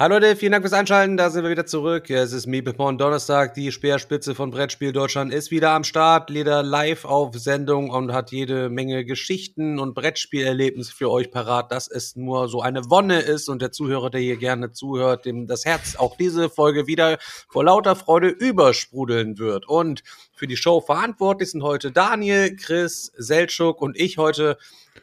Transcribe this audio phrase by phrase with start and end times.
[0.00, 2.08] Hallo Leute, vielen Dank fürs Einschalten, da sind wir wieder zurück.
[2.08, 7.04] Es ist Meeple Donnerstag, die Speerspitze von Brettspiel Deutschland ist wieder am Start, Leder live
[7.04, 12.48] auf Sendung und hat jede Menge Geschichten und Brettspielerlebnisse für euch parat, dass es nur
[12.48, 16.16] so eine Wonne ist und der Zuhörer, der hier gerne zuhört, dem das Herz auch
[16.16, 17.18] diese Folge wieder
[17.50, 19.68] vor lauter Freude übersprudeln wird.
[19.68, 24.56] Und für die Show verantwortlich sind heute Daniel, Chris, Seltschuk und ich heute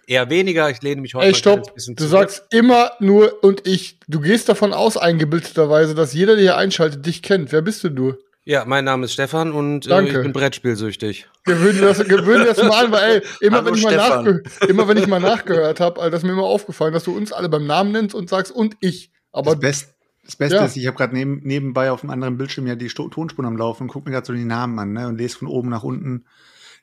[0.07, 0.69] eher weniger.
[0.71, 1.73] Ich lehne mich heute Ey, mal ein stopp.
[1.75, 2.29] bisschen Du zurück.
[2.29, 3.99] sagst immer nur und ich.
[4.07, 7.51] Du gehst davon aus, eingebildeterweise, dass jeder, der hier einschaltet, dich kennt.
[7.51, 8.15] Wer bist denn du?
[8.45, 11.27] Ja, mein Name ist Stefan und äh, ich bin Brettspielsüchtig.
[11.43, 13.95] Gewöhn dir das, gewöhn dir das mal an, weil ey, immer, Hallo, wenn ich mal
[13.97, 17.33] nachge immer wenn ich mal nachgehört habe, Alter, ist mir immer aufgefallen, dass du uns
[17.33, 19.11] alle beim Namen nennst und sagst und ich.
[19.33, 20.63] Aber Das, Best, das Beste Ja.
[20.65, 23.57] ist, ich habe gerade neben, nebenbei auf dem anderen Bildschirm ja die Sto Tonspuren am
[23.57, 25.83] Laufen und gucke mir gerade so die Namen an ne, und lese von oben nach
[25.83, 26.25] unten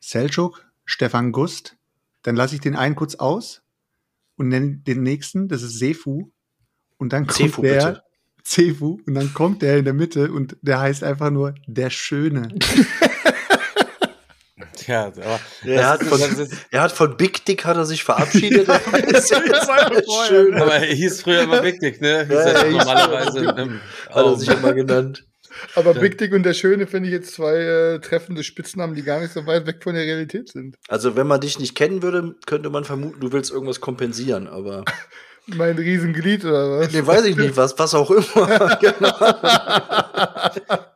[0.02, 1.76] Selçuk, Stefan Gust.
[2.24, 3.62] Dann lasse ich den einen kurz aus
[4.36, 6.30] und nenne den nächsten, das ist Sefu.
[6.96, 8.02] Und dann kommt Sefu, der, bitte.
[8.44, 12.48] Sefu, und dann kommt der in der Mitte und der heißt einfach nur der Schöne.
[14.76, 18.04] Tja, aber Er hat, das, von, das er hat von Big Dick hat er sich
[18.04, 18.68] verabschiedet.
[19.10, 20.54] Das ist jetzt schön.
[20.54, 22.26] aber er hieß früher immer Big Dick, ne?
[22.26, 23.80] Hieß Ja, er er normalerweise.
[24.10, 25.24] Hat er sich immer genannt.
[25.74, 29.20] Aber Big Dick und der Schöne finde ich jetzt zwei äh, treffende Spitznamen, die gar
[29.20, 30.76] nicht so weit weg von der Realität sind.
[30.88, 34.84] Also, wenn man dich nicht kennen würde, könnte man vermuten, du willst irgendwas kompensieren, aber.
[35.46, 36.92] Mein Riesenglied oder was?
[36.92, 38.24] Nee, weiß ich nicht, was, was auch immer.
[38.80, 39.12] genau.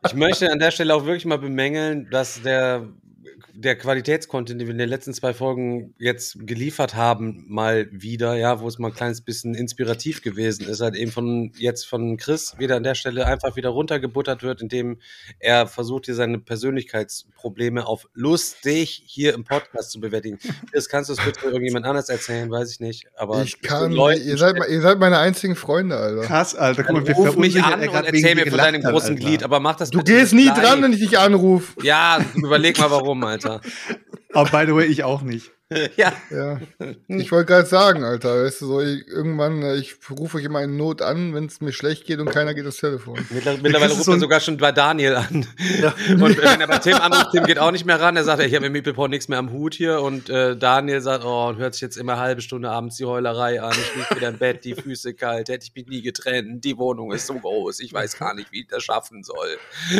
[0.07, 2.87] ich möchte an der Stelle auch wirklich mal bemängeln, dass der,
[3.53, 8.59] der Qualitätscontent, den wir in den letzten zwei Folgen jetzt geliefert haben, mal wieder, ja,
[8.59, 12.55] wo es mal ein kleines bisschen inspirativ gewesen ist, halt eben von jetzt von Chris
[12.57, 14.97] wieder an der Stelle einfach wieder runtergebuttert wird, indem
[15.39, 20.39] er versucht, hier seine Persönlichkeitsprobleme auf lustig hier im Podcast zu bewältigen.
[20.71, 22.49] Chris, kannst du es bitte irgendjemand anders erzählen?
[22.49, 23.07] Weiß ich nicht.
[23.15, 26.21] Aber Ich kann, ihr seid, ihr seid meine einzigen Freunde, Alter.
[26.21, 26.83] Krass, Alter.
[26.83, 29.25] Guck mal, wie ruf mich an und erzähl mir von deinem großen Alter.
[29.25, 30.59] Glied, aber mach das Du bitte gehst nicht nie live.
[30.61, 31.73] dran, wenn ich dich anrufe.
[31.83, 33.48] Ja, überleg mal warum, Alter.
[34.33, 35.51] Aber by the way, ich auch nicht.
[35.97, 36.13] ja.
[36.31, 36.59] Ja.
[37.07, 40.61] Ich wollte gerade sagen, Alter, weißt du, so, ich, irgendwann, äh, ich rufe euch immer
[40.63, 43.17] in Not an, wenn es mir schlecht geht und keiner geht ans Telefon.
[43.29, 45.47] Mittler- Mittlerweile ruft so ein- sogar schon bei Daniel an.
[46.09, 48.15] Und äh, wenn er bei Tim anruft, Tim geht auch nicht mehr ran.
[48.15, 50.01] Er sagt, ich habe mit Meeple nichts mehr am Hut hier.
[50.01, 53.05] Und äh, Daniel sagt, oh, und hört sich jetzt immer eine halbe Stunde abends die
[53.05, 53.71] Heulerei an.
[53.73, 56.63] Ich liege wieder im Bett, die Füße kalt, hätte ich mich nie getrennt.
[56.63, 59.57] Die Wohnung ist so groß, ich weiß gar nicht, wie ich das schaffen soll.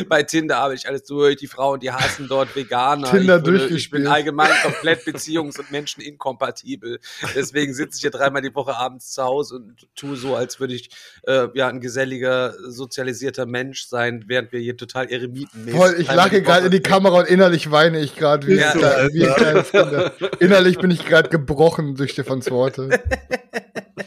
[0.08, 1.36] Bei Tinder habe ich alles durch.
[1.38, 3.10] Die Frauen, die hassen dort Veganer.
[3.12, 4.04] Tinder ich, würde- ich durchgespielt.
[4.04, 7.00] bin allgemein komplett beziehungs- und menscheninkompatibel.
[7.36, 10.74] Deswegen sitze ich hier dreimal die Woche abends zu Hause und tue so, als würde
[10.74, 10.90] ich
[11.28, 16.42] äh, ja ein geselliger, sozialisierter Mensch sein, während wir hier total Eremiten Voll, ich lache
[16.42, 18.72] gerade in die Kamera und innerlich weine ich gerade wie, Ja.
[18.72, 20.40] klein- wie ein kleines Kind.
[20.40, 22.90] Innerlich bin ich gerade gebrochen durch Stefans Worte.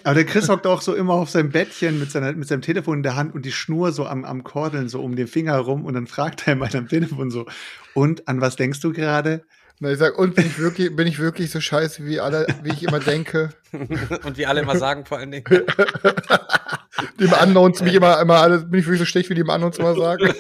[0.05, 2.99] Aber der Chris hockt auch so immer auf seinem Bettchen mit, seiner, mit seinem Telefon
[2.99, 5.85] in der Hand und die Schnur so am, am Kordeln so um den Finger rum
[5.85, 7.47] und dann fragt er immer am Telefon so,
[7.95, 9.45] und an was denkst du gerade?
[9.83, 12.71] Na, ich sag, und bin ich wirklich, bin ich wirklich so scheiße, wie alle, wie
[12.71, 13.49] ich immer denke?
[14.25, 15.45] Und wie alle immer sagen, vor allen Dingen.
[17.19, 19.49] Die im Unknowns mich immer, immer alle, bin ich wirklich so schlecht, wie die im
[19.49, 20.33] Unknowns immer sagen?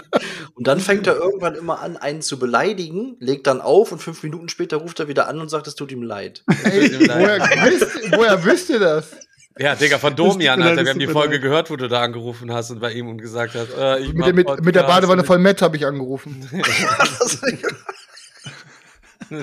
[0.54, 4.22] Und dann fängt er irgendwann immer an, einen zu beleidigen, legt dann auf und fünf
[4.22, 6.44] Minuten später ruft er wieder an und sagt, es tut ihm leid.
[6.64, 9.12] Ey, woher, wisst, woher wisst ihr das?
[9.58, 10.76] Ja, Digga, von Domian, tut mir Alter.
[10.76, 11.42] leid, Wir haben die tut Folge leid.
[11.42, 14.34] gehört, wo du da angerufen hast und bei ihm und gesagt hast, äh, ich Mit,
[14.34, 16.46] mit, mit der Badewanne voll Matt habe ich angerufen.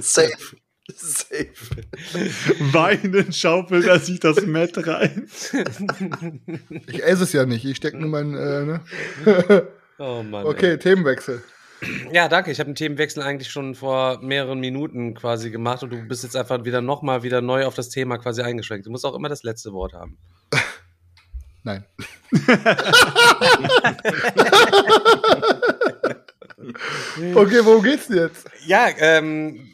[0.01, 0.57] Safe.
[0.95, 1.47] Safe.
[2.71, 5.27] Weinend schaufelt er sich das Met rein.
[6.87, 8.81] Ich esse es ja nicht, ich stecke nur mein, äh, ne?
[9.99, 10.45] Oh Mann.
[10.45, 11.41] Okay, Themenwechsel.
[11.81, 12.13] Ey.
[12.13, 12.51] Ja, danke.
[12.51, 16.35] Ich habe den Themenwechsel eigentlich schon vor mehreren Minuten quasi gemacht und du bist jetzt
[16.35, 18.85] einfach wieder nochmal wieder neu auf das Thema quasi eingeschränkt.
[18.85, 20.17] Du musst auch immer das letzte Wort haben.
[21.63, 21.85] Nein.
[27.35, 28.49] okay, worum geht's denn jetzt?
[28.65, 29.67] Ja, ähm,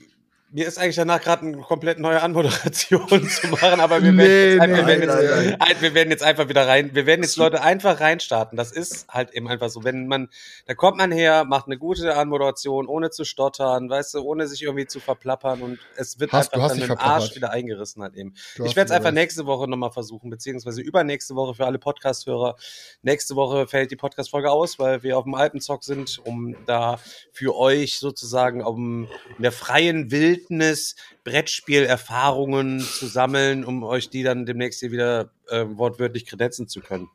[0.54, 6.22] mir ist eigentlich danach gerade eine komplett neue Anmoderation zu machen, aber wir, werden, jetzt,
[6.24, 8.56] einfach wieder rein, wir werden jetzt Leute einfach reinstarten.
[8.56, 9.84] Das ist halt eben einfach so.
[9.84, 10.30] Wenn man,
[10.68, 14.62] da kommt man her, macht eine gute Anmoderation, ohne zu stottern, weißt du, ohne sich
[14.62, 17.04] irgendwie zu verplappern und es wird Hast- einfach dann verplappert.
[17.04, 18.36] Arsch wieder eingerissen halt eben.
[18.56, 19.16] Du Ich werde es einfach recht.
[19.16, 22.58] nächste Woche nochmal versuchen, beziehungsweise übernächste Woche für alle Podcast-Hörer.
[23.02, 27.00] Nächste Woche fällt die Podcast-Folge aus, weil wir auf dem Alpenzock sind, um da
[27.32, 29.08] für euch sozusagen um
[29.38, 30.12] in der freien
[30.50, 36.82] Wildnis Brettspielerfahrungen zu sammeln, um euch die dann demnächst hier wieder äh, wortwörtlich kredenzen zu
[36.82, 37.10] können.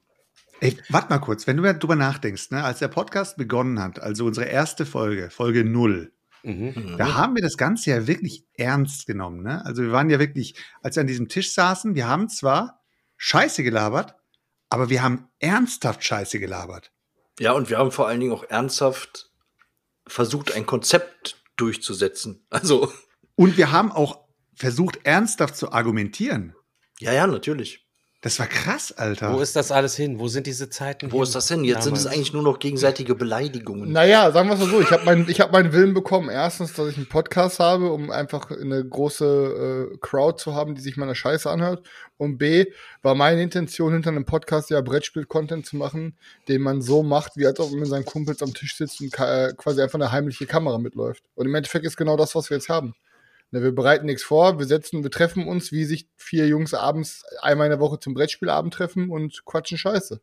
[0.60, 4.24] Ey, warte mal kurz, wenn du drüber nachdenkst, ne, als der Podcast begonnen hat, also
[4.24, 6.12] unsere erste Folge, Folge null,
[6.44, 6.94] Mhm.
[6.96, 9.42] da haben wir das Ganze ja wirklich ernst genommen.
[9.42, 9.64] Ne?
[9.66, 12.80] Also wir waren ja wirklich, als wir an diesem Tisch saßen, wir haben zwar
[13.16, 14.14] Scheiße gelabert,
[14.70, 16.92] aber wir haben ernsthaft Scheiße gelabert.
[17.40, 19.32] Ja, und wir haben vor allen Dingen auch ernsthaft
[20.06, 22.46] versucht, ein Konzept durchzusetzen.
[22.50, 22.90] Also,
[23.38, 24.18] Und wir haben auch
[24.56, 26.54] versucht, ernsthaft zu argumentieren.
[26.98, 27.84] ja, ja, natürlich.
[28.20, 29.32] Das war krass, Alter.
[29.32, 30.18] Wo ist das alles hin?
[30.18, 31.22] Wo sind diese Zeiten Wo hin?
[31.22, 31.62] ist das denn?
[31.62, 32.16] Jetzt sind es damals?
[32.16, 33.92] eigentlich nur noch gegenseitige Beleidigungen.
[33.92, 36.28] Naja, sagen wir es mal so, ich habe meinen ich hab meinen Willen bekommen.
[36.28, 40.80] Erstens, dass ich einen Podcast habe, um einfach eine große äh, Crowd zu haben, die
[40.80, 41.88] sich meiner Scheiße anhört.
[42.16, 42.64] Und B,
[43.02, 46.18] war meine Intention, hinter einem Podcast ja Brettspiel-Content zu machen,
[46.48, 49.16] den man so macht, wie als ob man mit seinen Kumpels am Tisch sitzt und
[49.20, 51.22] äh, quasi einfach eine heimliche Kamera mitläuft.
[51.36, 52.96] Und im Endeffekt ist genau das, was wir jetzt haben.
[53.50, 57.24] Ne, wir bereiten nichts vor, wir setzen, wir treffen uns, wie sich vier Jungs abends
[57.40, 60.20] einmal in der Woche zum Brettspielabend treffen und quatschen Scheiße.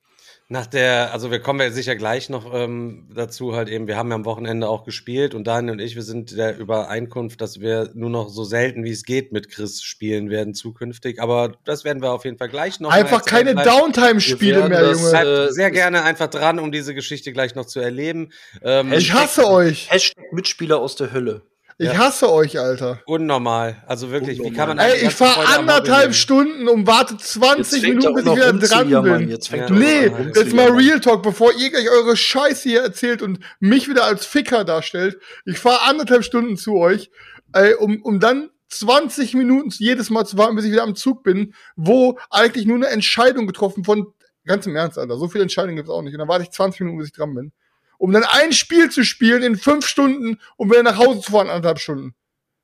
[0.47, 4.09] Nach der, also wir kommen ja sicher gleich noch ähm, dazu halt eben, wir haben
[4.09, 7.89] ja am Wochenende auch gespielt und Daniel und ich, wir sind der Übereinkunft, dass wir
[7.95, 12.03] nur noch so selten wie es geht mit Chris spielen werden zukünftig, aber das werden
[12.03, 12.91] wir auf jeden Fall gleich noch.
[12.91, 15.09] Einfach keine Downtime-Spiele mehr, Junge.
[15.09, 18.31] Bleibt Äh, sehr gerne einfach dran, um diese Geschichte gleich noch zu erleben.
[18.61, 19.89] Ähm, Ich hasse euch.
[19.89, 21.41] Hashtag Mitspieler aus der Hölle.
[21.77, 21.97] Ich Ja.
[21.97, 23.01] hasse euch, Alter.
[23.05, 23.83] unnormal.
[23.85, 26.13] Also wirklich, wie kann man Ey, ich fahre anderthalb?
[26.15, 29.17] Stunden und warte 20 fängt Minuten, bis ich wieder dran jammern.
[29.19, 29.29] bin.
[29.29, 29.75] Jetzt fängt Ja.
[29.75, 30.69] Nee, jetzt mal.
[30.71, 35.19] Real Talk, bevor ihr gleich eure Scheiße hier erzählt und mich wieder als Ficker darstellt.
[35.43, 37.11] Ich fahre anderthalb Stunden zu euch,
[37.51, 41.23] ey, um, um dann 20 Minuten jedes Mal zu warten, bis ich wieder am Zug
[41.23, 44.07] bin, wo eigentlich nur eine Entscheidung getroffen von,
[44.45, 46.13] ganz im Ernst, Alter, so viele Entscheidungen gibt's auch nicht.
[46.13, 47.51] Und dann warte ich 20 Minuten, bis ich dran bin.
[47.97, 51.49] Um dann ein Spiel zu spielen in fünf Stunden, um wieder nach Hause zu fahren,
[51.49, 52.15] anderthalb Stunden.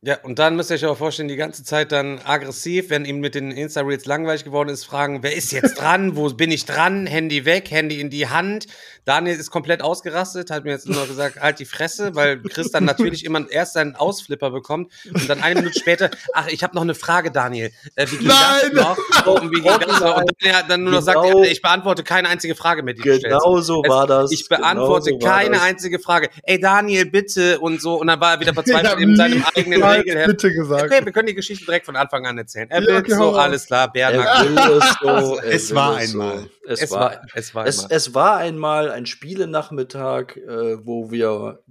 [0.03, 3.19] Ja, und dann müsst ihr euch aber vorstellen, die ganze Zeit dann aggressiv, wenn ihm
[3.19, 6.15] mit den Insta-Reels langweilig geworden ist, fragen, wer ist jetzt dran?
[6.15, 7.06] Wo bin ich dran?
[7.06, 8.65] Handy weg, Handy in die Hand.
[9.06, 12.83] Daniel ist komplett ausgerastet, hat mir jetzt nur gesagt, halt die Fresse, weil Chris dann
[12.86, 16.81] natürlich immer erst seinen Ausflipper bekommt und dann eine Minute später, ach, ich habe noch
[16.81, 17.71] eine Frage, Daniel.
[17.95, 18.71] Äh, wie Nein!
[18.74, 18.83] das
[19.25, 19.39] noch?
[19.39, 20.18] Und wie ging das noch?
[20.18, 21.44] Und dann er dann nur noch sagt, Genau.
[21.44, 23.24] er, ich beantworte keine einzige Frage mehr, die du stellst.
[23.39, 24.31] Genau so war das.
[24.31, 25.62] Ich beantworte Genau so keine das.
[25.63, 26.30] einzige Frage.
[26.42, 28.00] Ey, Daniel, bitte und so.
[28.01, 30.83] Und dann war er wieder verzweifelt in seinem eigenen niemals bitte gesagt.
[30.83, 32.69] Okay, wir können die Geschichte direkt von Anfang an erzählen.
[32.69, 35.38] Er Ja, will okay, hau so, alles klar, Er will es so.
[35.39, 36.38] er Es will war es einmal.
[36.39, 36.49] So.
[36.67, 41.63] Es, Es war, es war es, es war einmal ein Spielenachmittag, äh, wo wir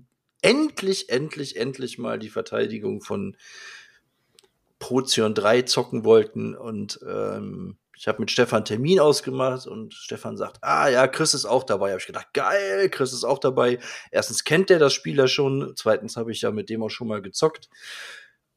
[0.43, 3.37] endlich, endlich, endlich mal die Verteidigung von
[4.79, 10.57] Prozion 3 zocken wollten und ähm, ich habe mit Stefan Termin ausgemacht und Stefan sagt,
[10.63, 11.91] ah ja, Chris ist auch dabei.
[11.91, 13.79] Habe ich gedacht, geil, Chris ist auch dabei.
[14.11, 17.21] Erstens kennt er das Spieler schon, zweitens habe ich ja mit dem auch schon mal
[17.21, 17.69] gezockt.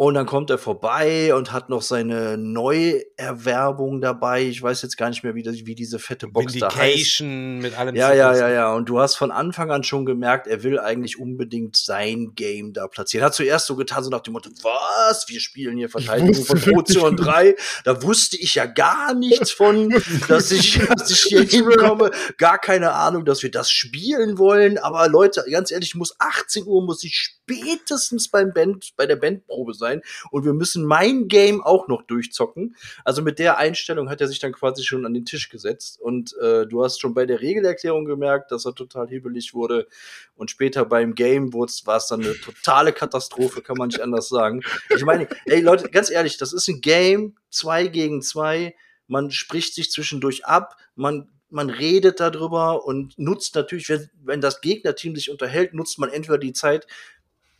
[0.03, 4.43] Und dann kommt er vorbei und hat noch seine Neuerwerbung dabei.
[4.43, 7.21] Ich weiß jetzt gar nicht mehr, wie, das, wie diese fette Box da heißt.
[7.21, 7.95] Mit allem.
[7.95, 8.73] Ja, ja, ja, ja.
[8.73, 12.89] Und du hast von Anfang an schon gemerkt, er will eigentlich unbedingt sein Game da
[12.89, 13.23] platzieren.
[13.23, 15.29] Hat zuerst so getan, so nach dem Motto, was?
[15.29, 17.55] Wir spielen hier Verteidigung von Prozion 3.
[17.85, 19.87] Da wusste ich ja gar nichts von,
[20.27, 22.11] dass ich, dass ich hier hinkomme.
[22.37, 24.77] Gar keine Ahnung, dass wir das spielen wollen.
[24.77, 29.73] Aber Leute, ganz ehrlich, muss 18 Uhr muss ich spätestens beim Band, bei der Bandprobe
[29.73, 30.01] sein.
[30.31, 32.75] Und wir müssen mein Game auch noch durchzocken.
[33.03, 35.99] Also mit der Einstellung hat er sich dann quasi schon an den Tisch gesetzt.
[35.99, 39.87] Und äh, du hast schon bei der Regelerklärung gemerkt, dass er total hibbelig wurde.
[40.35, 44.61] Und später beim Game war es dann eine totale Katastrophe, kann man nicht anders sagen.
[44.95, 48.75] Ich meine, ey Leute, ganz ehrlich, das ist ein Game, zwei gegen zwei.
[49.07, 54.59] Man spricht sich zwischendurch ab, man man redet darüber und nutzt natürlich, wenn, wenn das
[54.61, 56.87] Gegnerteam sich unterhält, nutzt man entweder die Zeit,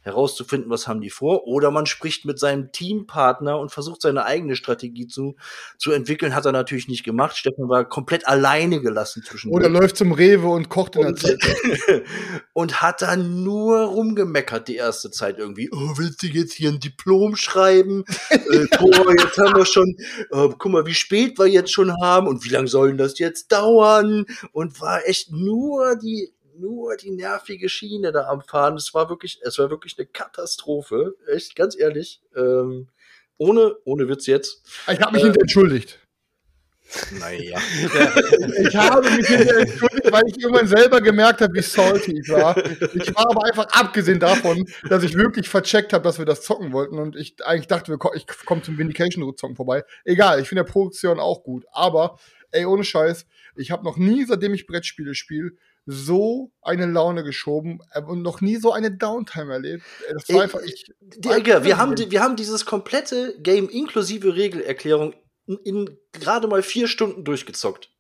[0.04, 4.56] herauszufinden, was haben die vor, oder man spricht mit seinem Teampartner und versucht seine eigene
[4.56, 5.36] Strategie zu,
[5.78, 6.36] zu entwickeln.
[6.36, 7.38] Hat er natürlich nicht gemacht.
[7.38, 11.20] Stefan war komplett alleine gelassen zwischen Oder läuft zum Rewe und kocht in der und,
[11.20, 11.42] Zeit.
[12.54, 15.70] und hat dann nur rumgemeckert die erste Zeit irgendwie.
[15.72, 18.04] Oh, willst du jetzt hier ein Diplom schreiben?
[18.30, 19.96] äh, boah, jetzt haben wir schon,
[20.32, 23.52] äh, guck mal, wie spät wir jetzt schon haben und wie lange sollen das jetzt
[23.52, 24.26] dauern?
[24.52, 28.76] Und war echt nur die nur die nervige Schiene da am Fahren.
[28.76, 31.16] Es war wirklich, es war wirklich eine Katastrophe.
[31.28, 32.22] Echt, ganz ehrlich.
[32.36, 32.88] Ähm,
[33.38, 34.64] ohne, ohne Witz jetzt.
[34.92, 36.00] Ich habe mich Äh, hinterher entschuldigt.
[37.20, 37.60] Naja.
[38.68, 42.56] Ich habe mich hinterher entschuldigt, weil ich irgendwann selber gemerkt habe, wie salty ich war.
[42.94, 46.72] Ich war aber einfach abgesehen davon, dass ich wirklich vercheckt habe, dass wir das zocken
[46.72, 49.84] wollten und ich eigentlich dachte, ich komme zum Vindication-Zocken vorbei.
[50.06, 51.66] Egal, ich finde der Produktion auch gut.
[51.72, 52.20] Aber,
[52.52, 55.54] ey, ohne Scheiß, ich habe noch nie, seitdem ich Brettspiele spiele,
[55.86, 59.84] so eine Laune geschoben äh, und noch nie so eine Downtime erlebt.
[60.08, 64.36] Ey, Das war Ey, einfach, ich, Digga, wir haben, wir haben dieses komplette Game inklusive
[64.36, 65.14] Regelerklärung
[65.46, 67.93] in, in gerade mal vier Stunden durchgezockt.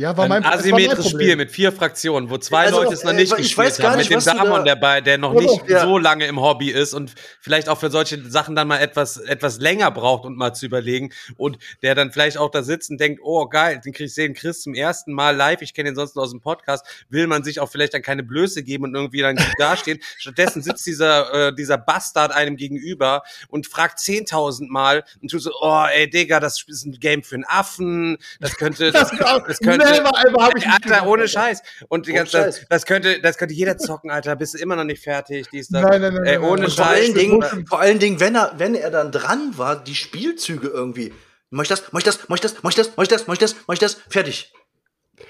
[0.00, 1.10] Ja, war Ein mein, das war mein asymmetrisches.
[1.10, 3.78] Spiel mit vier Fraktionen, wo zwei Also, Leute es noch äh, nicht ich gespielt weiß
[3.78, 5.82] gar haben, nicht, mit dem Damon da- dabei, der noch Ja, nicht ja.
[5.82, 9.58] so lange im Hobby ist und vielleicht auch für solche Sachen dann mal etwas, etwas
[9.58, 13.20] länger braucht und mal zu überlegen und der dann vielleicht auch da sitzt und denkt,
[13.22, 16.16] oh geil, den krieg ich sehen Chris zum ersten Mal live, ich kenne ihn sonst
[16.16, 19.20] nur aus dem Podcast, will man sich auch vielleicht dann keine Blöße geben und irgendwie
[19.20, 19.98] dann gut dastehen.
[20.18, 25.50] Stattdessen sitzt dieser, äh, dieser Bastard einem gegenüber und fragt 10.000 Mal und tut so,
[25.60, 29.89] oh ey Digga, das ist ein Game für einen Affen, das könnte, das, das könnte,
[29.90, 31.28] Never ever hab ich Alter, gemacht, ohne.
[31.28, 31.62] Scheiß.
[31.88, 32.66] Und die Ohne ganze, das, Scheiß.
[32.68, 34.36] das könnte, das könnte jeder zocken, Alter.
[34.36, 35.48] Bist du immer noch nicht fertig?
[35.52, 35.82] Dies, das.
[35.82, 36.64] Nein, nein, nein, Ey, ohne nein.
[36.64, 36.96] Und vor Scheiß.
[36.96, 41.12] allen Dingen, vor allen Dingen, wenn er, wenn er dann dran war, die Spielzüge irgendwie.
[41.50, 43.26] Mach ich das, mach ich das, mach ich das, mach ich das, mach ich das,
[43.26, 44.52] mach ich das, mach ich das, fertig.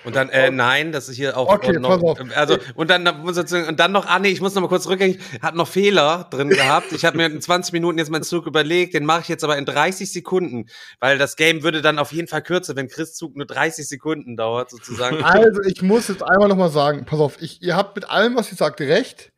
[0.04, 2.37] Und dann, äh, nein, das ist hier auch Okay, noch, pass auf.
[2.37, 5.54] also, und dann, und dann noch, ah, nee, ich muss noch mal kurz rückgängig, hat
[5.54, 6.92] noch Fehler drin gehabt.
[6.92, 9.59] Ich habe mir in 20 Minuten jetzt meinen Zug überlegt, den mache ich jetzt aber
[9.59, 10.66] in 30 Sekunden,
[11.00, 14.37] weil das Game würde dann auf jeden Fall kürzer, wenn Chris Zug nur 30 Sekunden
[14.37, 15.19] dauert, sozusagen.
[15.30, 18.37] Also, ich muss jetzt einmal noch mal sagen, pass auf, ich, ihr habt mit allem,
[18.37, 19.33] was ihr sagt, recht.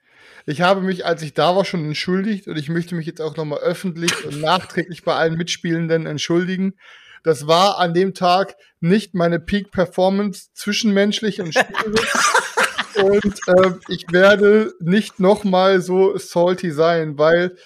[0.47, 3.37] Ich habe mich, als ich da war, schon entschuldigt und ich möchte mich jetzt auch
[3.37, 6.75] noch mal öffentlich und nachträglich bei allen Mitspielenden entschuldigen.
[7.23, 11.55] Das war an dem Tag nicht meine Peak-Performance zwischenmenschlich und
[12.97, 17.57] und ähm, ich werde nicht noch mal so salty sein, weil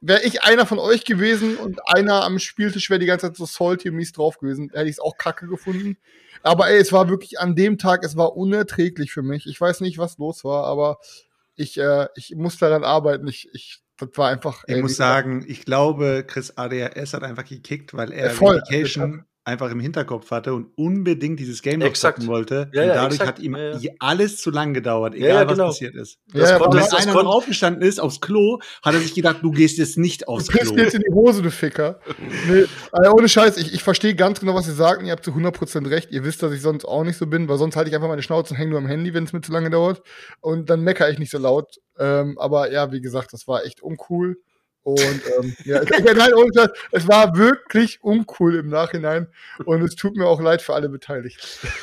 [0.00, 3.44] wäre ich einer von euch gewesen und einer am Spieltisch wäre die ganze Zeit so
[3.44, 5.98] salty und mies drauf gewesen, hätte ich es auch kacke gefunden.
[6.42, 9.46] Aber ey, es war wirklich an dem Tag, es war unerträglich für mich.
[9.46, 10.98] Ich weiß nicht, was los war, aber
[11.54, 13.28] ich, äh, ich muss daran arbeiten.
[13.28, 14.64] Ich, ich, das war einfach.
[14.66, 18.56] Ich ey, muss sagen, ich glaube, Chris ADHS hat einfach gekickt, weil er Ja, voll.
[18.56, 22.70] Vindication einfach im Hinterkopf hatte und unbedingt dieses Game noch zocken wollte.
[22.74, 23.38] Ja, und ja, dadurch exakt.
[23.38, 23.90] hat ihm Ja, ja.
[23.98, 25.64] alles zu lang gedauert, egal ja, genau.
[25.68, 26.18] was passiert ist.
[26.34, 29.38] Ja, Und wenn das einer konnte- noch aufgestanden ist aufs Klo, hat er sich gedacht,
[29.42, 30.74] du gehst jetzt nicht Du aufs pisst Klo.
[30.74, 32.00] mir jetzt in die Hose, du Ficker.
[32.48, 35.24] Nee, also ohne Scheiß, ich, ich verstehe ganz genau, was ihr sagt und ihr habt
[35.24, 36.10] zu 100% recht.
[36.12, 38.22] Ihr wisst, dass ich sonst auch nicht so bin, weil sonst halte ich einfach meine
[38.22, 40.02] Schnauze und hänge nur am Handy, wenn es mir zu lange dauert.
[40.40, 41.76] Und dann meckere ich nicht so laut.
[41.98, 44.36] Ähm, aber ja, wie gesagt, das war echt uncool.
[44.94, 45.82] Und ähm, ja,
[46.14, 49.28] nein, ohne Scheiß, es war wirklich uncool im Nachhinein.
[49.64, 51.40] Und es tut mir auch leid für alle Beteiligten.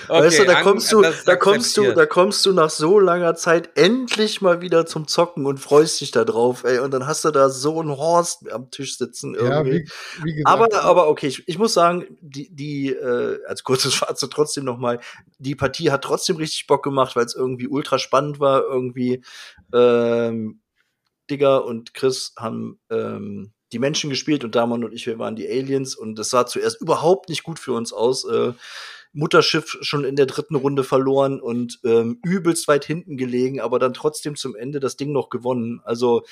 [0.07, 2.69] weißt du, da an- kommst du, das ist da kommst du, da kommst du nach
[2.69, 6.79] so langer Zeit endlich mal wieder zum Zocken und freust dich da drauf, ey.
[6.79, 9.85] Und dann hast du da so einen Horst am Tisch sitzen Ja, irgendwie.
[10.17, 10.47] wie, wie gesagt.
[10.47, 14.77] Aber, aber okay, ich, ich muss sagen, die, die äh, als kurzes Fazit trotzdem noch
[14.77, 14.99] mal,
[15.39, 18.63] die Partie hat trotzdem richtig Bock gemacht, weil es irgendwie ultra spannend war.
[18.63, 19.21] Irgendwie
[19.73, 20.59] ähm,
[21.29, 25.47] Digger und Chris haben ähm, die Menschen gespielt und Damon und ich, wir waren die
[25.47, 28.25] Aliens und das sah zuerst überhaupt nicht gut für uns aus.
[28.25, 28.53] Äh,
[29.13, 33.93] Mutterschiff schon in der dritten Runde verloren und ähm, übelst weit hinten gelegen, aber dann
[33.93, 35.81] trotzdem zum Ende das Ding noch gewonnen.
[35.83, 36.23] Also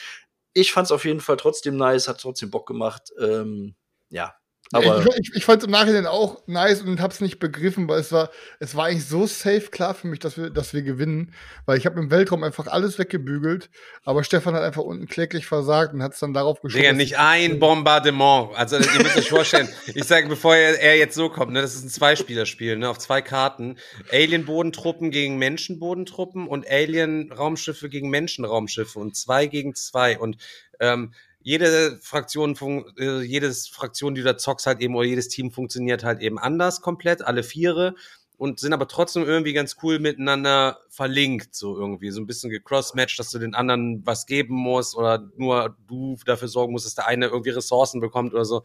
[0.54, 3.12] ich fand's auf jeden Fall trotzdem nice, hat trotzdem Bock gemacht.
[3.20, 3.76] Ähm,
[4.10, 4.36] ja,
[4.76, 8.00] aber ich, ich, ich fand es im Nachhinein auch nice und hab's nicht begriffen, weil
[8.00, 8.30] es war,
[8.60, 11.34] es war eigentlich so safe klar für mich, dass wir, dass wir gewinnen,
[11.66, 13.70] weil ich habe im Weltraum einfach alles weggebügelt,
[14.04, 16.82] aber Stefan hat einfach unten kläglich versagt und hat es dann darauf geschoben.
[16.82, 18.50] Digga, nicht ich- ein Bombardement.
[18.56, 21.76] Also ihr müsst euch vorstellen, ich sage, bevor er, er jetzt so kommt, ne, das
[21.76, 23.78] ist ein Zweispielerspiel, ne, auf zwei Karten.
[24.12, 30.18] Alien-Bodentruppen gegen Menschen-Bodentruppen und Alien-Raumschiffe gegen Menschen-Raumschiffe und zwei gegen zwei.
[30.20, 30.38] Und
[30.80, 31.14] ähm,
[31.46, 32.56] jede Fraktion,
[32.98, 36.40] äh, jedes Fraktion, die du da zockst, halt eben, oder jedes Team funktioniert halt eben
[36.40, 37.94] anders komplett, alle Viere.
[38.38, 42.10] Und sind aber trotzdem irgendwie ganz cool miteinander verlinkt, so irgendwie.
[42.10, 46.48] So ein bisschen gecrossmatcht, dass du den anderen was geben musst oder nur du dafür
[46.48, 48.64] sorgen musst, dass der eine irgendwie Ressourcen bekommt oder so.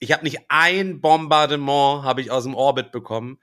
[0.00, 3.38] Ich habe nicht ein Bombardement habe ich aus dem Orbit bekommen.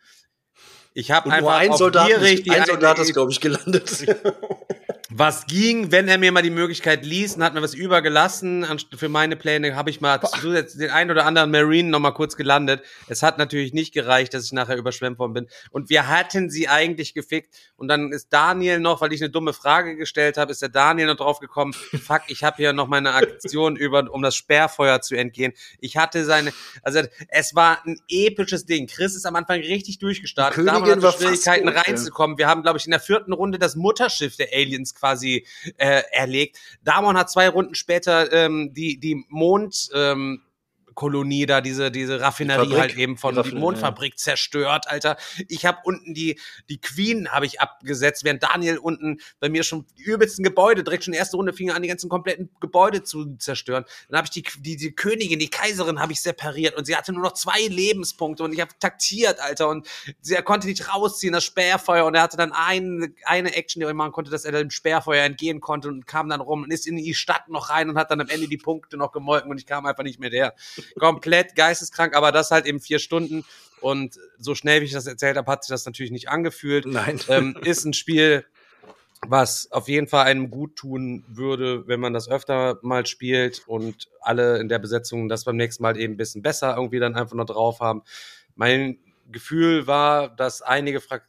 [0.93, 4.05] Ich habe einfach nur ein auf Soldat, gierig die ein Soldat ist, glaube ich, gelandet.
[5.11, 8.65] was ging, wenn er mir mal die Möglichkeit ließ und hat mir was übergelassen.
[8.95, 12.35] Für meine Pläne habe ich mal zusätzlich den einen oder anderen Marine noch mal kurz
[12.35, 12.83] gelandet.
[13.07, 15.47] Es hat natürlich nicht gereicht, dass ich nachher überschwemmt worden bin.
[15.71, 17.55] Und wir hatten sie eigentlich gefickt.
[17.75, 21.07] Und dann ist Daniel noch, weil ich eine dumme Frage gestellt habe, ist der Daniel
[21.07, 21.73] noch drauf gekommen,
[22.03, 25.53] fuck, ich habe hier noch meine Aktion über, um das Sperrfeuer zu entgehen.
[25.79, 28.85] Ich hatte seine, also es war ein episches Ding.
[28.85, 30.63] Chris ist am Anfang richtig durchgestartet.
[30.65, 32.37] War hatte Schwierigkeiten reinzukommen.
[32.37, 35.45] Wir haben, glaube ich, in der vierten Runde das Mutterschiff der Aliens quasi
[35.77, 36.59] äh, erlegt.
[36.83, 40.43] Damon hat zwei Runden später ähm, die, die Mond, ähm,
[40.99, 42.77] Kolonie da, diese, diese Raffinerie Fabrik.
[42.77, 45.15] halt eben von Die die, Mondfabrik zerstört, Alter.
[45.47, 46.37] Ich habe unten die,
[46.67, 51.05] die Queen habe ich abgesetzt, während Daniel unten bei mir schon die übelsten Gebäude, direkt
[51.05, 53.85] schon erste Runde fing er an, die ganzen kompletten Gebäude zu zerstören.
[54.09, 57.13] Dann habe ich die, die, die Königin, die Kaiserin habe ich separiert und sie hatte
[57.13, 59.69] nur noch zwei Lebenspunkte und ich habe taktiert, Alter.
[59.69, 59.87] Und
[60.19, 62.05] sie er konnte nicht rausziehen, das Sperrfeuer.
[62.07, 65.23] Und er hatte dann eine, eine Action, die er machen konnte, dass er dem Sperrfeuer
[65.23, 68.11] entgehen konnte und kam dann rum und ist in die Stadt noch rein und hat
[68.11, 70.55] dann am Ende die Punkte noch gemolken und ich kam einfach nicht mehr der.
[70.97, 73.45] Komplett geisteskrank, aber das halt eben vier Stunden.
[73.81, 76.85] Und so schnell, wie ich das erzählt habe, hat sich das natürlich nicht angefühlt.
[76.85, 77.19] Nein.
[77.29, 78.45] Ähm, ist ein Spiel,
[79.27, 84.07] was auf jeden Fall einem gut tun würde, wenn man das öfter mal spielt und
[84.21, 87.35] alle in der Besetzung das beim nächsten Mal eben ein bisschen besser irgendwie dann einfach
[87.35, 88.03] noch drauf haben.
[88.55, 88.97] Mein
[89.31, 91.23] Gefühl war, dass einige Frak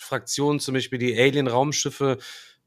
[0.00, 2.18] Fraktionen, zum Beispiel die Alien-Raumschiffe,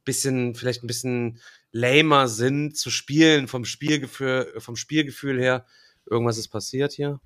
[0.04, 1.40] bisschen, vielleicht ein bisschen
[1.72, 5.66] lamer sind zu spielen vom Spielgefühl, vom Spielgefühl her.
[6.10, 7.20] Irgendwas ist passiert hier.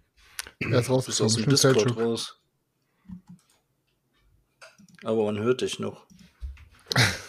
[0.60, 1.50] Er ist Du bist aus dem.
[1.50, 1.98] Discord Selchuk.
[1.98, 2.40] raus.
[5.04, 6.06] Aber man hört dich noch.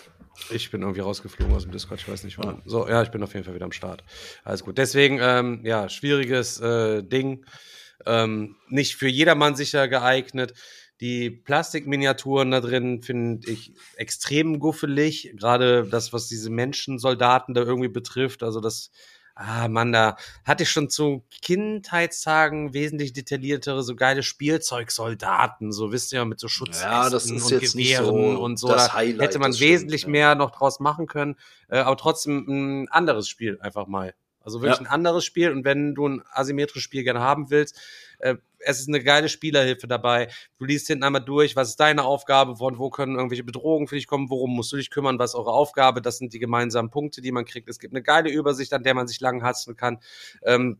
[0.50, 2.62] Ich bin irgendwie rausgeflogen aus dem Discord, ich weiß nicht warum.
[2.67, 4.05] So, ja, ich bin auf jeden Fall wieder am Start.
[4.45, 4.79] Alles gut.
[4.79, 7.45] Deswegen, ähm, ja, schwieriges äh, Ding.
[8.05, 10.55] Ähm, nicht für jedermann sicher geeignet.
[11.00, 15.33] Die Plastikminiaturen da drin finde ich extrem guffelig.
[15.37, 18.45] Gerade das, was diese Menschensoldaten da irgendwie betrifft.
[18.45, 18.93] Also das,
[19.37, 25.73] ah Mann, da hatte ich schon zu Kindheitstagen wesentlich detailliertere, so geile Spielzeugsoldaten.
[25.73, 28.69] So wisst ihr, mit so Schutzwesten Ja, das ist und Gewehren so und so.
[28.69, 30.09] das Da Highlight, hätte man das stimmt, wesentlich ja.
[30.09, 31.37] mehr noch draus machen können.
[31.69, 34.14] Äh, aber trotzdem ein anderes Spiel einfach mal.
[34.47, 34.87] Also wirklich Ja.
[34.87, 35.50] ein anderes Spiel.
[35.50, 37.79] Und wenn du ein asymmetrisches Spiel gerne haben willst,
[38.21, 40.29] äh, es ist eine geile Spielerhilfe dabei.
[40.59, 43.97] Du liest hinten einmal durch, was ist deine Aufgabe, von wo können irgendwelche Bedrohungen für
[43.97, 46.91] dich kommen, worum musst du dich kümmern, was ist eure Aufgabe, das sind die gemeinsamen
[46.91, 47.69] Punkte, die man kriegt.
[47.69, 49.99] Es gibt eine geile Übersicht, an der man sich lang hasten kann.
[50.43, 50.79] Ähm,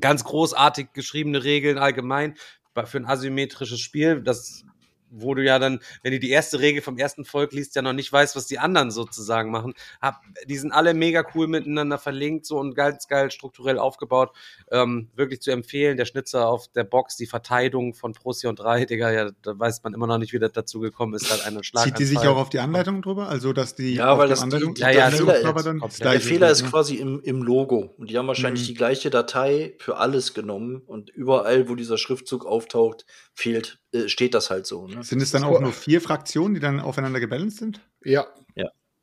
[0.00, 2.36] ganz großartig geschriebene Regeln allgemein
[2.84, 4.22] für ein asymmetrisches Spiel.
[4.22, 4.64] Das
[5.10, 7.92] wo du ja dann, wenn du die erste Regel vom ersten Volk liest, ja noch
[7.92, 9.74] nicht weißt, was die anderen sozusagen machen.
[10.00, 14.30] Hab, die sind alle mega cool miteinander verlinkt so und ganz geil strukturell aufgebaut.
[14.70, 15.96] Ähm, wirklich zu empfehlen.
[15.96, 19.94] Der Schnitzer auf der Box, die Verteidigung von Procyon 3, Digga, ja, da weiß man
[19.94, 21.30] immer noch nicht, wie das dazu gekommen ist.
[21.30, 23.28] Halt einen Schlag Zieht die sich auch auf die Anleitung drüber?
[23.28, 23.94] Also, dass die.
[23.94, 25.80] Ja, auf weil der das die- Anleitung- die- Ja, ja, Fehler ist dann
[26.12, 26.52] Der Fehler ne?
[26.52, 27.94] ist quasi im, im Logo.
[27.98, 28.66] Und die haben wahrscheinlich Mhm.
[28.66, 30.82] die gleiche Datei für alles genommen.
[30.86, 34.86] Und überall, wo dieser Schriftzug auftaucht, fehlt, äh, steht das halt so.
[34.86, 35.02] Ne?
[35.02, 37.80] Sind es dann auch nur vier Fraktionen, die dann aufeinander gebalanced sind?
[38.02, 38.26] Ja.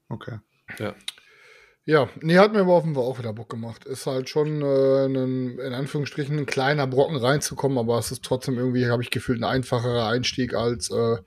[0.10, 0.40] Okay.
[1.86, 3.86] Ja, nee, hat mir aber offenbar auch wieder Bock gemacht.
[3.86, 8.58] Ist halt schon äh, ein, in Anführungsstrichen ein kleiner Brocken reinzukommen, aber es ist trotzdem
[8.58, 11.18] irgendwie, habe ich gefühlt, ein einfacherer Einstieg als, äh,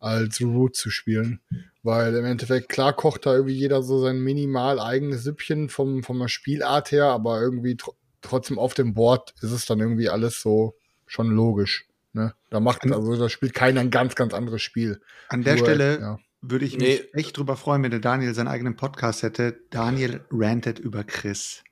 [0.00, 1.40] als Root zu spielen.
[1.84, 6.18] Weil im Endeffekt, klar kocht da irgendwie jeder so sein minimal eigenes Süppchen vom, von
[6.18, 10.40] der Spielart her, aber irgendwie tr trotzdem auf dem Board ist es dann irgendwie alles
[10.40, 11.86] so schon logisch.
[12.12, 12.34] Ne?
[12.50, 15.00] Da macht, also da spielt keiner ein ganz, ganz anderes Spiel.
[15.28, 16.18] An der Nur, Stelle ja.
[16.42, 17.00] würde ich Nee.
[17.00, 19.60] mich echt drüber freuen, wenn der Daniel seinen eigenen Podcast hätte.
[19.70, 21.62] Daniel rantet über Chris.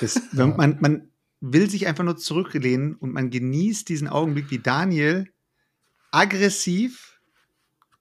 [0.00, 1.08] Das, wenn man, man
[1.40, 5.26] will sich einfach nur zurücklehnen und man genießt diesen Augenblick, wie Daniel
[6.10, 7.20] aggressiv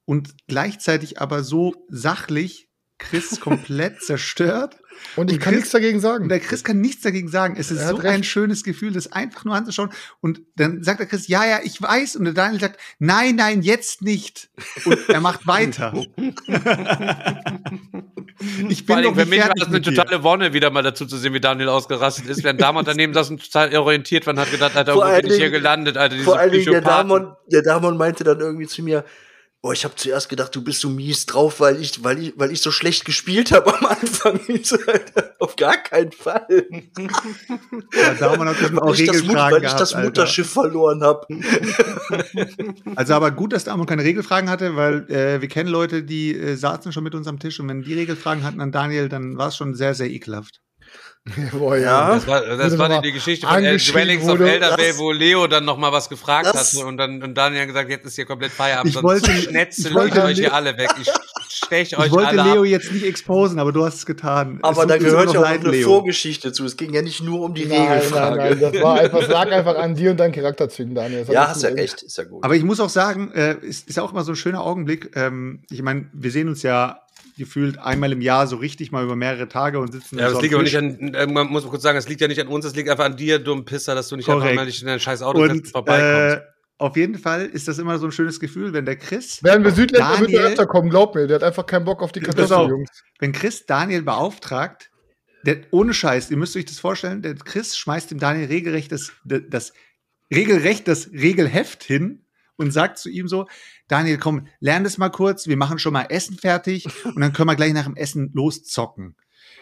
[0.05, 4.79] und gleichzeitig aber so sachlich Chris komplett zerstört.
[5.15, 6.29] Und ich Und kann Chris- nichts dagegen sagen.
[6.29, 7.55] Der Chris kann nichts dagegen sagen.
[7.57, 8.05] Es ist so recht.
[8.13, 9.89] ein schönes Gefühl, das einfach nur anzuschauen.
[10.21, 12.15] Und dann sagt der Chris, ja, ja, ich weiß.
[12.15, 14.49] Und der Daniel sagt, nein, nein, jetzt nicht.
[14.85, 15.93] Und er macht weiter.
[18.69, 21.05] ich Vor bin allem doch für mich war das eine totale Wonne, wieder mal dazu
[21.05, 24.39] zu sehen, wie Daniel ausgerastet ist, während Damon daneben saß und total orientiert war und
[24.39, 26.81] hat gedacht, Alter, Vor wo bin ich hier gelandet, Alter, diese Vor allen Dingen der.
[26.81, 29.03] Damon, der Damon meinte dann irgendwie zu mir,
[29.67, 32.51] boah, ich habe zuerst gedacht, du bist so mies drauf, weil ich, weil ich, weil
[32.53, 34.39] ich so schlecht gespielt habe am Anfang.
[34.47, 36.47] Ich Alter, auf gar keinen Fall.
[36.49, 40.05] Ja, Daumann hat auch Weil ich das, Mut, weil ich gehabt, das Alter.
[40.05, 41.27] Mutterschiff verloren habe.
[42.95, 46.55] Also aber gut, dass Damon keine Regelfragen hatte, weil äh, wir kennen Leute, die äh,
[46.55, 49.49] saßen schon mit uns am Tisch und wenn die Regelfragen hatten an Daniel, dann war
[49.49, 50.61] es schon sehr, sehr ekelhaft.
[51.51, 52.13] Boah, Ja.
[52.15, 55.47] Das war, das war die, nochmal die Geschichte von El Dwellings of Das- wo Leo
[55.47, 58.25] dann noch mal was gefragt Das- hatte und dann und Daniel gesagt, jetzt ist hier
[58.25, 60.89] komplett Feierabend, Ich sonst wollte- schnetzel ich wollte ich euch hier alle weg.
[61.01, 61.09] Ich
[61.69, 62.65] Ich euch wollte alle Leo ab.
[62.67, 64.59] jetzt nicht exposen, aber du hast es getan.
[64.61, 65.87] Aber Es da gehört ja auch leid, eine Leo.
[65.89, 66.63] Vorgeschichte zu.
[66.65, 68.37] Es ging ja nicht nur um die Nein, nein, Regelfrage.
[68.37, 71.25] nein, das war einfach, das lag einfach an dir und deinen Charakterzügen, Daniel.
[71.29, 72.43] Ja, hast ja recht, ist ja gut.
[72.43, 75.11] Aber ich muss auch sagen, äh, ist, ist ja auch immer so ein schöner Augenblick.
[75.15, 77.01] Ähm, ich meine, wir sehen uns ja
[77.37, 80.53] gefühlt einmal im Jahr so richtig mal über mehrere Tage und sitzen Ja, das liegt
[80.53, 82.65] aber nicht an, äh, man muss mal kurz sagen, das liegt ja nicht an uns,
[82.65, 84.55] das liegt einfach an dir, dumm Pisser, dass du nicht einfach Korrekt.
[84.55, 86.37] mal nicht in dein scheiß Auto Und vorbeikommst.
[86.37, 86.41] äh,
[86.79, 89.71] auf jeden Fall ist das immer so ein schönes Gefühl, wenn der Chris, Wären wir
[89.71, 91.25] Südländer, er Daniel- öfter kommen, glaub mir.
[91.27, 92.69] Der hat einfach keinen Bock auf die Kartoffeln.
[92.69, 92.89] Jungs.
[93.19, 94.91] wenn Chris Daniel beauftragt,
[95.45, 99.11] der, ohne Scheiß, ihr müsst euch das vorstellen, der Chris schmeißt dem Daniel regelrecht das,
[99.23, 99.73] das,
[100.31, 102.25] regelrecht das Regelheft hin
[102.57, 103.47] und sagt zu ihm so,
[103.87, 107.49] Daniel, komm, lern das mal kurz, wir machen schon mal Essen fertig und dann können
[107.49, 109.15] wir gleich nach dem Essen loszocken.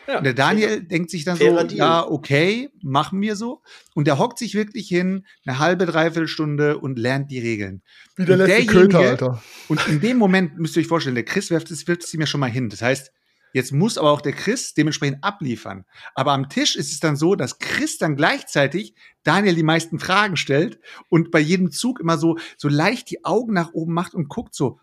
[0.08, 1.80] Ja, Und der Daniel denkt sich dann so, fairer Deal.
[1.80, 3.64] ja, okay, machen wir so.
[3.96, 7.82] Und der hockt sich wirklich hin, eine halbe, dreiviertel Stunde und lernt die Regeln.
[8.16, 9.44] Wie der Und letzte Köter, Alter.
[9.68, 12.20] Und in dem Moment müsst ihr euch vorstellen, der Chris wirft es, wirft es ihm
[12.20, 12.70] ja schon mal hin.
[12.70, 13.12] Das heißt,
[13.56, 15.86] jetzt muss aber auch der Chris dementsprechend abliefern.
[16.14, 20.36] Aber am Tisch ist es dann so, dass Chris dann gleichzeitig Daniel die meisten Fragen
[20.36, 24.28] stellt und bei jedem Zug immer so, so leicht die Augen nach oben macht und
[24.28, 24.82] guckt so,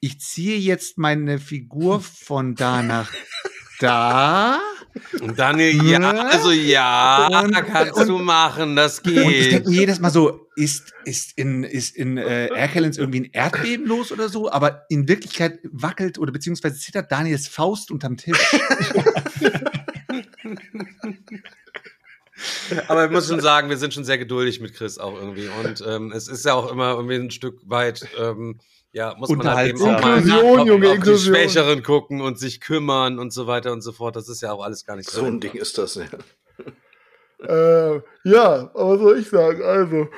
[0.00, 3.12] ich ziehe jetzt meine Figur von da nach
[3.78, 4.58] da.
[5.20, 6.30] Und Daniel, ja, Ne?
[6.30, 9.52] also ja, Und- kannst und- du machen, das Und ich geht.
[9.52, 13.86] denke mir jedes Mal so, ist, ist in, ist in äh, Erkelenz irgendwie ein Erdbeben
[13.86, 18.38] los oder so, aber in Wirklichkeit wackelt oder beziehungsweise zittert Daniels Faust unterm Tisch.
[22.88, 25.48] Aber ich muss schon sagen, wir sind schon sehr geduldig mit Chris auch irgendwie.
[25.48, 28.58] Und ähm, es ist ja auch immer irgendwie ein Stück weit, ähm,
[28.94, 31.18] ja, muss man halt eben auch mal Inklusion, auf, Junge, auf die.
[31.18, 34.16] Schwächeren gucken und sich kümmern und so weiter und so fort.
[34.16, 35.96] Das ist ja auch alles gar nicht so ein Ding ist das.
[35.96, 36.04] Ja.
[37.46, 39.62] Äh, ja, aber was soll ich sagen?
[39.62, 40.08] Also,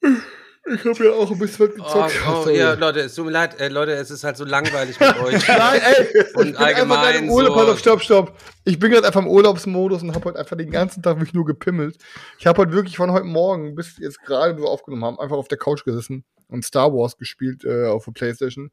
[0.00, 2.14] ich habe ja auch ein bisschen was Oh, gezockt.
[2.26, 2.56] oh, Sorry.
[2.58, 5.46] ja, Leute, es tut mir leid, äh, Leute, es ist halt so langweilig mit euch.
[5.48, 7.52] Nein, ey, Und ich bin allgemein gerade im Urlaub.
[7.54, 8.32] so- Pass auf, stopp, stopp.
[8.64, 11.44] Ich bin gerade einfach im Urlaubsmodus und habe heute einfach den ganzen Tag wirklich nur
[11.44, 11.98] gepimmelt.
[12.38, 15.36] Ich habe heute wirklich von heute Morgen bis jetzt gerade, wo wir aufgenommen haben, einfach
[15.36, 18.70] auf der Couch gesessen und Star Wars gespielt äh, auf der Playstation.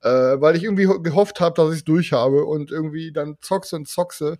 [0.00, 3.36] Äh, weil ich irgendwie ho- gehofft habe, dass ich es durch habe und irgendwie dann
[3.40, 4.38] zockse und zockse.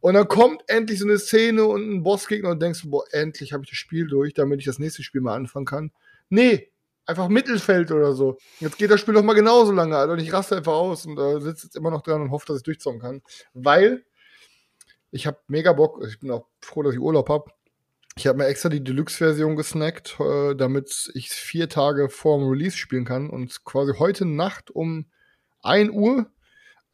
[0.00, 3.62] Und dann kommt endlich so eine Szene und ein Bossgegner und denkst, boah, endlich habe
[3.62, 5.92] ich das Spiel durch, damit ich das nächste Spiel mal anfangen kann.
[6.28, 6.72] Nee,
[7.06, 8.38] einfach Mittelfeld oder so.
[8.58, 10.14] Jetzt geht das Spiel noch mal genauso lange, Alter.
[10.14, 12.56] Und ich raste einfach aus und äh, sitze jetzt immer noch dran und hoffe, dass
[12.56, 13.22] ich durchzocken kann.
[13.54, 14.04] Weil
[15.12, 16.02] ich habe mega Bock.
[16.08, 17.52] Ich bin auch froh, dass ich Urlaub habe.
[18.16, 22.76] Ich habe mir extra die Deluxe-Version gesnackt, äh, damit ich vier Tage vor dem Release
[22.76, 23.30] spielen kann.
[23.30, 25.06] Und quasi heute Nacht um
[25.62, 26.26] 1 Uhr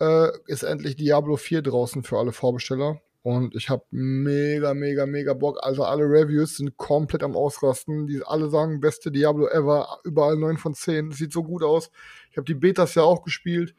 [0.00, 3.00] äh, ist endlich Diablo 4 draußen für alle Vorbesteller.
[3.22, 5.58] Und ich habe mega, mega, mega Bock.
[5.62, 8.06] Also alle Reviews sind komplett am Ausrasten.
[8.06, 9.98] Die alle sagen, beste Diablo ever.
[10.04, 11.10] Überall 9 von 10.
[11.10, 11.90] Sieht so gut aus.
[12.30, 13.74] Ich habe die Betas ja auch gespielt.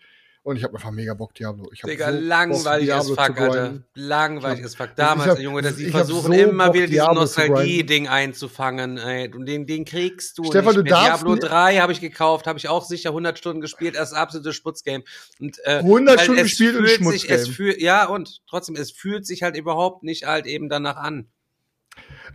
[0.49, 1.69] Und ich habe einfach mega Bock, Diablo.
[1.71, 3.39] Ich Digga, so langweilig Diablo fuck.
[3.39, 3.83] Alter.
[3.93, 4.95] Langweilig Ich as fuck.
[4.95, 7.07] Damals, hab- Junge, dass hab versuchen so immer Bock, wieder dieses.
[7.07, 9.31] Nostalgie-Ding einzufangen, ey.
[9.33, 10.91] Und den, den kriegst du Stefan, nicht du mehr.
[10.93, 14.13] darfst Diablo nicht- 3 habe ich gekauft, habe ich auch sicher 100 Stunden gespielt, das
[14.13, 15.03] absolute Sputzgame.
[15.39, 17.53] Und, äh, 100 weil Stunden es gespielt und fühlt sich, es Schmutzgame.
[17.55, 21.27] fühlt, Ja, und trotzdem, es fühlt sich halt überhaupt nicht halt eben danach an.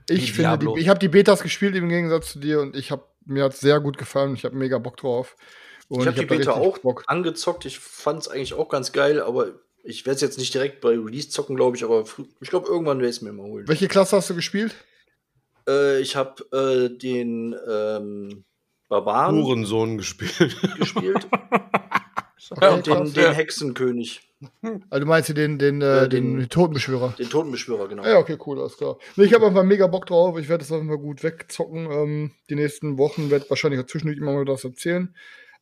[0.08, 0.74] Ich finde, Diablo.
[0.74, 3.60] die, ich habe die Betas gespielt im Gegensatz zu dir und ich habe mir hat's
[3.60, 4.34] sehr gut gefallen.
[4.34, 5.36] Ich habe mega Bock drauf.
[5.88, 7.04] Und Ich habe die hab da Beta auch Bock.
[7.06, 7.64] angezockt.
[7.66, 9.48] Ich fand es eigentlich auch ganz geil, aber
[9.82, 11.84] ich werde es jetzt nicht direkt bei Release zocken, glaube ich.
[11.84, 12.04] Aber
[12.40, 13.68] ich glaube, irgendwann werde ich es mir mal holen.
[13.68, 14.74] Welche Klasse hast du gespielt?
[15.68, 18.44] Äh, ich habe äh, den ähm,
[18.88, 20.56] Barbaren Hurensohn gespielt.
[20.78, 21.26] gespielt
[22.50, 24.20] Okay, und den, den Hexenkönig,
[24.90, 27.14] Also du meinst du den, den, äh, Ja, den, den- Totenbeschwörer?
[27.18, 28.04] den Totenbeschwörer, genau.
[28.04, 28.98] Ja, okay, cool, alles klar.
[29.16, 30.36] Nee, ich habe einfach mega Bock drauf.
[30.38, 31.90] Ich werde das einfach mal gut wegzocken.
[31.90, 35.14] Ähm, die nächsten Wochen werde wahrscheinlich auch zwischendurch immer mal was erzählen.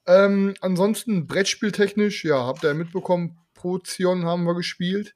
[0.06, 5.14] Ähm, ansonsten Brettspieltechnisch, ja, habt ihr ja mitbekommen, Prozion haben wir gespielt.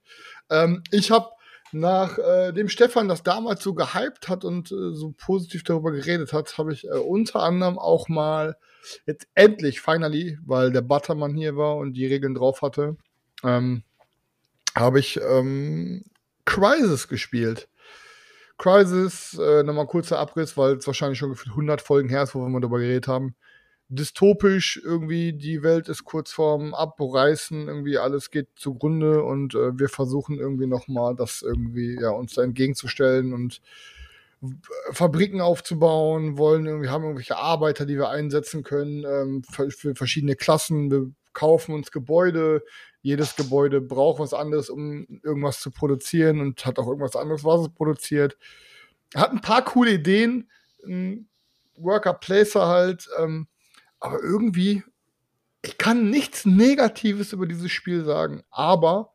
[0.51, 1.31] Ähm, ich habe
[1.73, 6.33] nach äh, dem Stefan das damals so gehypt hat und äh, so positiv darüber geredet
[6.33, 8.57] hat, habe ich äh, unter anderem auch mal
[9.05, 12.97] jetzt endlich, finally, weil der Buttermann hier war und die Regeln drauf hatte,
[13.43, 13.83] ähm,
[14.77, 16.05] habe ich ähm,
[16.45, 17.69] Crisis gespielt.
[18.59, 22.41] Crisis, äh, nochmal kurzer Abriss, weil es wahrscheinlich schon gefühlt 100 Folgen her ist, wo
[22.41, 23.35] wir mal darüber geredet haben.
[23.89, 29.89] Dystopisch irgendwie, die Welt ist kurz vorm Abreißen, irgendwie alles geht zugrunde und äh, wir
[29.89, 33.61] versuchen irgendwie nochmal das irgendwie, ja, uns da entgegenzustellen und
[34.91, 40.37] Fabriken aufzubauen, wollen irgendwie, haben irgendwelche Arbeiter, die wir einsetzen können, ähm, für, für verschiedene
[40.37, 40.91] Klassen.
[40.91, 42.63] Wir kaufen uns Gebäude.
[43.03, 47.63] Jedes Gebäude braucht was anderes, um irgendwas zu produzieren und hat auch irgendwas anderes, was
[47.63, 48.37] es produziert.
[49.15, 50.51] Hat ein paar coole Ideen,
[50.85, 51.29] ein
[51.77, 53.47] Worker Placer halt, ähm,
[54.01, 54.83] aber irgendwie
[55.67, 59.13] ich kann nichts Negatives über dieses Spiel sagen, aber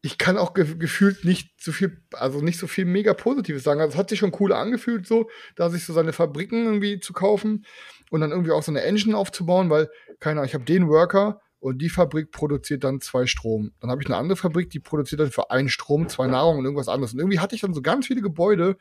[0.00, 3.80] ich kann auch ge gefühlt nicht so viel, also nicht so viel mega Positives sagen.
[3.80, 7.12] Also es hat sich schon cool angefühlt, so, da sich so seine Fabriken irgendwie zu
[7.12, 7.64] kaufen
[8.10, 11.40] und dann irgendwie auch so eine Engine aufzubauen, weil, keine Ahnung, ich habe den Worker
[11.58, 13.72] und die Fabrik produziert dann zwei Strom.
[13.80, 16.64] Dann habe ich eine andere Fabrik, die produziert dann für einen Strom, zwei Nahrung und
[16.64, 17.14] irgendwas anderes.
[17.14, 18.76] Und irgendwie hatte ich dann so ganz viele Gebäude,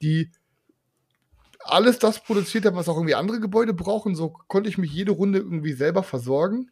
[0.00, 0.30] die
[1.64, 4.14] alles das produziert haben, was auch irgendwie andere Gebäude brauchen.
[4.14, 6.70] So konnte ich mich jede Runde irgendwie selber versorgen.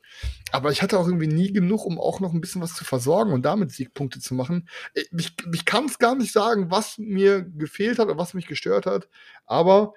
[0.53, 3.33] Aber ich hatte auch irgendwie nie genug, um auch noch ein bisschen was zu versorgen
[3.33, 4.69] und damit Siegpunkte zu machen.
[5.13, 8.87] Ich, ich kann es gar nicht sagen, was mir gefehlt hat oder was mich gestört
[8.87, 9.09] hat.
[9.47, 9.95] Aber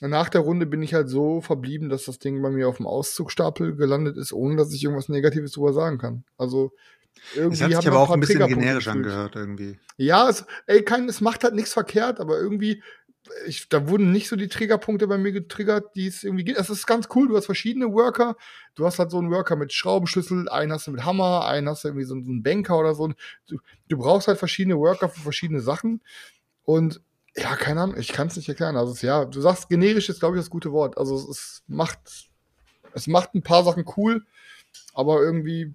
[0.00, 2.86] nach der Runde bin ich halt so verblieben, dass das Ding bei mir auf dem
[2.86, 6.24] Auszugstapel gelandet ist, ohne dass ich irgendwas Negatives drüber sagen kann.
[6.36, 6.72] Also
[7.34, 9.78] irgendwie es hat sich aber auch ein bisschen generisch angehört irgendwie.
[9.96, 12.82] Ja, es, ey, kein, es macht halt nichts verkehrt, aber irgendwie
[13.46, 16.56] ich, da wurden nicht so die Triggerpunkte bei mir getriggert, die es irgendwie geht.
[16.56, 18.36] Es ist ganz cool, du hast verschiedene Worker.
[18.74, 21.84] Du hast halt so einen Worker mit Schraubenschlüssel, einen hast du mit Hammer, einen hast
[21.84, 23.08] du irgendwie so, einen Banker oder so.
[23.48, 23.58] Du,
[23.88, 26.02] du brauchst halt verschiedene Worker für verschiedene Sachen.
[26.64, 27.00] Und
[27.36, 28.76] ja, keine Ahnung, ich kann es nicht erklären.
[28.76, 30.98] Also, es, ja, du sagst, generisch ist, glaube ich, das gute Wort.
[30.98, 31.98] Also, es, es macht,
[32.92, 34.24] es macht ein paar Sachen cool,
[34.92, 35.74] aber irgendwie,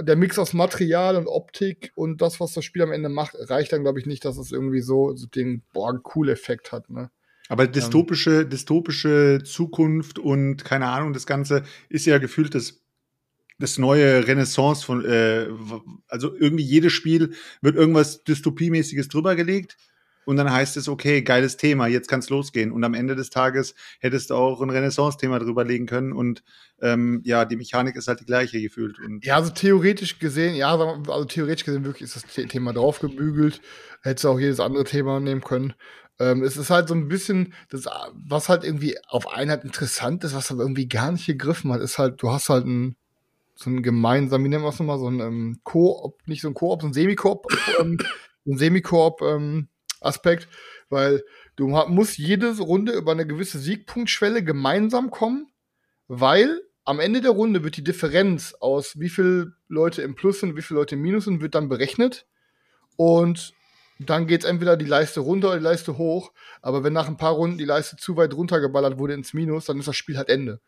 [0.00, 3.72] der Mix aus Material und Optik und das, was das Spiel am Ende macht, reicht
[3.72, 6.90] dann, glaube ich, nicht, dass es irgendwie so, so den boah, cool Effekt hat.
[6.90, 7.10] Ne?
[7.48, 12.82] Aber dystopische, ähm, dystopische Zukunft und keine Ahnung, das Ganze ist ja gefühlt das,
[13.58, 15.48] das neue Renaissance von, äh,
[16.08, 19.76] also irgendwie jedes Spiel wird irgendwas Dystopiemäßiges drüber gelegt
[20.28, 22.70] und dann heißt es, okay, geiles Thema, jetzt kann es losgehen.
[22.70, 26.44] Und am Ende des Tages hättest du auch ein Renaissance-Thema drüberlegen können und
[26.82, 28.98] ähm, ja, die Mechanik ist halt die gleiche gefühlt.
[28.98, 33.62] Und ja, also theoretisch gesehen, ja, also theoretisch gesehen wirklich ist das Thema draufgebügelt.
[34.02, 35.72] Hättest du auch jedes andere Thema nehmen können.
[36.20, 40.34] Ähm, es ist halt so ein bisschen, das, was halt irgendwie auf Einheit interessant ist,
[40.34, 42.96] was aber irgendwie gar nicht gegriffen hat, ist halt, du hast halt ein,
[43.54, 46.54] so ein gemeinsam, wie nennen wir es nochmal, so ein ähm, Koop, nicht so ein
[46.54, 47.46] Koop, so ein Semikoop,
[47.80, 47.96] ähm,
[48.46, 49.68] ein Semikoop, ähm,
[50.00, 50.48] Aspekt,
[50.88, 51.24] weil
[51.56, 55.50] du musst jede Runde über eine gewisse Siegpunktschwelle gemeinsam kommen,
[56.06, 60.56] weil am Ende der Runde wird die Differenz aus wie viele Leute im Plus sind,
[60.56, 62.26] wie viele Leute im Minus sind, wird dann berechnet
[62.96, 63.52] und
[63.98, 66.32] dann geht es entweder die Leiste runter oder die Leiste hoch.
[66.62, 69.78] Aber wenn nach ein paar Runden die Leiste zu weit runtergeballert wurde ins Minus, dann
[69.78, 70.60] ist das Spiel halt Ende.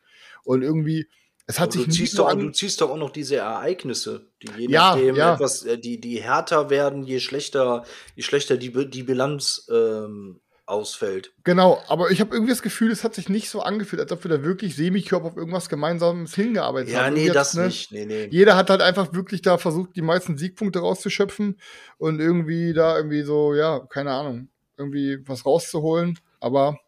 [0.42, 1.08] Und irgendwie
[1.50, 4.70] es hat sich du, ziehst doch, du ziehst doch auch noch diese Ereignisse, die je
[4.70, 5.34] ja, nachdem ja.
[5.34, 7.84] etwas, äh, die, die härter werden, je schlechter,
[8.14, 11.32] je schlechter die, die Bilanz ähm, ausfällt.
[11.42, 14.22] Genau, aber ich habe irgendwie das Gefühl, es hat sich nicht so angefühlt, als ob
[14.22, 17.16] wir da wirklich Semikörper auf irgendwas Gemeinsames hingearbeitet ja, haben.
[17.16, 17.90] Ja, nee, das ne, nicht.
[17.90, 18.28] Nee, nee.
[18.30, 21.58] Jeder hat halt einfach wirklich da versucht, die meisten Siegpunkte rauszuschöpfen
[21.98, 26.16] und irgendwie da irgendwie so, ja, keine Ahnung, irgendwie was rauszuholen.
[26.38, 26.78] Aber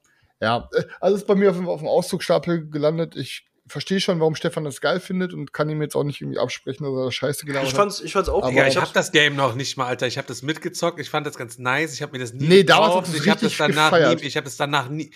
[0.40, 3.16] ja, äh, also ist bei mir auf, auf dem Auszugstapel gelandet.
[3.16, 6.38] Ich verstehe schon, warum Stefan das geil findet und kann ihm jetzt auch nicht irgendwie
[6.38, 9.12] absprechen, dass er das scheiße genau Ich fand's, ich fand's auch Aber ich hab das
[9.12, 10.07] Game noch nicht mal, Alter.
[10.07, 10.98] Ich habe das mitgezockt.
[11.01, 11.94] Ich fand das ganz nice.
[11.94, 14.20] Ich habe mir das nie Nee, damals ich habe das danach gefeiert.
[14.20, 15.12] nie, ich habe das danach nie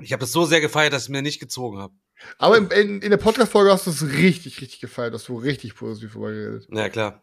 [0.00, 1.94] ich habe das so sehr gefeiert, dass ich mir nicht gezogen habe.
[2.38, 5.14] Aber in, in, in der Podcast-Folge hast du es richtig, richtig gefeiert.
[5.14, 6.66] Hast du richtig positiv drüber geredet.
[6.70, 7.22] Ja, klar.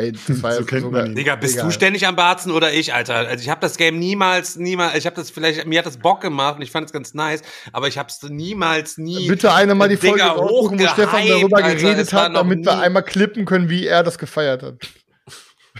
[0.00, 1.16] Ey, das war so kennt sogar, man ihn.
[1.16, 1.64] Digga, bist Digga.
[1.64, 3.14] du ständig am Barzen oder ich, Alter?
[3.14, 6.20] Also ich habe das Game niemals, niemals, ich habe das vielleicht, mir hat das Bock
[6.20, 9.28] gemacht und ich fand es ganz nice, aber ich habe es niemals nie.
[9.28, 13.02] Bitte einer mal die Folge raussuchen, wo Stefan darüber Alter, geredet hat, damit wir einmal
[13.02, 14.76] klippen können, wie er das gefeiert hat.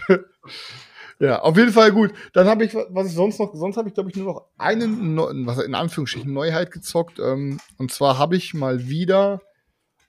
[1.19, 2.13] ja, auf jeden Fall gut.
[2.33, 5.47] Dann habe ich, was ich sonst noch, sonst habe ich glaube ich nur noch einen,
[5.47, 7.19] was in Anführungsstrichen Neuheit gezockt.
[7.19, 9.41] Ähm, und zwar habe ich mal wieder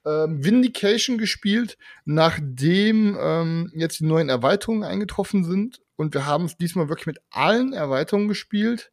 [0.05, 5.81] ähm, Vindication gespielt, nachdem ähm, jetzt die neuen Erweiterungen eingetroffen sind.
[5.97, 8.91] Und wir haben es diesmal wirklich mit allen Erweiterungen gespielt.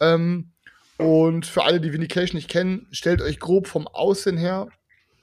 [0.00, 0.52] Ähm,
[0.98, 4.68] und für alle, die Vindication nicht kennen, stellt euch grob vom Aussehen her.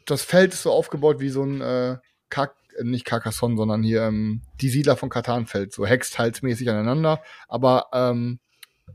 [0.05, 1.97] Das Feld ist so aufgebaut wie so ein äh,
[2.29, 7.21] Kak äh, nicht Carcassonne, sondern hier ähm, die Siedler von Katan-Feld, so hexteilsmäßig aneinander.
[7.47, 8.39] Aber ähm,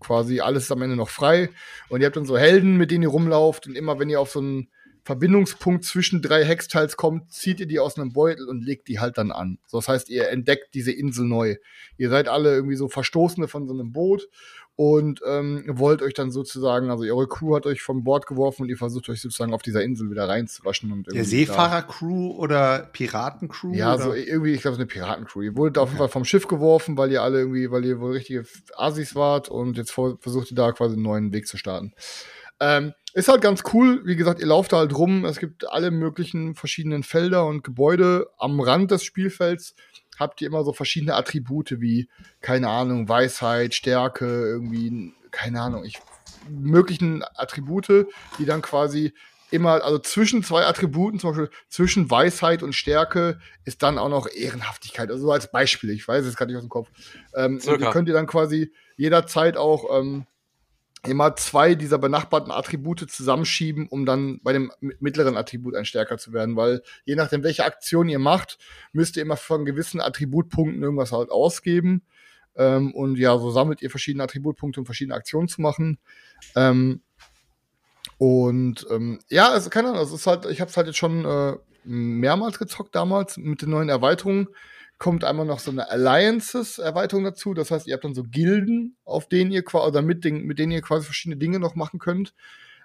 [0.01, 1.49] quasi alles ist am Ende noch frei.
[1.89, 3.67] Und ihr habt dann so Helden, mit denen ihr rumlauft.
[3.67, 4.69] Und immer wenn ihr auf so einen
[5.07, 9.19] Verbindungspunkt zwischen drei Hextiles kommt, zieht ihr die aus einem Beutel und legt die halt
[9.19, 9.59] dann an.
[9.67, 11.57] So, das heißt, ihr entdeckt diese Insel neu.
[11.97, 14.29] Ihr seid alle irgendwie so Verstoßene von so einem Boot
[14.75, 18.69] und ähm, wollt euch dann sozusagen, also eure Crew hat euch vom Bord geworfen und
[18.69, 20.91] ihr versucht euch sozusagen auf dieser Insel wieder reinzuwaschen.
[20.91, 23.75] Und Der Seefahrer-Crew oder Piraten-Crew?
[23.75, 24.03] Ja, oder?
[24.03, 25.43] so irgendwie, ich glaube, eine Piraten-Crew.
[25.43, 25.83] Ihr wurdet okay.
[25.85, 28.45] auf jeden Fall vom Schiff geworfen, weil ihr alle irgendwie, weil ihr wohl richtige
[28.77, 31.95] Asis wart und jetzt versucht ihr da quasi einen neuen Weg zu starten.
[32.61, 34.03] Ähm, ist halt ganz cool.
[34.05, 35.25] Wie gesagt, ihr lauft da halt rum.
[35.25, 38.29] Es gibt alle möglichen verschiedenen Felder und Gebäude.
[38.39, 39.75] Am Rand des Spielfelds
[40.19, 42.09] habt ihr immer so verschiedene Attribute wie,
[42.41, 45.99] keine Ahnung, Weisheit, Stärke, irgendwie, keine Ahnung, ich,
[46.51, 48.07] möglichen Attribute,
[48.39, 49.13] die dann quasi
[49.51, 54.29] immer, also zwischen zwei Attributen, zum Beispiel zwischen Weisheit und Stärke, ist dann auch noch
[54.29, 55.11] Ehrenhaftigkeit.
[55.11, 56.91] Also so als Beispiel, ich weiß es gerade nicht aus dem Kopf.
[57.35, 60.27] Ähm, ihr könnt ihr dann quasi jederzeit auch ähm,
[61.09, 66.19] immer zwei dieser benachbarten Attribute zusammenschieben, um dann bei dem mi- mittleren Attribut ein stärker
[66.19, 68.59] zu werden, weil je nachdem, welche Aktion ihr macht,
[68.93, 72.03] müsst ihr immer von gewissen Attributpunkten irgendwas halt ausgeben.
[72.57, 75.99] Ähm, und ja, so sammelt ihr verschiedene Attributpunkte, um verschiedene Aktionen zu machen.
[76.55, 77.03] Ähm,
[78.19, 81.25] und ähm, ja, also keine Ahnung, es ist halt, ich habe es halt jetzt schon
[81.25, 84.49] äh, mehrmals gezockt damals mit den neuen Erweiterungen.
[84.99, 87.53] Kommt einmal noch so eine Alliances-Erweiterung dazu.
[87.53, 90.59] Das heißt, ihr habt dann so Gilden, auf denen ihr quasi, oder mit, den, mit
[90.59, 92.35] denen ihr quasi verschiedene Dinge noch machen könnt.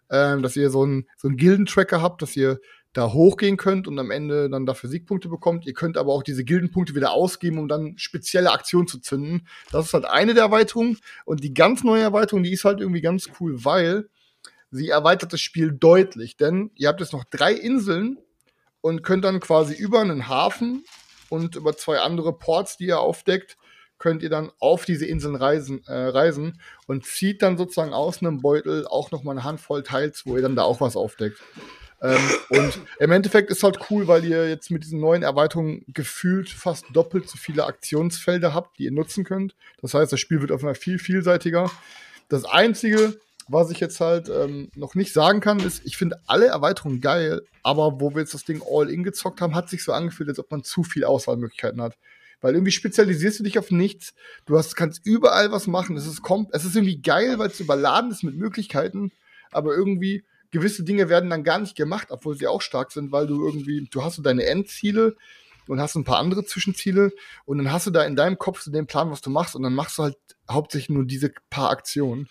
[0.10, 2.60] Ähm, dass ihr so einen so einen Gildentracker habt, dass ihr
[2.94, 5.66] da hochgehen könnt und am Ende dann dafür Siegpunkte bekommt.
[5.66, 9.48] Ihr könnt aber auch diese Gildenpunkte wieder ausgeben, um dann spezielle Aktionen zu zünden.
[9.72, 10.98] Das ist halt eine der Erweiterungen.
[11.24, 14.10] Und die ganz neue Erweiterung, die ist halt irgendwie ganz cool, weil
[14.70, 16.36] sie erweitert das Spiel deutlich.
[16.36, 18.18] Denn ihr habt jetzt noch drei Inseln
[18.82, 20.84] und könnt dann quasi über einen Hafen
[21.32, 23.58] und über zwei andere Ports, die ihr aufdeckt,
[23.98, 28.42] könnt ihr dann auf diese Inseln reisen, äh, reisen und zieht dann sozusagen aus einem
[28.42, 31.38] Beutel auch noch mal eine Handvoll Teils, wo ihr dann da auch was aufdeckt.
[32.02, 36.50] Ähm, und im Endeffekt ist halt cool, weil ihr jetzt mit diesen neuen Erweiterungen gefühlt
[36.50, 39.56] fast doppelt so viele Aktionsfelder habt, die ihr nutzen könnt.
[39.82, 41.72] Das heißt, das Spiel wird auf einmal viel vielseitiger.
[42.28, 43.20] Das Einzige,
[43.52, 47.42] was ich jetzt halt ähm, noch nicht sagen kann, ist, ich finde alle Erweiterungen geil,
[47.64, 50.40] aber wo wir jetzt das Ding all in gezockt haben, hat sich so angefühlt, als
[50.40, 51.98] ob man zu viel Auswahlmöglichkeiten hat.
[52.42, 54.14] Weil irgendwie spezialisierst du dich auf nichts.
[54.46, 55.96] Du hast, kannst überall was machen.
[55.96, 59.12] Es ist, kom es ist irgendwie geil, weil es überladen ist mit Möglichkeiten,
[59.52, 63.28] aber irgendwie gewisse Dinge werden dann gar nicht gemacht, obwohl sie auch stark sind, weil
[63.28, 65.16] du irgendwie, du hast so deine Endziele
[65.68, 67.12] und hast ein paar andere Zwischenziele
[67.46, 69.64] und dann hast du da in deinem Kopf so den Plan, was du machst und
[69.64, 70.18] dann machst du halt
[70.50, 72.28] hauptsächlich nur diese paar Aktionen.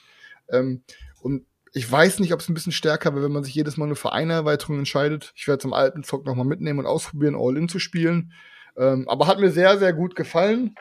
[0.50, 0.83] Ähm,
[1.20, 3.87] und ich weiß nicht, ob es ein bisschen stärker wäre, wenn man sich jedes Mal
[3.87, 5.33] nur für eine Erweiterung entscheidet.
[5.37, 8.33] Ich werde zum alten Zock nochmal mitnehmen und ausprobieren, All-In zu spielen.
[8.76, 10.74] Ähm, aber hat mir sehr, sehr gut gefallen.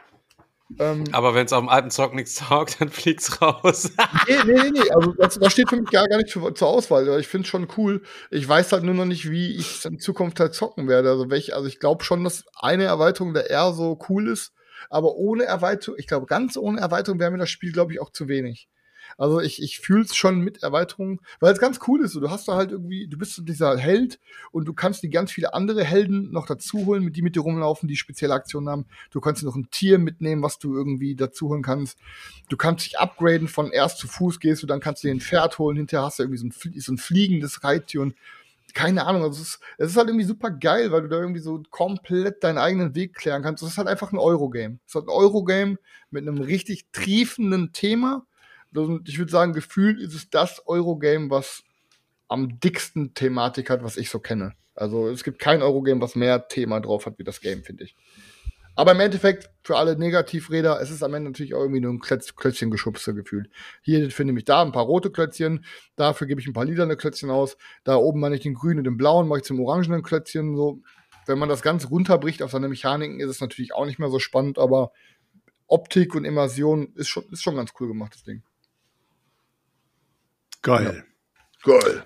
[0.77, 3.91] Ähm, Aber wenn es auf dem alten Zock nichts taugt, dann fliegt's raus.
[4.27, 4.91] nee, nee, nee.
[4.91, 7.19] Also das, das steht für mich gar, gar nicht zur, zur Auswahl.
[7.19, 8.03] Ich finde es schon cool.
[8.29, 11.09] Ich weiß halt nur noch nicht, wie ich es in Zukunft halt zocken werde.
[11.09, 14.53] Also welche, also ich glaube schon, dass eine Erweiterung der eher so cool ist.
[14.89, 18.11] Aber ohne Erweiterung, ich glaube, ganz ohne Erweiterung wäre mir das Spiel, glaube ich, auch
[18.11, 18.69] zu wenig.
[19.17, 22.15] Also ich, ich fühle es schon mit Erweiterungen, weil es ganz cool ist.
[22.15, 24.19] Du hast da halt irgendwie, du bist so dieser Held
[24.51, 27.41] und du kannst dir ganz viele andere Helden noch dazu holen, mit die mit dir
[27.41, 28.85] rumlaufen, die spezielle Aktionen haben.
[29.11, 31.97] Du kannst dir noch ein Tier mitnehmen, was du irgendwie dazu holen kannst.
[32.49, 35.21] Du kannst dich upgraden von erst zu Fuß gehst du, dann kannst du dir ein
[35.21, 38.15] Pferd holen, hinterher hast du irgendwie so ein, so ein fliegendes Reittier und
[38.73, 41.61] keine Ahnung, also es ist, ist halt irgendwie super geil, weil du da irgendwie so
[41.69, 43.63] komplett deinen eigenen Weg klären kannst.
[43.63, 44.79] Das ist halt einfach ein Eurogame.
[44.85, 45.77] Es ist halt ein Eurogame
[46.11, 48.25] mit einem richtig triefenden Thema.
[48.71, 51.63] Ich würde sagen, gefühlt ist es das Eurogame, was
[52.27, 54.53] am dicksten Thematik hat, was ich so kenne.
[54.75, 57.95] Also es gibt kein Eurogame, was mehr Thema drauf hat wie das Game, finde ich.
[58.75, 61.99] Aber im Endeffekt, für alle Negativräder, es ist am Ende natürlich auch irgendwie nur ein
[61.99, 63.49] Klötz Klötzchengeschubse gefühlt.
[63.81, 65.65] Hier finde ich da ein paar rote Klötzchen,
[65.97, 68.83] dafür gebe ich ein paar lilane Klötzchen aus, da oben mache ich den grünen und
[68.85, 70.55] den blauen, mache ich zum orangenen Klötzchen.
[70.55, 70.81] So.
[71.25, 74.19] Wenn man das Ganze runterbricht auf seine Mechaniken, ist es natürlich auch nicht mehr so
[74.19, 74.93] spannend, aber
[75.67, 78.43] Optik und Immersion ist schon, ist schon ganz cool gemacht, das Ding.
[80.61, 81.05] Geil.
[81.63, 82.05] Geil.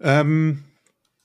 [0.00, 0.64] Ähm,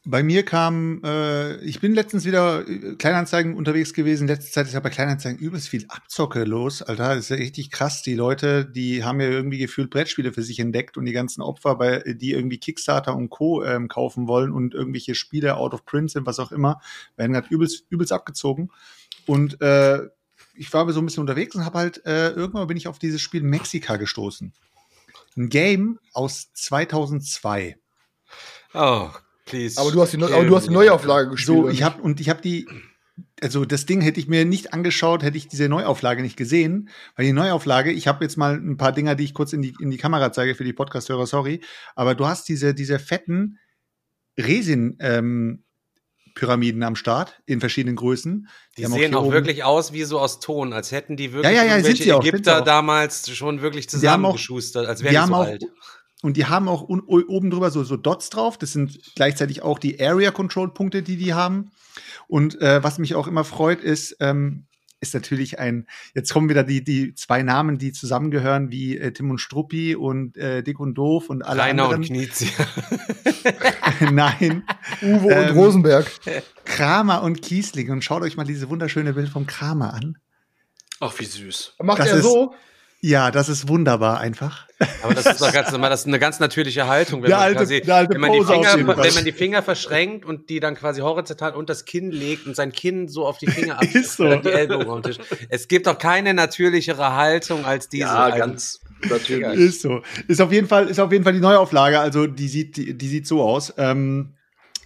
[0.10, 4.28] bei mir kam, äh, ich bin letztens wieder äh, Kleinanzeigen unterwegs gewesen.
[4.28, 6.82] Letzte Zeit ist ja bei Kleinanzeigen übelst viel Abzocke los.
[6.82, 8.04] Alter, das ist ja richtig krass.
[8.04, 11.76] Die Leute, die haben ja irgendwie gefühlt Brettspiele für sich entdeckt und die ganzen Opfer,
[11.76, 13.66] bei, die irgendwie Kickstarter und Co.
[13.66, 16.80] Ähm, kaufen wollen und irgendwelche Spiele out of print sind, was auch immer,
[17.18, 18.70] werden gerade übelst, übelst abgezogen.
[19.26, 20.08] Und äh,
[20.56, 23.22] ich war so ein bisschen unterwegs und habe halt, äh, irgendwann bin ich auf dieses
[23.22, 24.54] Spiel Mexica gestoßen.
[25.38, 27.78] Ein Game aus 2002.
[28.74, 29.10] Oh,
[29.46, 29.80] please.
[29.80, 31.58] Aber du hast die, Neu aber du hast die Neuauflage gespielt.
[31.58, 32.68] So, ich habe und ich habe die,
[33.42, 37.26] also das Ding hätte ich mir nicht angeschaut, hätte ich diese Neuauflage nicht gesehen, weil
[37.26, 39.92] die Neuauflage, ich habe jetzt mal ein paar Dinger, die ich kurz in die in
[39.92, 41.62] die Kamera zeige für die Podcast-Hörer, sorry,
[41.96, 43.60] aber du hast diese diese fetten
[44.38, 45.64] Resin ähm,
[46.38, 48.48] Pyramiden am Start in verschiedenen Größen.
[48.78, 51.52] die haben sehen auch oben- wirklich aus wie so aus Ton, als hätten die wirklich
[51.56, 52.64] Ja, ja, ja, sind sie auch, Ägypter auch.
[52.64, 55.66] damals schon wirklich Die auch- zusammengeschustert, als die wären die haben so auch, alt.
[56.22, 58.58] Und die haben auch oben drüber so, so Dots drauf.
[58.58, 61.72] Das sind gleichzeitig auch die Area Control Punkte, die die haben.
[62.28, 64.67] Und äh, was mich auch immer freut, ist, ähm,
[65.00, 69.30] ist natürlich ein, jetzt kommen wieder die, die zwei Namen, die zusammengehören, wie äh, Tim
[69.30, 72.16] und Struppi und äh, Dick und Doof und alle Rainer und anderen.
[72.16, 72.50] Knizia.
[74.12, 74.64] Nein,
[75.02, 76.12] Uwe ähm, und Rosenberg.
[76.66, 77.92] Kramer und Kiesling.
[77.92, 80.18] Und schaut euch mal diese wunderschöne Bild vom Kramer an.
[81.00, 81.76] Ach, wie süß.
[81.84, 82.54] Macht das er ist- so?
[83.08, 84.68] Ja, das ist wunderbar einfach.
[85.02, 87.60] Aber das ist doch ganz normal, das ist eine ganz natürliche Haltung, wenn, man, alte-
[87.60, 91.54] quasi, wenn, man die Finger, wenn man die Finger verschränkt und die dann quasi horizontal
[91.56, 94.36] und das Kinn legt und sein Kinn so auf die Finger ab Ist so.
[94.36, 95.26] die Ellbogen auf den Tisch.
[95.48, 98.04] Es gibt doch keine natürlichere Haltung als diese.
[98.08, 99.58] Ja, ganz natürlich.
[99.58, 100.02] Ist so.
[100.28, 102.00] Ist auf jeden Fall, ist auf jeden Fall die Neuauflage.
[102.02, 103.74] Also die sieht, die, die sieht so aus.
[103.78, 104.34] Ähm,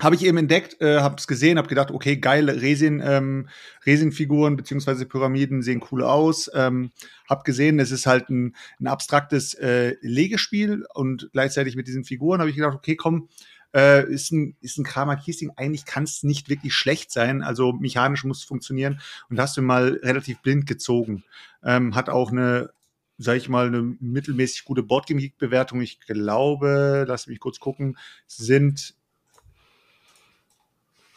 [0.02, 3.49] habe ich eben entdeckt, äh, habe es gesehen, habe gedacht, okay, geile Resin, ähm,
[3.86, 6.49] Resin-Figuren beziehungsweise Pyramiden sehen cool aus.
[6.54, 6.91] Ähm,
[7.30, 12.39] habe gesehen, es ist halt ein, ein abstraktes äh, Legespiel und gleichzeitig mit diesen Figuren
[12.39, 13.30] habe ich gedacht, okay, komm,
[13.74, 17.72] äh, ist ein, ist ein Kramer Kiesling, eigentlich kann es nicht wirklich schlecht sein, also
[17.74, 18.99] mechanisch muss es funktionieren
[19.30, 21.24] und hast du mal relativ blind gezogen.
[21.64, 22.72] Ähm, hat auch eine,
[23.18, 25.80] sag ich mal, eine mittelmäßig gute Boardgame-Bewertung.
[25.82, 28.95] Ich glaube, lass mich kurz gucken, sind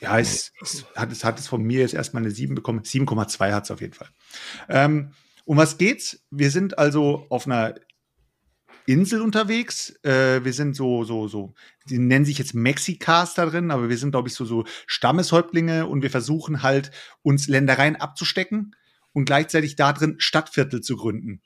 [0.05, 2.81] ja, es, es, hat, es hat es von mir jetzt erstmal eine 7 bekommen.
[2.81, 4.09] 7,2 hat es auf jeden Fall.
[4.69, 5.13] Ähm,
[5.45, 6.25] um was geht's?
[6.31, 7.75] Wir sind also auf einer
[8.87, 9.95] Insel unterwegs.
[10.03, 11.55] Äh, wir sind so, so, so,
[11.89, 15.87] die nennen sich jetzt Mexicas da drin, aber wir sind, glaube ich, so, so Stammeshäuptlinge
[15.87, 16.91] und wir versuchen halt,
[17.23, 18.77] uns Ländereien abzustecken
[19.13, 21.41] und gleichzeitig da drin Stadtviertel zu gründen.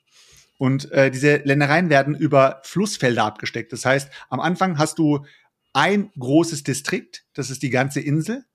[0.57, 3.71] Und äh, diese Ländereien werden über Flussfelder abgesteckt.
[3.71, 5.25] Das heißt, am Anfang hast du
[5.73, 8.45] ein großes Distrikt, das ist die ganze Insel.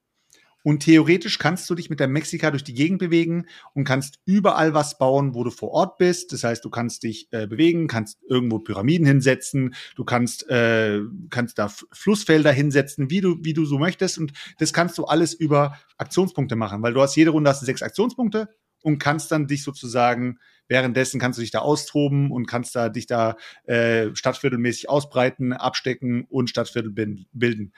[0.67, 4.73] Und theoretisch kannst du dich mit der Mexika durch die Gegend bewegen und kannst überall
[4.73, 6.33] was bauen, wo du vor Ort bist.
[6.33, 11.59] Das heißt, du kannst dich äh, bewegen, kannst irgendwo Pyramiden hinsetzen, du kannst, äh, kannst
[11.59, 14.17] da Flussfelder hinsetzen, wie du, wie du so möchtest.
[14.17, 17.83] Und das kannst du alles über Aktionspunkte machen, weil du hast jede Runde hast sechs
[17.83, 18.49] Aktionspunkte
[18.83, 20.39] und kannst dann dich sozusagen
[20.69, 26.25] währenddessen kannst du dich da austoben und kannst da dich da äh, stadtviertelmäßig ausbreiten, abstecken
[26.29, 26.93] und Stadtviertel
[27.33, 27.73] bilden.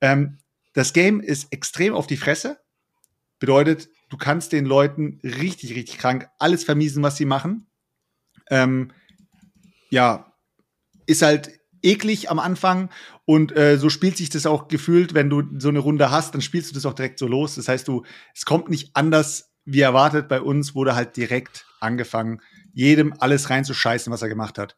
[0.00, 0.38] Ähm,
[0.74, 2.58] das Game ist extrem auf die Fresse.
[3.38, 7.66] Bedeutet, du kannst den Leuten richtig, richtig krank alles vermiesen, was sie machen.
[8.50, 8.92] Ähm,
[9.90, 10.32] ja,
[11.06, 12.90] ist halt eklig am Anfang
[13.24, 16.40] und äh, so spielt sich das auch gefühlt, wenn du so eine Runde hast, dann
[16.40, 17.56] spielst du das auch direkt so los.
[17.56, 20.28] Das heißt, du, es kommt nicht anders wie erwartet.
[20.28, 22.40] Bei uns wurde halt direkt angefangen,
[22.72, 24.76] jedem alles reinzuscheißen, was er gemacht hat.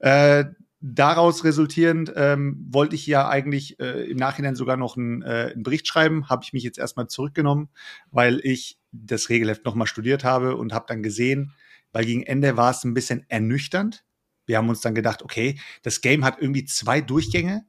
[0.00, 0.44] Äh,
[0.80, 5.62] daraus resultierend ähm, wollte ich ja eigentlich äh, im Nachhinein sogar noch einen, äh, einen
[5.62, 7.68] Bericht schreiben, habe ich mich jetzt erstmal zurückgenommen,
[8.10, 11.52] weil ich das Regelheft nochmal studiert habe und habe dann gesehen,
[11.92, 14.04] weil gegen Ende war es ein bisschen ernüchternd.
[14.46, 17.64] Wir haben uns dann gedacht, okay, das Game hat irgendwie zwei Durchgänge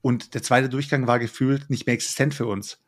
[0.00, 2.80] und der zweite Durchgang war gefühlt nicht mehr existent für uns.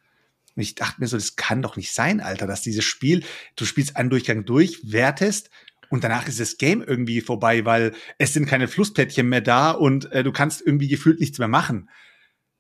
[0.61, 3.25] Und ich dachte mir so, das kann doch nicht sein, Alter, dass dieses Spiel,
[3.57, 5.49] du spielst einen Durchgang durch, wertest
[5.89, 10.13] und danach ist das Game irgendwie vorbei, weil es sind keine Flussplättchen mehr da und
[10.13, 11.89] äh, du kannst irgendwie gefühlt nichts mehr machen.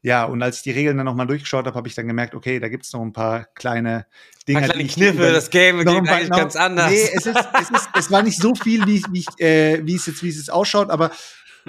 [0.00, 2.58] Ja, und als ich die Regeln dann nochmal durchgeschaut habe, habe ich dann gemerkt, okay,
[2.58, 4.06] da gibt's noch ein paar kleine
[4.48, 4.60] Dinge.
[4.60, 6.90] Ein kleine Kniffe, das Game geht paar- eigentlich noch- ganz anders.
[6.90, 9.96] Nee, es, ist, es, ist, es war nicht so viel, wie, wie, ich, äh, wie
[9.96, 11.10] es jetzt, wie es jetzt ausschaut, aber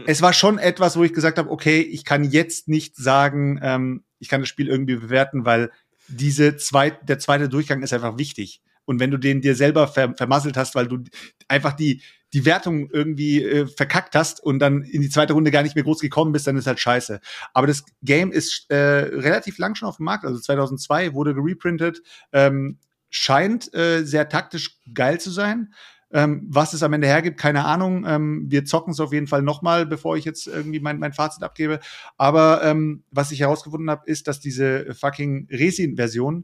[0.05, 4.05] es war schon etwas, wo ich gesagt habe, okay, ich kann jetzt nicht sagen, ähm,
[4.19, 5.69] ich kann das Spiel irgendwie bewerten, weil
[6.07, 8.61] diese zweit, der zweite Durchgang ist einfach wichtig.
[8.85, 11.03] Und wenn du den dir selber ver vermasselt hast, weil du
[11.47, 12.01] einfach die,
[12.33, 15.83] die Wertung irgendwie äh, verkackt hast und dann in die zweite Runde gar nicht mehr
[15.83, 17.19] groß gekommen bist, dann ist halt scheiße.
[17.53, 22.01] Aber das Game ist äh, relativ lang schon auf dem Markt, also 2002 wurde gereprintet,
[22.31, 22.79] ähm,
[23.09, 25.73] scheint äh, sehr taktisch geil zu sein.
[26.13, 28.05] Ähm, was es am Ende hergibt, keine Ahnung.
[28.05, 31.41] Ähm, wir zocken es auf jeden Fall nochmal, bevor ich jetzt irgendwie mein, mein Fazit
[31.43, 31.79] abgebe.
[32.17, 36.43] Aber ähm, was ich herausgefunden habe, ist, dass diese fucking Resin-Version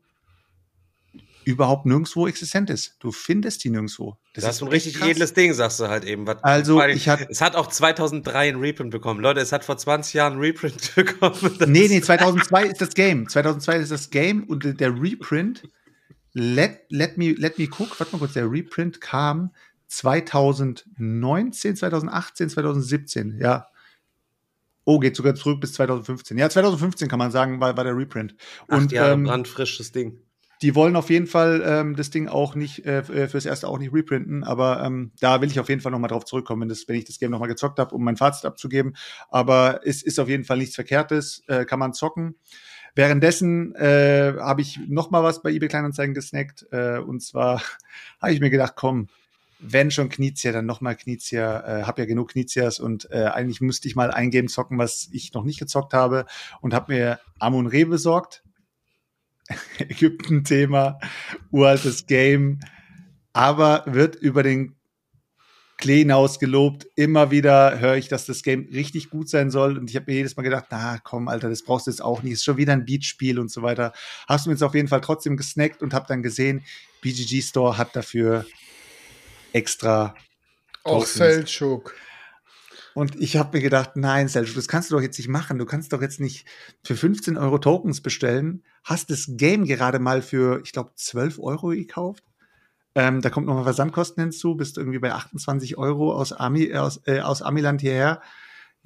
[1.44, 2.96] überhaupt nirgendwo existent ist.
[3.00, 4.18] Du findest die nirgendwo.
[4.34, 5.08] Das, ist ein richtig krass.
[5.08, 6.28] edles Ding, sagst du halt eben.
[6.28, 9.22] Was- Also, allem, ich hab- es hat auch 2003 einen Reprint bekommen.
[9.22, 11.56] Leute, es hat vor 20 Jahren einen Reprint bekommen.
[11.58, 13.30] Das Nee, nee, 2002 ist das Game.
[13.30, 15.64] 2002 ist das Game und der Reprint,
[16.38, 19.52] let, let, me, let me cook, warte mal kurz, der Reprint kam
[19.88, 23.68] 2019, 2018, 2017, ja.
[24.86, 26.38] Oh, geht sogar zurück bis 2015.
[26.38, 28.36] Ja, 2015 kann man sagen, war, war der Reprint.
[28.70, 30.22] Acht Und Jahre ähm, brandfrisches Ding.
[30.62, 33.80] die wollen auf jeden Fall ähm, das Ding auch nicht äh, f- fürs erste auch
[33.80, 36.88] nicht reprinten, aber ähm, da will ich auf jeden Fall nochmal drauf zurückkommen, wenn, das,
[36.88, 38.96] wenn ich das Game nochmal gezockt habe, um mein Fazit abzugeben.
[39.30, 42.36] Aber es ist auf jeden Fall nichts Verkehrtes, äh, kann man zocken.
[42.98, 47.62] Währenddessen äh, habe ich noch mal was bei eBay Kleinanzeigen gesnackt äh, und zwar
[48.20, 49.08] habe ich mir gedacht, komm,
[49.60, 51.82] wenn schon Knizia, dann noch mal Knizia.
[51.82, 55.10] Äh, hab ja genug Knizias und äh, eigentlich müsste ich mal ein Game zocken, was
[55.12, 56.26] ich noch nicht gezockt habe
[56.62, 58.44] und habe mir Amun Re besorgt.
[59.78, 61.00] Ägypten-Thema,
[61.52, 62.62] uraltes Game,
[63.32, 64.77] aber wird über den
[65.78, 66.88] Klee hinaus gelobt.
[66.96, 69.78] Immer wieder höre ich, dass das Game richtig gut sein soll.
[69.78, 72.24] Und ich habe mir jedes Mal gedacht, na komm, Alter, das brauchst du jetzt auch
[72.24, 72.34] nicht.
[72.34, 73.94] Ist schon wieder ein Beatspiel und so weiter.
[74.28, 76.64] Hast du mir jetzt auf jeden Fall trotzdem gesnackt und habe dann gesehen,
[77.02, 78.46] BGG Store hat dafür
[79.54, 80.16] extra
[80.84, 81.06] Auch.
[81.06, 81.96] Selchuk.
[82.96, 85.60] Und ich habe mir gedacht, nein, Selchuk, das kannst du doch jetzt nicht machen.
[85.60, 86.48] Du kannst doch jetzt nicht
[86.84, 88.64] für 15 Euro Tokens bestellen.
[88.84, 92.24] Hast das Game gerade mal für, ich glaube, 12 Euro gekauft.
[92.98, 97.00] Ähm, da kommt nochmal Versandkosten hinzu, bist irgendwie bei 28 Euro aus, Ami, äh, aus,
[97.06, 98.24] äh, aus Amiland hierher.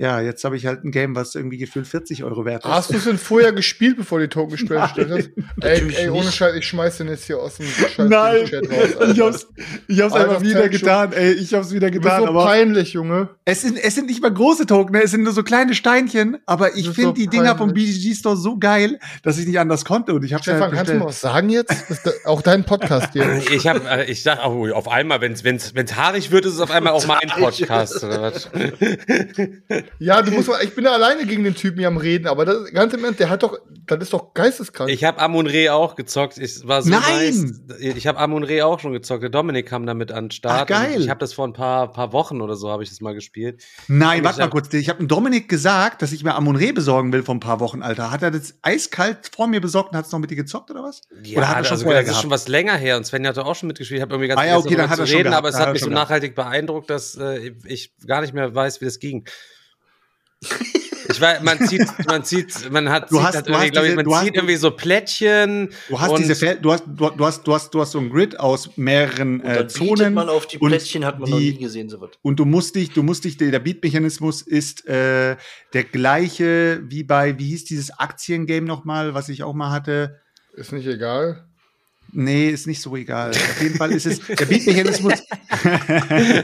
[0.02, 2.72] Ja, jetzt habe ich halt ein Game, was irgendwie gefühlt 40 Euro wert ist.
[2.72, 5.30] Hast du es denn vorher gespielt, bevor die Token gestellt hast?
[5.62, 6.32] Ey, ey, ohne.
[6.32, 9.10] Scheiß, ich schmeiß den jetzt hier aus dem scheiß Nein, Chat raus.
[9.14, 9.48] ich hab's,
[9.88, 12.94] ich hab's Alter, einfach wieder getan, ey, ich hab's wieder Du bist getan, so peinlich,
[12.94, 13.30] Junge.
[13.46, 15.04] es sind, es sind nicht mal große Token, ne?
[15.04, 17.72] es sind nur so kleine Steinchen, aber ich Das ist finde so die Dinger vom.
[17.74, 20.92] BGG Store so geil, dass ich nicht anders konnte und ich hab's Stefan, halt kannst
[20.94, 21.70] du mal was sagen jetzt?
[21.70, 23.42] Das ist da- auch dein Podcast hier.
[23.54, 26.54] Ich hab, äh, ich dachte, oh, auf einmal, wenn es wenn's, wenn's haarig wird, ist
[26.56, 28.04] es auf einmal auch mein Podcast.
[28.04, 28.50] Oder was?
[30.00, 32.46] Ja, du musst mal, ich bin ja alleine gegen den Typen hier am Reden, aber
[32.46, 34.90] das, ganz im Ernst, der hat doch, das ist doch geisteskrank.
[34.90, 36.38] Ich habe Amun Re auch gezockt.
[36.38, 37.02] Ich war so Nein!
[37.02, 37.62] nice.
[37.80, 39.24] Ich habe Amun Re auch schon gezockt.
[39.24, 40.62] Der Dominik kam damit an den Start.
[40.62, 41.00] Ach, geil.
[41.00, 43.64] Ich habe das vor ein paar, paar Wochen oder so habe ich das mal gespielt.
[43.88, 44.74] Nein, warte mal kurz.
[44.74, 47.60] Ich habe dem Dominik gesagt, dass ich mir Amon Re besorgen will vor ein paar
[47.60, 48.12] Wochen, Alter.
[48.12, 50.84] Hat er das eiskalt vor mir besorgt und hat es noch mit dir gezockt oder
[50.84, 51.02] was?
[51.36, 52.98] oder hat er schon also, vorher das ist schon was länger her.
[52.98, 54.00] Und Sven hat auch schon mitgespielt.
[54.00, 55.38] Ich habe irgendwie ganz Ah ja, okay, dann darüber hat er schon reden, gehabt.
[55.38, 58.82] aber es Hat hat mich so nachhaltig beeindruckt, dass äh, ich gar nicht mehr weiß,
[58.82, 59.26] wie das ging.
[61.10, 63.84] Ich weiß, man zieht, man zieht, man hat, Du hast- halt du irgendwie, hast glaub
[63.84, 65.70] ich, diese- man du hast- zieht irgendwie so Plättchen.
[65.90, 68.10] Du hast und diese du hast, du, du hast, du hast, du hast so ein
[68.10, 70.14] Grid aus mehreren Und äh, dann bietet Zonen.
[70.14, 72.12] man auf die und Plättchen, hat man noch die- nie gesehen, so was.
[72.22, 75.36] Und du musst dich, du musst dich, der Beat-Mechanismus ist äh,
[75.74, 80.22] der gleiche wie bei, wie hieß dieses Aktiengame nochmal, was ich auch mal hatte.
[80.54, 81.46] Ist nicht egal.
[82.14, 83.32] Nee, ist nicht so egal.
[83.32, 85.14] Auf jeden Fall ist es, der Beat-Mechanismus,
[85.64, 86.44] der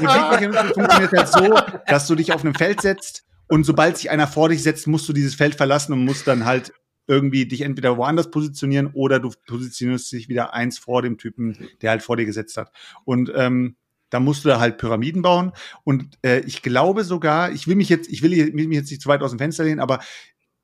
[0.00, 4.26] Beat-Mechanismus funktioniert halt so, dass du dich auf einem Feld setzt und sobald sich einer
[4.26, 6.72] vor dich setzt, musst du dieses Feld verlassen und musst dann halt
[7.08, 11.90] irgendwie dich entweder woanders positionieren oder du positionierst dich wieder eins vor dem Typen, der
[11.90, 12.70] halt vor dir gesetzt hat.
[13.04, 13.76] Und ähm,
[14.10, 15.52] da musst du da halt Pyramiden bauen.
[15.84, 18.90] Und äh, ich glaube sogar, ich will mich jetzt, ich will hier- will mich jetzt
[18.90, 20.00] nicht zu weit aus dem Fenster lehnen, aber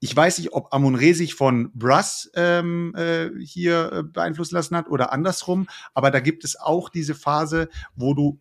[0.00, 4.88] ich weiß nicht, ob Amon-Re sich von Brass ähm, äh, hier äh, beeinflussen lassen hat
[4.88, 8.38] oder andersrum, aber da gibt es auch diese Phase, wo du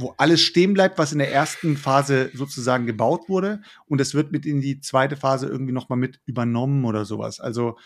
[0.00, 4.30] wo alles stehen bleibt, was in der ersten Phase sozusagen gebaut wurde und es wird
[4.30, 7.40] mit in die zweite Phase irgendwie noch mal mit übernommen oder sowas.
[7.40, 7.76] Also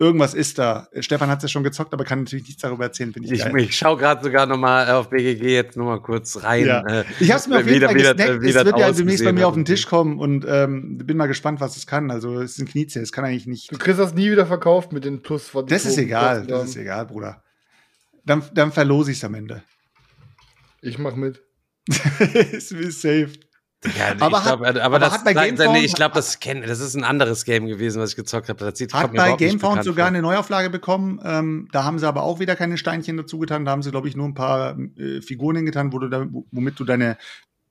[0.00, 0.88] irgendwas ist da.
[1.00, 3.54] Stefan hat es ja schon gezockt, aber kann natürlich nichts darüber erzählen, finde ich, Ich,
[3.54, 6.66] ich schaue gerade sogar noch mal auf BGG jetzt noch mal kurz rein.
[6.66, 6.86] Ja.
[6.86, 8.42] äh, Ich habe es mir auf jeden Fall wie das- gesnackt.
[8.42, 9.46] wie Es wird ja demnächst bei mir hat.
[9.48, 12.10] auf den Tisch kommen und ähm, bin mal gespannt, was es kann.
[12.10, 13.72] Also es ist ein Kniezeh, es kann eigentlich nicht.
[13.72, 15.50] Du kriegst das nie wieder verkauft mit den Plus.
[15.52, 16.68] die Das ist egal, das haben.
[16.68, 17.42] ist egal, Bruder.
[18.24, 19.62] Dann, dann verlose ich es am Ende.
[20.80, 21.42] Ich mach mit.
[22.52, 23.30] ist mir safe.
[23.84, 26.96] Ja, Aber ich glaub, hat- aber, das, bei Gamefound- nee, ich glaube, das, das ist
[26.96, 28.64] ein anderes Game gewesen, was ich gezockt habe.
[28.64, 30.08] Das sieht, Hat bei Gamefound sogar vor.
[30.08, 31.20] eine Neuauflage bekommen.
[31.24, 33.64] Ähm, da haben sie aber auch wieder keine Steinchen dazu getan.
[33.64, 36.78] Da haben sie, glaube ich, nur ein paar äh, Figuren hingetan, wo du da, womit
[36.80, 37.18] du deine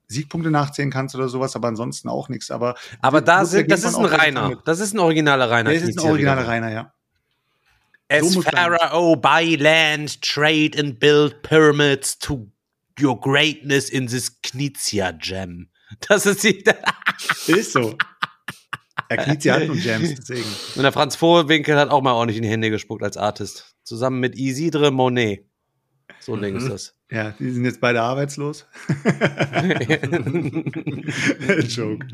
[0.06, 2.50] Siegpunkte nachzählen kannst oder sowas, aber ansonsten auch nichts.
[2.50, 4.58] Aber, Aber da sind, das ist ein Reiner.
[4.64, 5.68] Das ist ein originaler Reiner.
[5.70, 6.92] Der ist ein originaler Rainer, ja.
[8.10, 8.40] As So.
[8.40, 12.46] Pharaoh buy land, trade and build pyramids to
[12.98, 15.68] your greatness in this Knizia Gem.
[16.08, 16.64] Das ist die.
[17.46, 17.96] Ist so.
[19.08, 20.48] Er kniet sie halt und Jams, deswegen.
[20.74, 23.74] Und der Franz Vohwinkel hat auch mal ordentlich in die Hände gespuckt als Artist.
[23.82, 25.46] Zusammen mit Isidre Monet.
[26.20, 26.94] So Ding ist das.
[27.10, 28.66] Ja, die sind jetzt beide arbeitslos.
[31.68, 32.06] Joke.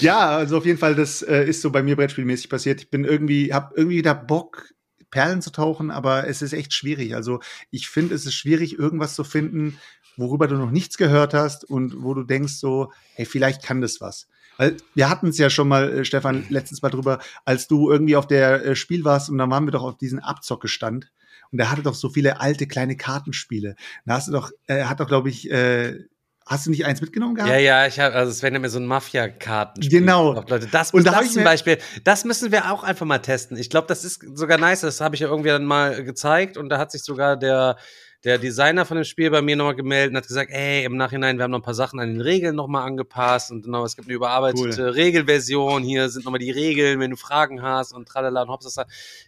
[0.00, 2.80] Ja, also auf jeden Fall, das äh, ist so bei mir brettspielmäßig passiert.
[2.80, 4.72] Ich bin irgendwie, hab irgendwie wieder Bock,
[5.10, 7.14] Perlen zu tauchen, aber es ist echt schwierig.
[7.14, 9.78] Also ich finde, es ist schwierig, irgendwas zu finden,
[10.18, 14.00] worüber du noch nichts gehört hast und wo du denkst so, hey, vielleicht kann das
[14.00, 14.26] was.
[14.58, 18.16] Weil wir hatten es ja schon mal, äh, Stefan, letztens mal drüber, als du irgendwie
[18.16, 21.10] auf der äh, Spiel warst und dann waren wir doch auf diesen Abzockestand
[21.50, 23.76] und der hatte doch so viele alte kleine Kartenspiele.
[24.04, 26.04] Da hast du doch, äh, hat doch, glaube ich, äh,
[26.44, 27.50] hast du nicht eins mitgenommen gehabt?
[27.50, 29.80] Ja, ja, ich habe, also es wäre mir so ein Mafia-Karten.
[29.88, 30.32] Genau.
[30.48, 33.56] Leute, das, Und da das ich zum Beispiel, das müssen wir auch einfach mal testen.
[33.56, 34.80] Ich glaube, das ist sogar nice.
[34.80, 37.76] Das habe ich ja irgendwie dann mal gezeigt und da hat sich sogar der
[38.24, 41.38] der Designer von dem Spiel bei mir nochmal gemeldet und hat gesagt, ey, im Nachhinein,
[41.38, 44.08] wir haben noch ein paar Sachen an den Regeln nochmal angepasst und genau, es gibt
[44.08, 48.48] eine überarbeitete Regelversion, hier sind nochmal die Regeln, wenn du Fragen hast und tralala und
[48.48, 48.76] hops.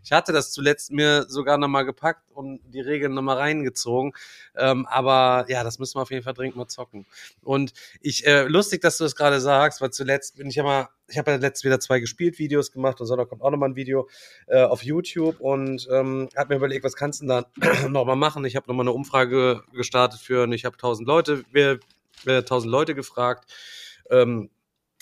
[0.03, 4.13] Ich hatte das zuletzt mir sogar nochmal gepackt und die Regeln nochmal reingezogen,
[4.57, 7.07] ähm, aber ja, das müssen wir auf jeden Fall dringend mal zocken.
[7.43, 10.89] Und ich, äh, lustig, dass du das gerade sagst, weil zuletzt bin ich ja mal,
[11.11, 13.77] ich habe ja letztens wieder zwei gespielt Videos gemacht und Sonntag kommt auch nochmal ein
[13.77, 14.09] Video
[14.47, 18.45] äh, auf YouTube und ähm, hab mir überlegt, was kannst du denn da nochmal machen?
[18.45, 21.81] Ich habe nochmal eine Umfrage gestartet für, und ich habe tausend Leute, wir,
[22.25, 23.53] wir tausend Leute gefragt.
[24.11, 24.51] Ähm,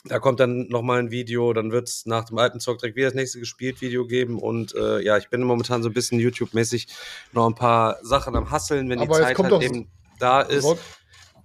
[0.04, 3.08] da kommt dann nochmal ein Video, dann wird es nach dem alten Zock direkt wieder
[3.08, 6.86] das nächste gespielt Video geben und äh, ja, ich bin momentan so ein bisschen YouTube-mäßig
[7.32, 10.76] noch ein paar Sachen am Hasseln, wenn die Aber jetzt Zeit halt eben da ist.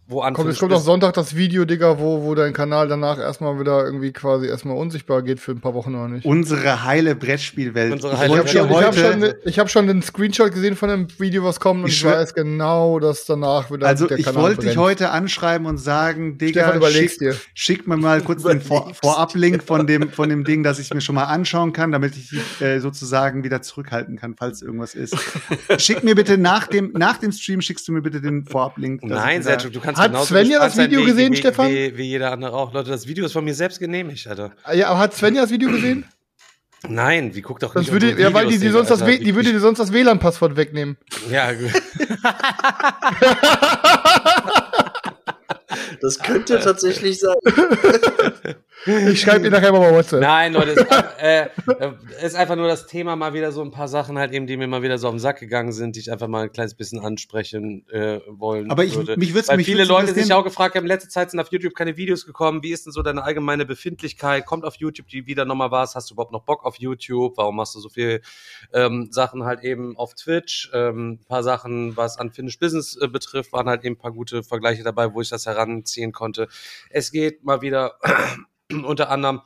[0.05, 3.17] Wo Kommt, Unfinished es kommt auch Sonntag das Video, Digga, wo, wo dein Kanal danach
[3.17, 6.25] erstmal wieder irgendwie quasi erstmal unsichtbar geht für ein paar Wochen noch nicht.
[6.25, 7.93] Unsere heile Brettspielwelt.
[7.93, 10.51] Unsere ich heile wollte Ich habe schon, ich hab schon, ich hab schon den Screenshot
[10.51, 14.07] gesehen von dem Video, was kommt, und Ich ich, weiß genau, dass danach wieder also
[14.07, 17.35] der ich Kanal wollte dich heute anschreiben und sagen, Digga, schick, dir.
[17.53, 18.93] schick mir mal kurz den Vor.
[19.01, 22.29] Vorab-Link von dem, von dem Ding, dass ich mir schon mal anschauen kann, damit ich
[22.29, 25.15] dich äh, sozusagen wieder zurückhalten kann, falls irgendwas ist.
[25.77, 29.01] schick mir bitte nach dem, nach dem Stream, schickst du mir bitte den Vorab-Link.
[29.03, 31.69] Nein, ich Sergio, du kannst Hat genauso Svenja das Video sein gesehen, wie, Stefan?
[31.71, 32.73] Wie, wie jeder andere auch.
[32.73, 34.51] Leute, das Video ist von mir selbst genehmigt, Alter.
[34.73, 36.05] Ja, aber hat Svenja das Video gesehen?
[36.87, 39.13] Nein, wie guckt doch Sonst nicht würde, ja, weil die, die, sonst das, Alter.
[39.13, 40.97] W- die würde dir sonst das WLAN-Passwort wegnehmen.
[41.31, 41.51] Ja,
[46.01, 47.35] Das könnte tatsächlich sein.
[48.85, 50.21] Ich schreibe ihr nachher mal WhatsApp.
[50.21, 51.41] Nein, Leute, es ist, einfach- äh,
[51.79, 54.57] äh, ist einfach nur das Thema mal wieder so ein paar Sachen halt eben, die
[54.57, 56.75] mir mal wieder so auf den Sack gegangen sind, die ich einfach mal ein kleines
[56.75, 59.15] bisschen ansprechen äh, wollen Aber ich- würde.
[59.17, 61.47] mich würd's- Weil mich viele Leute sich auch gefragt haben, in letzter Zeit sind auf
[61.51, 62.61] YouTube keine Videos gekommen.
[62.63, 64.45] Wie ist denn so deine allgemeine Befindlichkeit?
[64.45, 65.95] Kommt auf YouTube die wieder nochmal was?
[65.95, 67.37] Hast du überhaupt noch Bock auf YouTube?
[67.37, 68.21] Warum machst du so viel
[68.73, 70.69] ähm, Sachen halt eben auf Twitch?
[70.73, 74.43] Ähm, ein paar Sachen, was Unfinished Business äh, betrifft, waren halt eben ein paar gute
[74.43, 76.47] Vergleiche dabei, wo ich das heranziehen konnte.
[76.89, 77.93] Es geht mal wieder
[78.85, 79.41] unter anderem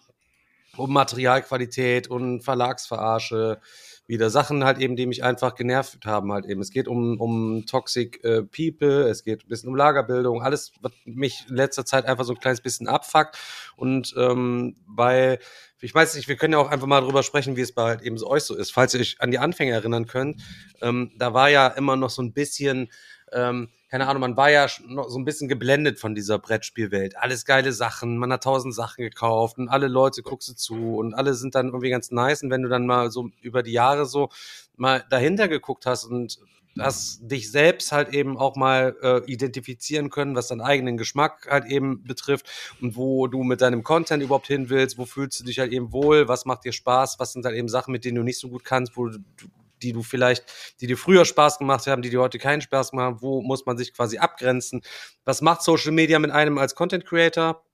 [0.78, 3.59] um Materialqualität und Verlagsverarsche,
[4.05, 6.61] wieder Sachen halt eben, die mich einfach genervt haben halt eben.
[6.61, 10.93] Es geht um, um Toxic äh, People, es geht ein bisschen um Lagerbildung, alles, was
[11.05, 13.38] mich in letzter Zeit einfach so ein kleines bisschen abfuckt
[13.75, 15.39] und ähm, weil
[15.80, 18.01] ich weiß nicht, wir können ja auch einfach mal drüber sprechen, wie es bei halt
[18.01, 18.71] eben so euch so ist.
[18.71, 20.41] Falls ihr euch an die Anfänge erinnern könnt,
[20.82, 22.89] ähm, da war ja immer noch so ein bisschen,
[23.32, 27.17] ähm, keine Ahnung, man war ja noch so ein bisschen geblendet von dieser Brettspielwelt.
[27.17, 31.13] Alles geile Sachen, man hat tausend Sachen gekauft und alle Leute guckst du zu und
[31.13, 32.43] alle sind dann irgendwie ganz nice.
[32.43, 34.29] Und wenn du dann mal so über die Jahre so
[34.75, 36.39] mal dahinter geguckt hast und
[36.79, 41.65] hast dich selbst halt eben auch mal äh, identifizieren können, was deinen eigenen Geschmack halt
[41.65, 42.45] eben betrifft
[42.81, 45.91] und wo du mit deinem Content überhaupt hin willst, wo fühlst du dich halt eben
[45.91, 48.49] wohl, was macht dir Spaß, was sind halt eben Sachen, mit denen du nicht so
[48.49, 49.19] gut kannst, wo du,
[49.82, 50.45] die du vielleicht,
[50.82, 53.78] die dir früher Spaß gemacht haben, die dir heute keinen Spaß machen, wo muss man
[53.78, 54.82] sich quasi abgrenzen,
[55.25, 57.66] was macht Social Media mit einem als Content Creator?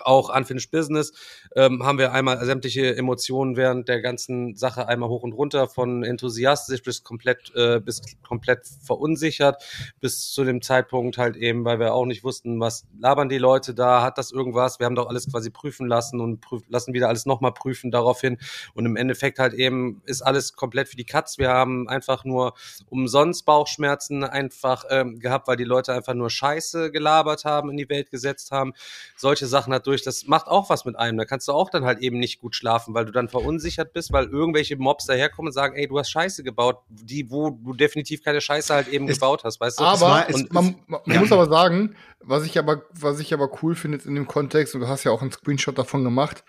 [0.00, 1.12] Auch Unfinished Business
[1.54, 6.02] ähm, haben wir einmal sämtliche Emotionen während der ganzen Sache einmal hoch und runter, von
[6.02, 9.62] enthusiastisch bis komplett äh, bis komplett verunsichert,
[10.00, 13.74] bis zu dem Zeitpunkt halt eben, weil wir auch nicht wussten, was labern die Leute
[13.74, 14.78] da, hat das irgendwas?
[14.78, 18.38] Wir haben doch alles quasi prüfen lassen und prüf, lassen wieder alles nochmal prüfen daraufhin.
[18.72, 21.36] Und im Endeffekt halt eben ist alles komplett für die Katz.
[21.36, 22.54] Wir haben einfach nur
[22.88, 27.90] umsonst Bauchschmerzen einfach ähm, gehabt, weil die Leute einfach nur Scheiße gelabert haben, in die
[27.90, 28.72] Welt gesetzt haben.
[29.18, 31.18] Solche Sachen dadurch, das macht auch was mit einem.
[31.18, 34.12] Da kannst du auch dann halt eben nicht gut schlafen, weil du dann verunsichert bist,
[34.12, 38.22] weil irgendwelche Mobs daherkommen und sagen, ey, du hast Scheiße gebaut, die, wo du definitiv
[38.22, 39.84] keine Scheiße halt eben Es- gebaut hast, weißt du?
[39.84, 41.20] Aber es, es- man, man ja.
[41.20, 44.74] muss aber sagen, was ich aber, was ich aber cool finde jetzt in dem Kontext,
[44.74, 46.44] und du hast ja auch einen Screenshot davon gemacht,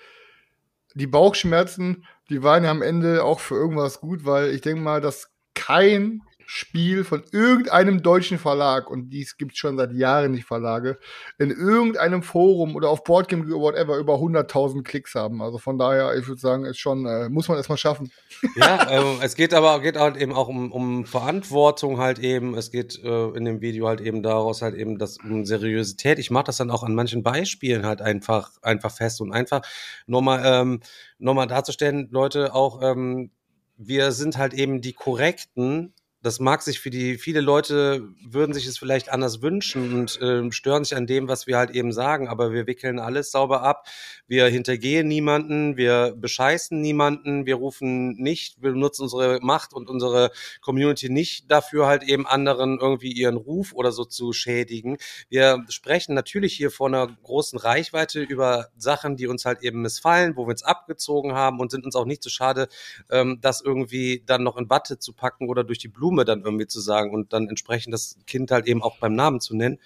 [0.96, 5.02] die Bauchschmerzen, die waren ja am Ende auch für irgendwas gut, weil ich denke mal,
[5.02, 6.22] dass kein
[6.56, 11.00] Spiel von irgendeinem deutschen Verlag, und dies gibt schon seit Jahren die Verlage,
[11.40, 15.42] in irgendeinem Forum oder auf Boardgame whatever über 100.000 Klicks haben.
[15.42, 18.12] Also von daher, ich würde sagen, ist schon, äh, muss man erstmal schaffen.
[18.56, 22.56] Ja, ähm, es geht aber geht halt eben auch um, um Verantwortung halt eben.
[22.56, 26.20] Es geht äh, in dem Video halt eben daraus halt eben das um Seriosität.
[26.20, 29.62] Ich mache das dann auch an manchen Beispielen halt einfach einfach fest und einfach
[30.06, 30.82] nochmal ähm,
[31.18, 33.32] nochmal darzustellen, Leute auch ähm,
[33.78, 35.94] wir sind halt eben die korrekten.
[36.24, 40.54] Das mag sich für die viele Leute würden sich es vielleicht anders wünschen und ähm,
[40.54, 43.88] stören sich an dem, was wir halt eben sagen, aber wir wickeln alles sauber ab.
[44.26, 50.32] Wir hintergehen niemanden, wir bescheißen niemanden, wir rufen nicht, wir nutzen unsere Macht und unsere
[50.62, 54.96] Community nicht dafür, halt eben anderen irgendwie ihren Ruf oder so zu schädigen.
[55.28, 60.38] Wir sprechen natürlich hier vor einer großen Reichweite über Sachen, die uns halt eben missfallen,
[60.38, 62.70] wo wir uns abgezogen haben und sind uns auch nicht zu schade,
[63.12, 66.68] ähm, das irgendwie dann noch in Watte zu packen oder durch die Blume dann irgendwie
[66.68, 69.80] zu sagen und dann entsprechend das Kind halt eben auch beim Namen zu nennen.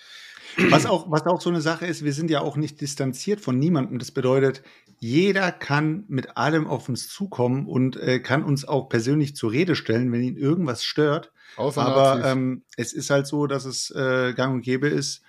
[0.69, 3.59] Was auch, was auch so eine Sache ist, wir sind ja auch nicht distanziert von
[3.59, 3.99] niemandem.
[3.99, 4.63] Das bedeutet,
[4.99, 9.75] jeder kann mit allem auf uns zukommen und äh, kann uns auch persönlich zur Rede
[9.75, 11.31] stellen, wenn ihn irgendwas stört.
[11.57, 15.21] Außer Aber ähm, es ist halt so, dass es äh, gang und gäbe ist.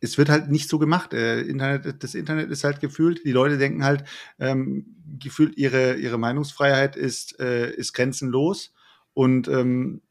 [0.00, 1.14] Es wird halt nicht so gemacht.
[1.14, 4.04] Äh, Internet, das Internet ist halt gefühlt, die Leute denken halt,
[4.38, 8.73] ähm, gefühlt ihre, ihre Meinungsfreiheit ist, äh, ist grenzenlos.
[9.14, 10.02] Und ähm,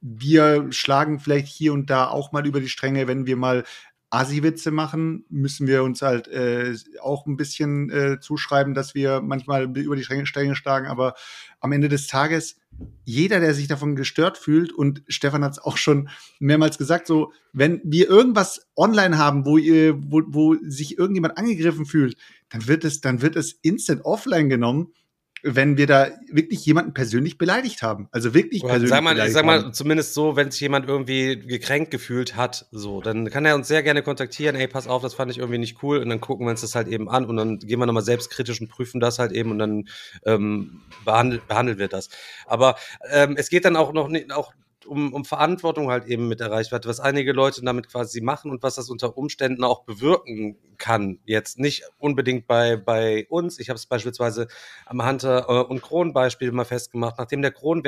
[0.00, 3.64] wir schlagen vielleicht hier und da auch mal über die Stränge, wenn wir mal
[4.10, 9.64] Asi-Witze machen, müssen wir uns halt äh, auch ein bisschen äh, zuschreiben, dass wir manchmal
[9.78, 11.14] über die Stränge, Stränge schlagen, aber
[11.60, 12.56] am Ende des Tages,
[13.04, 16.08] jeder, der sich davon gestört fühlt, und Stefan hat es auch schon
[16.40, 21.86] mehrmals gesagt, so, wenn wir irgendwas online haben, wo ihr, wo, wo sich irgendjemand angegriffen
[21.86, 22.16] fühlt,
[22.48, 24.92] dann wird es, dann wird es instant offline genommen
[25.42, 28.08] wenn wir da wirklich jemanden persönlich beleidigt haben.
[28.10, 29.72] Also wirklich Oder persönlich sag mal, beleidigt sag mal haben.
[29.72, 33.82] zumindest so, wenn sich jemand irgendwie gekränkt gefühlt hat, so, dann kann er uns sehr
[33.82, 34.56] gerne kontaktieren.
[34.56, 35.98] Ey, pass auf, das fand ich irgendwie nicht cool.
[35.98, 38.60] Und dann gucken wir uns das halt eben an und dann gehen wir nochmal selbstkritisch
[38.60, 39.88] und prüfen das halt eben und dann
[40.24, 42.08] ähm, behandelt, behandeln wir das.
[42.46, 42.76] Aber
[43.10, 44.52] ähm, es geht dann auch noch nicht, auch
[44.86, 48.62] um, um Verantwortung halt eben mit der Reichweite, was einige Leute damit quasi machen und
[48.62, 51.20] was das unter Umständen auch bewirken kann.
[51.24, 53.58] Jetzt nicht unbedingt bei, bei uns.
[53.58, 54.48] Ich habe es beispielsweise
[54.86, 57.16] am Hunter äh, und Kron Beispiel mal festgemacht.
[57.18, 57.82] Nachdem der Kron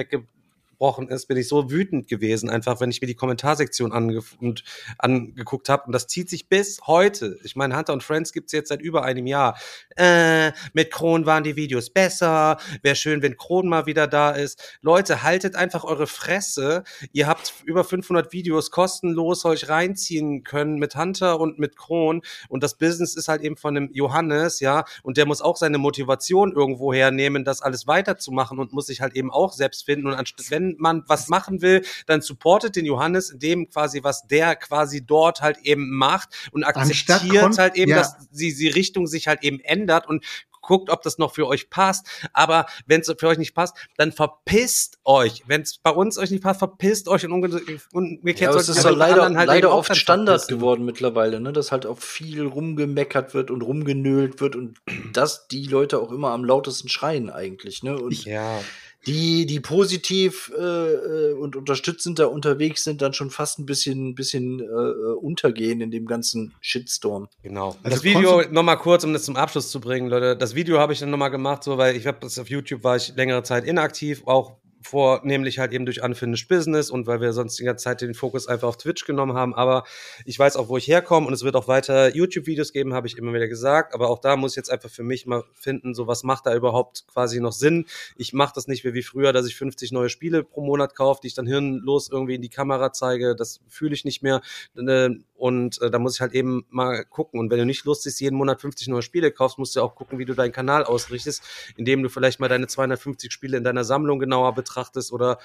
[0.83, 4.65] weggebrochen ist, bin ich so wütend gewesen, einfach wenn ich mir die Kommentarsektion ange und
[4.99, 5.85] angeguckt habe.
[5.87, 7.39] Und das zieht sich bis heute.
[7.45, 9.57] Ich meine, Hunter und Friends gibt's jetzt seit über einem Jahr.
[9.97, 12.59] Äh, mit Kron waren die Videos besser.
[12.83, 14.79] Wäre schön, wenn Kron mal wieder da ist.
[14.81, 16.83] Leute, haltet einfach eure Fresse.
[17.13, 22.23] Ihr habt über 500 Videos kostenlos euch reinziehen können mit Hunter und mit Kron.
[22.49, 24.85] Und das Business ist halt eben von dem Johannes, ja.
[25.03, 29.15] Und der muss auch seine Motivation irgendwo hernehmen, das alles weiterzumachen und muss sich halt
[29.15, 30.09] eben auch selbst finden.
[30.09, 30.33] Und anstatt,
[30.75, 35.05] wenn man was machen will, dann supportet den Johannes in dem quasi, was der quasi
[35.05, 37.99] dort halt eben macht und akzeptiert halt eben, ja.
[37.99, 40.25] dass die, die Richtung sich halt eben ändert und
[40.65, 42.07] guckt, ob das noch für euch passt.
[42.33, 45.43] Aber wenn es für euch nicht passt, dann verpisst euch.
[45.47, 48.79] Wenn es bei uns euch nicht passt, verpisst euch und umge- umgekehrt Ja, es sollten
[48.79, 50.61] ist die doch leider, halt leider oft Standard verpissen.
[50.61, 51.53] geworden mittlerweile, ne?
[51.53, 54.79] dass halt auch viel rumgemeckert wird und rumgenölt wird und
[55.13, 57.83] dass die Leute auch immer am lautesten schreien eigentlich.
[57.83, 57.97] Ne?
[58.01, 58.61] Und Ja,
[59.07, 64.15] die, die positiv äh, äh, und unterstützend da unterwegs sind, dann schon fast ein bisschen,
[64.15, 67.29] bisschen äh, äh, untergehen in dem ganzen Shitstorm.
[67.43, 67.77] Genau.
[67.83, 70.37] Also das Video nochmal kurz, um das zum Abschluss zu bringen, Leute.
[70.37, 72.97] Das Video habe ich dann nochmal gemacht, so weil ich habe das auf YouTube war
[72.97, 77.59] ich längere Zeit inaktiv, auch vornehmlich halt eben durch Unfinished Business und weil wir sonst
[77.59, 79.55] die ganze Zeit den Fokus einfach auf Twitch genommen haben.
[79.55, 79.85] Aber
[80.25, 83.17] ich weiß auch, wo ich herkomme und es wird auch weiter YouTube-Videos geben, habe ich
[83.17, 83.95] immer wieder gesagt.
[83.95, 86.55] Aber auch da muss ich jetzt einfach für mich mal finden, so was macht da
[86.55, 87.87] überhaupt quasi noch Sinn.
[88.17, 91.21] Ich mache das nicht mehr wie früher, dass ich 50 neue Spiele pro Monat kaufe,
[91.23, 93.37] die ich dann hirnlos irgendwie in die Kamera zeige.
[93.37, 94.41] Das fühle ich nicht mehr.
[94.77, 97.41] Äh, Und äh, da muss ich halt eben mal gucken.
[97.41, 100.19] Und wenn du nicht lustig jeden Monat 50 neue Spiele kaufst, musst du auch gucken,
[100.19, 101.43] wie du deinen Kanal ausrichtest,
[101.77, 104.72] indem du vielleicht mal deine 250 Spiele in deiner Sammlung genauer betrachtest
[105.13, 105.39] oder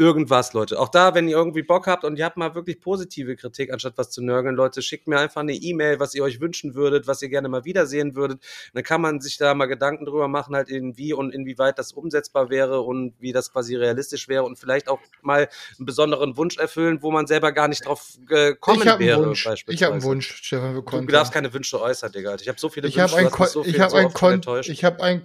[0.00, 0.80] irgendwas, Leute.
[0.80, 3.92] Auch da, wenn ihr irgendwie Bock habt und ihr habt mal wirklich positive Kritik, anstatt
[3.96, 7.20] was zu nörgeln, Leute, schickt mir einfach eine E-Mail, was ihr euch wünschen würdet, was
[7.22, 8.38] ihr gerne mal wiedersehen würdet.
[8.38, 11.78] Und dann kann man sich da mal Gedanken drüber machen, halt in wie und inwieweit
[11.78, 15.48] das umsetzbar wäre und wie das quasi realistisch wäre und vielleicht auch mal
[15.78, 19.26] einen besonderen Wunsch erfüllen, wo man selber gar nicht drauf gekommen ich habe wäre, einen
[19.26, 19.46] Wunsch.
[19.68, 21.12] Ich habe einen Wunsch, Stefan, für Du Content.
[21.12, 22.36] darfst keine Wünsche äußern, Digga.
[22.40, 24.70] Ich habe so viele ich habe du mich Kon viel- ich hab so einen, enttäuscht.
[24.70, 25.22] ich hab einen,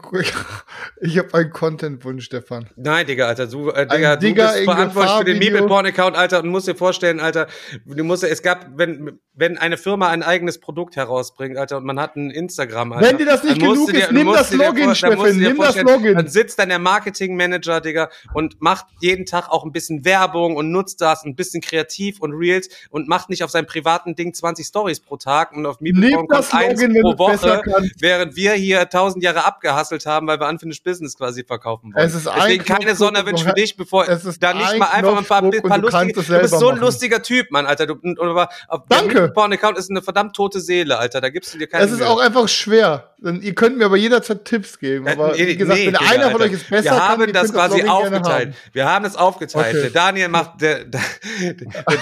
[1.01, 2.69] ich hab einen Content-Wunsch, Stefan.
[2.75, 5.51] Nein, Digga, Alter, du, äh, Digga, du bist verantwortlich für den Gefahr-Video.
[5.61, 7.47] Meeple-Porn-Account, Alter, und musst dir vorstellen, Alter,
[7.85, 11.99] du musst, es gab, wenn, wenn eine Firma ein eigenes Produkt herausbringt, Alter, und man
[11.99, 13.07] hat ein Instagram, Alter.
[13.07, 14.95] Wenn dir das nicht dann genug dir- ist, nimm das dir dir Login, dann du
[14.95, 16.15] Steffen, dir nimm das Login.
[16.15, 20.71] Dann sitzt dann der Marketing-Manager, Digga, und macht jeden Tag auch ein bisschen Werbung und
[20.71, 24.65] nutzt das ein bisschen kreativ und Reels und macht nicht auf seinem privaten Ding 20
[24.65, 27.61] Stories pro Tag und auf das kommt eins pro Woche,
[27.99, 32.05] während wir hier tausend Jahre abgehasselt haben, weil wir Unfinished Business quasi verkaufen wollen.
[32.05, 35.17] Es ist Deswegen keine und für dich, bevor es ist da nicht ein mal einfach
[35.17, 36.19] ein paar, und paar du lustige.
[36.19, 36.79] es Du bist so ein machen.
[36.85, 37.87] lustiger Typ, Mann, Alter.
[37.87, 38.49] Du, aber
[38.89, 39.29] Danke.
[39.29, 41.21] Porn-Account ist eine verdammt tote Seele, Alter.
[41.21, 42.09] Da gibst du dir keine Es ist Mühe.
[42.09, 43.11] auch einfach schwer.
[43.41, 45.07] Ihr könnt mir aber jederzeit Tipps geben.
[45.07, 46.45] Aber Äh, wie gesagt, nee, wenn Digga, einer von Alter.
[46.45, 48.47] euch es besser Wir kann, haben ihr das quasi gerne aufgeteilt.
[48.49, 48.55] haben.
[48.73, 49.67] Wir haben das aufgeteilt.
[49.75, 49.81] Okay.
[49.81, 51.01] Der Daniel macht, der, der,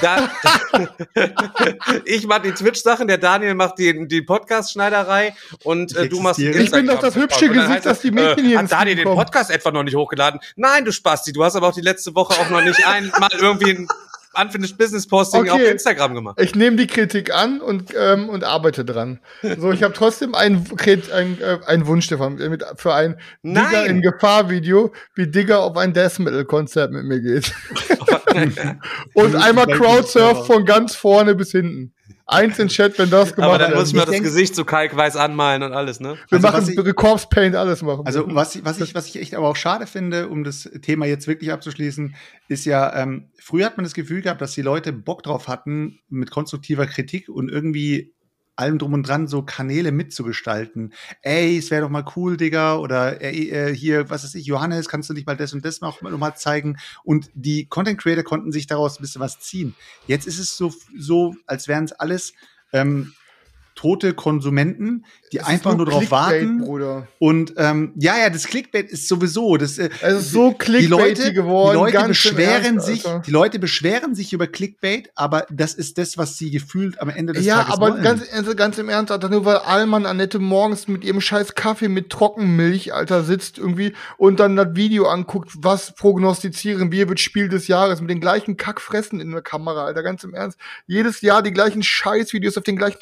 [0.01, 0.29] der
[2.05, 5.33] ich mache die Twitch-Sachen, der Daniel macht die, die Podcast-Schneiderei
[5.63, 6.39] und äh, du machst.
[6.39, 9.05] Ich bin doch das hübsche Gesicht, das die es, Mädchen hier Hat Daniel den.
[9.05, 10.39] Podcast etwa noch nicht hochgeladen?
[10.55, 13.71] Nein, du Spasti, du hast aber auch die letzte Woche auch noch nicht einmal irgendwie
[13.71, 13.87] ein
[14.35, 15.51] Unfinished Business Posting Okay.
[15.51, 16.39] auf Instagram gemacht.
[16.41, 19.19] Ich nehme die Kritik an und, ähm, und arbeite dran.
[19.59, 23.65] So, ich habe trotzdem einen, Kret- ein, äh, einen Wunsch, Stefan, mit, für ein Nein.
[23.69, 27.53] Digger in Gefahr-Video, wie Digger auf ein Death Metal-Konzert mit mir geht.
[29.13, 31.93] und einmal Crowdsurf von ganz vorne bis hinten.
[32.25, 33.79] Eins in Chat, wenn das gemacht Aber dann wird.
[33.81, 36.15] muss ich mir das denk- Gesicht so kalkweiß anmalen und alles, ne?
[36.29, 38.05] Wir Also, was machen ich- Corpse Paint, alles machen.
[38.05, 41.05] Also was, ich- was, ich, was ich echt aber auch schade finde, um das Thema
[41.05, 42.15] jetzt wirklich abzuschließen,
[42.47, 45.99] ist ja, ähm, früher hat man das Gefühl gehabt, dass die Leute Bock drauf hatten,
[46.09, 48.13] mit konstruktiver Kritik und irgendwie
[48.55, 50.93] allem drum und dran so Kanäle mitzugestalten.
[51.21, 55.09] Ey, es wäre doch mal cool, Digga, oder äh, hier, was weiß ich, Johannes, kannst
[55.09, 56.77] du nicht mal das und das noch, noch mal zeigen?
[57.03, 59.75] Und die Content Creator konnten sich daraus ein bisschen was ziehen.
[60.07, 62.33] Jetzt ist es so, so als wären es alles
[62.73, 63.13] ähm,
[63.75, 66.57] tote Konsumenten, die ist einfach nur drauf Clickbait, warten.
[66.59, 67.07] Bruder.
[67.19, 69.57] Und ähm, ja, ja, das Clickbait ist sowieso.
[69.57, 70.89] Das, äh, ist so die clickbaity
[71.21, 71.85] Leute, geworden.
[71.87, 73.23] die Leute beschweren Ernst, sich, Alter.
[73.25, 77.33] die Leute beschweren sich über Clickbait, aber das ist das, was sie gefühlt am Ende
[77.33, 78.03] des Ja, Tages aber wollen.
[78.03, 81.89] ganz, also ganz im Ernst, Alter, nur weil Alman Annette morgens mit ihrem scheiß Kaffee
[81.89, 87.49] mit Trockenmilch, Alter, sitzt irgendwie und dann das Video anguckt, was prognostizieren wir wird Spiel
[87.49, 90.57] des Jahres mit den gleichen Kackfressen in der Kamera, Alter, ganz im Ernst.
[90.85, 92.99] Jedes Jahr die gleichen Scheißvideos auf den gleichen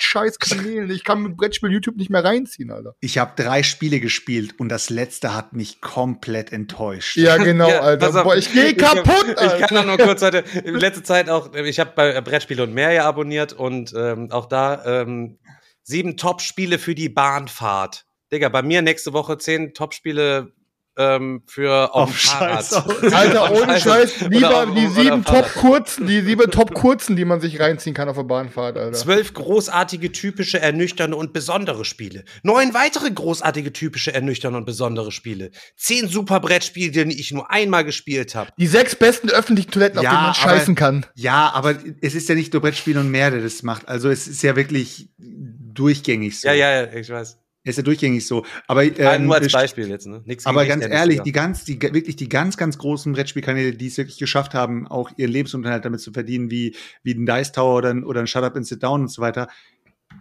[0.62, 0.90] Scheißkanälen.
[0.92, 2.96] Ich kann mit Brettspiel YouTube nicht mehr reinziehen, Alter.
[3.02, 7.18] ich habe drei Spiele gespielt und das letzte hat mich komplett enttäuscht.
[7.18, 8.24] Ja, genau, Ja, Alter.
[8.24, 9.68] Boah, ich gehe kaputt, Ich Alter.
[9.68, 12.92] kann auch nur kurz heute, in letzter Zeit auch, ich habe bei Brettspiele und mehr
[12.92, 15.40] ja abonniert und ähm, auch da ähm,
[15.84, 18.06] sieben Top-Spiele für die Bahnfahrt.
[18.32, 20.54] Digga, bei mir nächste Woche zehn Top-Spiele
[20.98, 22.20] ähm, für auf, Auf.
[22.20, 22.74] Scheiß.
[23.14, 25.34] Alter, Auf ohne Scheiß- lieber auf- die sieben auf.
[25.54, 28.92] Top-Kurzen, die sieben Top-Kurzen, die man sich reinziehen kann auf der Bahnfahrt, Alter.
[28.98, 32.26] Zwölf großartige, typische, ernüchternde und besondere Spiele.
[32.44, 35.52] Neun weitere großartige, typische, ernüchternde und besondere Spiele.
[35.78, 38.52] Zehn super Brettspiele, die ich nur einmal gespielt habe.
[38.58, 41.06] Die sechs besten öffentlichen Toiletten, auf Ja, denen man aber- scheißen kann.
[41.16, 43.88] Ja, aber es ist ja nicht nur Brettspiel und mehr, der das macht.
[43.88, 46.48] Also es ist ja wirklich durchgängig so.
[46.48, 47.38] Ja, ja, ja, ich weiß.
[47.64, 48.44] Es ist ja durchgängig so.
[48.68, 50.24] Aber, Ja, ähm, nur als Beispiel jetzt, ne?
[50.26, 53.74] Nichts aber gegen ganz ehrlich, Dennis, die ganz, die wirklich die ganz, ganz großen Brettspielkanäle,
[53.74, 57.52] die es wirklich geschafft haben, auch ihren Lebensunterhalt damit zu verdienen, wie, wie ein Dice
[57.52, 59.48] Tower oder ein, oder ein Shut Up and Sit Down und so weiter,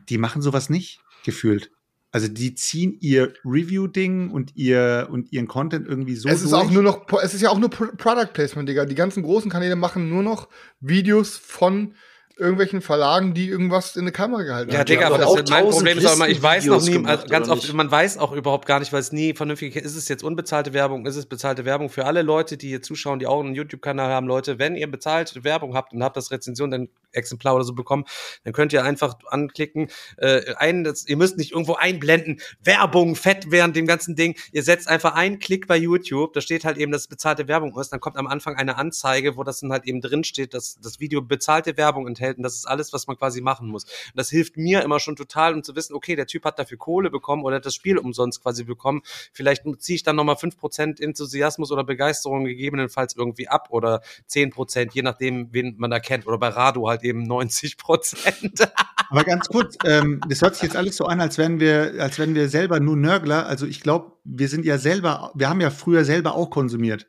[0.09, 1.70] die machen sowas nicht, gefühlt.
[2.12, 6.28] Also die ziehen ihr Review-Ding und ihr und ihren Content irgendwie so.
[6.28, 6.64] es ist durch.
[6.64, 8.84] auch nur noch, es ist ja auch nur Pro- Product Placement, Digga.
[8.84, 10.49] Die ganzen großen Kanäle machen nur noch
[10.80, 11.95] Videos von
[12.37, 14.87] irgendwelchen Verlagen, die irgendwas in eine Kamera gehalten Ja, haben.
[14.87, 16.87] Digga, haben aber das ist mein 1000 Problem ist auch immer, ich weiß noch nie,
[16.87, 19.76] Listenvideos also ganz gemacht, oft, man weiß auch überhaupt gar nicht, weil es nie vernünftig
[19.76, 19.95] ist.
[19.95, 21.91] Es jetzt unbezahlte Werbung, ist es bezahlte Werbung?
[21.91, 25.45] Für alle Leute, die hier zuschauen, die auch einen YouTube-Kanal haben, Leute, wenn ihr bezahlte
[25.45, 28.05] Werbung habt und habt das Rezension, dann Exemplar oder so bekommen,
[28.45, 33.51] dann könnt ihr einfach anklicken, äh, ein, das, ihr müsst nicht irgendwo einblenden, Werbung, fett
[33.51, 36.93] während dem ganzen Ding, ihr setzt einfach einen Klick bei YouTube, da steht halt eben,
[36.93, 39.87] dass es bezahlte Werbung ist, dann kommt am Anfang eine Anzeige, wo das dann halt
[39.87, 43.16] eben drin steht, dass das Video bezahlte Werbung enthält und das ist alles, was man
[43.16, 43.85] quasi machen muss.
[43.85, 46.79] Und das hilft mir immer schon total, um zu wissen, okay, der Typ hat dafür
[46.79, 49.03] Kohle bekommen oder das Spiel umsonst quasi bekommen.
[49.33, 55.03] Vielleicht ziehe ich dann nochmal 5% Enthusiasmus oder Begeisterung gegebenenfalls irgendwie ab oder 10%, je
[55.03, 56.27] nachdem, wen man da kennt.
[56.27, 58.68] Oder bei Radu halt eben 90%.
[59.11, 62.18] Aber ganz kurz, ähm, das hört sich jetzt alles so an, als wären wir, als
[62.18, 63.47] wären wir selber nur Nörgler.
[63.47, 67.09] Also ich glaube, wir sind ja selber, wir haben ja früher selber auch konsumiert.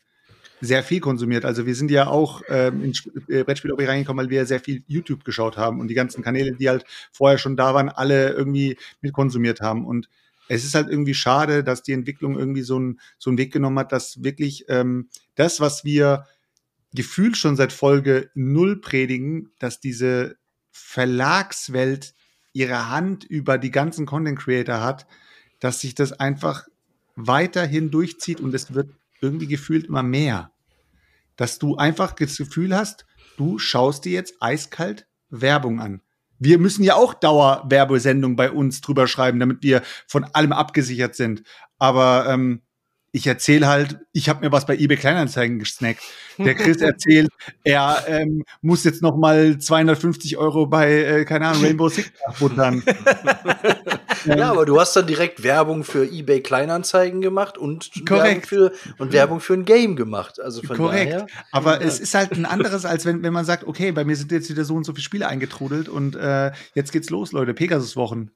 [0.61, 1.43] Sehr viel konsumiert.
[1.43, 5.23] Also wir sind ja auch ähm, ins äh, Brettspiel-Hobby reingekommen, weil wir sehr viel YouTube
[5.23, 9.11] geschaut haben und die ganzen Kanäle, die halt vorher schon da waren, alle irgendwie mit
[9.11, 9.85] konsumiert haben.
[9.85, 10.07] Und
[10.47, 13.79] es ist halt irgendwie schade, dass die Entwicklung irgendwie so, ein, so einen Weg genommen
[13.79, 16.25] hat, dass wirklich ähm, das, was wir
[16.93, 20.35] gefühlt schon seit Folge null predigen, dass diese
[20.71, 22.13] Verlagswelt
[22.53, 25.07] ihre Hand über die ganzen Content Creator hat,
[25.59, 26.67] dass sich das einfach
[27.15, 28.89] weiterhin durchzieht und es wird
[29.21, 30.51] irgendwie gefühlt immer mehr.
[31.35, 33.05] Dass du einfach das Gefühl hast,
[33.37, 36.01] du schaust dir jetzt eiskalt Werbung an.
[36.39, 41.43] Wir müssen ja auch Dauerwerbesendungen bei uns drüber schreiben, damit wir von allem abgesichert sind.
[41.77, 42.61] Aber ähm,
[43.11, 46.01] ich erzähle halt, ich habe mir was bei eBay Kleinanzeigen gesnackt.
[46.37, 47.29] Der Chris erzählt,
[47.63, 52.83] er ähm, muss jetzt noch mal 250 Euro bei, äh, keine Ahnung, Rainbow Six buttern.
[54.25, 58.47] Ja, aber du hast dann direkt Werbung für eBay Kleinanzeigen gemacht und Werbung Korrekt.
[58.47, 60.39] für, und Werbung für ein Game gemacht.
[60.39, 61.13] Also von Korrekt.
[61.13, 61.27] daher.
[61.51, 64.31] Aber es ist halt ein anderes, als wenn, wenn man sagt, okay, bei mir sind
[64.31, 67.53] jetzt wieder so und so viele Spiele eingetrudelt und äh, jetzt geht's los, Leute.
[67.53, 68.31] Pegasus-Wochen.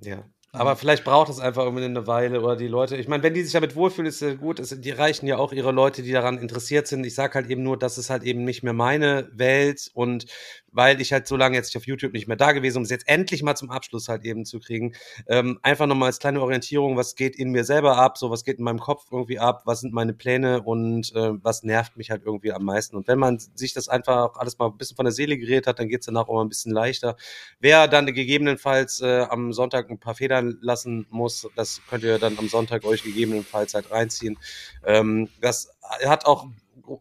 [0.00, 0.22] Ja.
[0.52, 2.96] Aber vielleicht braucht es einfach irgendwie eine Weile oder die Leute.
[2.96, 4.58] Ich meine, wenn die sich damit wohlfühlen, ist ja gut.
[4.58, 7.04] Es, die reichen ja auch ihre Leute, die daran interessiert sind.
[7.04, 10.24] Ich sage halt eben nur, das ist halt eben nicht mehr meine Welt und
[10.72, 13.08] weil ich halt so lange jetzt auf YouTube nicht mehr da gewesen, um es jetzt
[13.08, 14.94] endlich mal zum Abschluss halt eben zu kriegen.
[15.26, 18.58] Ähm, einfach nochmal als kleine Orientierung, was geht in mir selber ab, so was geht
[18.58, 22.22] in meinem Kopf irgendwie ab, was sind meine Pläne und äh, was nervt mich halt
[22.24, 22.96] irgendwie am meisten.
[22.96, 25.78] Und wenn man sich das einfach alles mal ein bisschen von der Seele geredet hat,
[25.78, 27.16] dann geht's danach auch mal ein bisschen leichter.
[27.60, 32.38] Wer dann gegebenenfalls äh, am Sonntag ein paar Federn lassen muss, das könnt ihr dann
[32.38, 34.38] am Sonntag euch gegebenenfalls halt reinziehen.
[34.84, 35.70] Ähm, das
[36.04, 36.46] hat auch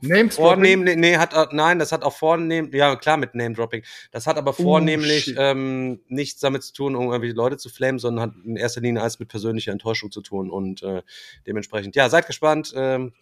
[0.02, 0.32] Name-Dropping?
[0.32, 3.84] vornehm, nee, hat auch- nein, das hat auch vornehm, ja klar mit Name Dropping.
[4.12, 5.38] Das hat aber vornehmlich shit.
[5.40, 9.02] ähm, nichts damit zu tun, um irgendwelche Leute zu flamen, sondern hat in erster Linie
[9.02, 11.02] alles mit persönlicher Enttäuschung zu tun und äh,
[11.46, 13.14] dementsprechend, ja, seid gespannt ähm,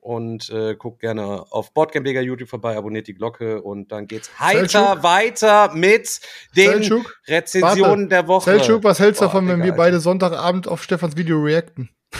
[0.00, 4.94] und äh, guckt gerne auf Boardgamebeger YouTube vorbei, abonniert die Glocke und dann geht's heiter
[4.94, 5.02] Selçuk?
[5.02, 6.20] weiter mit
[6.56, 7.14] den Selçuk?
[7.26, 8.08] Rezensionen Warte.
[8.08, 8.44] der Woche.
[8.58, 9.76] Selchuk, was hältst du Boah, davon, wenn wir Alter.
[9.76, 11.90] beide Sonntagabend auf Stefans Video reacten?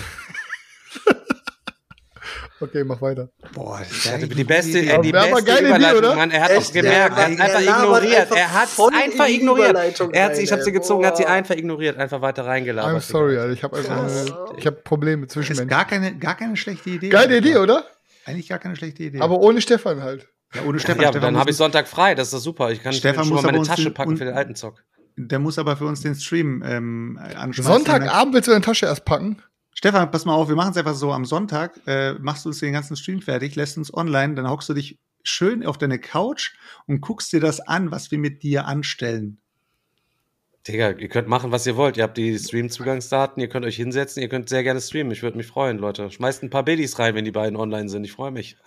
[2.61, 3.29] Okay, mach weiter.
[3.55, 4.91] Boah, Er ja hatte die beste, Idee.
[4.91, 6.15] äh, die Aber beste geile Idee, Überleitung, oder?
[6.17, 6.31] Mann.
[6.33, 8.21] Er hat Echt, auch gemerkt, der- er hat der einfach ignoriert.
[8.21, 9.77] einfach Er hat in einfach ignoriert.
[10.13, 12.97] Er hat sie, ich habe sie gezogen, hat sie einfach ignoriert, einfach weiter reingelabert.
[13.03, 13.53] I'm sorry, Alter.
[13.53, 15.71] Ich habe also eine, ich hab Probleme zwischen ist Menschen.
[15.71, 17.09] gar keine, gar keine schlechte Idee.
[17.11, 17.39] Geile.
[17.39, 17.85] Idee, oder?
[18.25, 19.21] Eigentlich gar keine schlechte Idee.
[19.21, 20.27] Aber ohne Stefan halt.
[20.55, 21.01] ja, ohne Stefan.
[21.03, 22.71] Ja, Stefan dann habe ich Sonntag frei, das ist doch super.
[22.73, 24.83] Ich kann Stefan schon muss mal meine Tasche packen für den alten Zock.
[25.17, 27.73] Der muss aber für uns den Stream ähm, anschmeißen.
[27.73, 29.43] Sonntagabend willst du deine Tasche erst packen?
[29.79, 31.13] Stefan, pass mal auf, wir machen es einfach so.
[31.13, 34.69] Am Sonntag äh, machst du uns den ganzen Stream fertig, lässt uns online, dann hockst
[34.69, 36.57] du dich schön auf deine Couch
[36.89, 39.41] und guckst dir das an, was wir mit dir anstellen.
[40.67, 41.97] Digga, ihr könnt machen, was ihr wollt.
[41.97, 45.13] Ihr habt die Stream-Zugangsdaten, ihr könnt euch hinsetzen, ihr könnt sehr gerne streamen.
[45.13, 46.11] Ich würde mich freuen, Leute.
[46.11, 48.03] Schmeißt ein paar Biddies rein, wenn die beiden online sind.
[48.03, 48.57] Ich freue mich.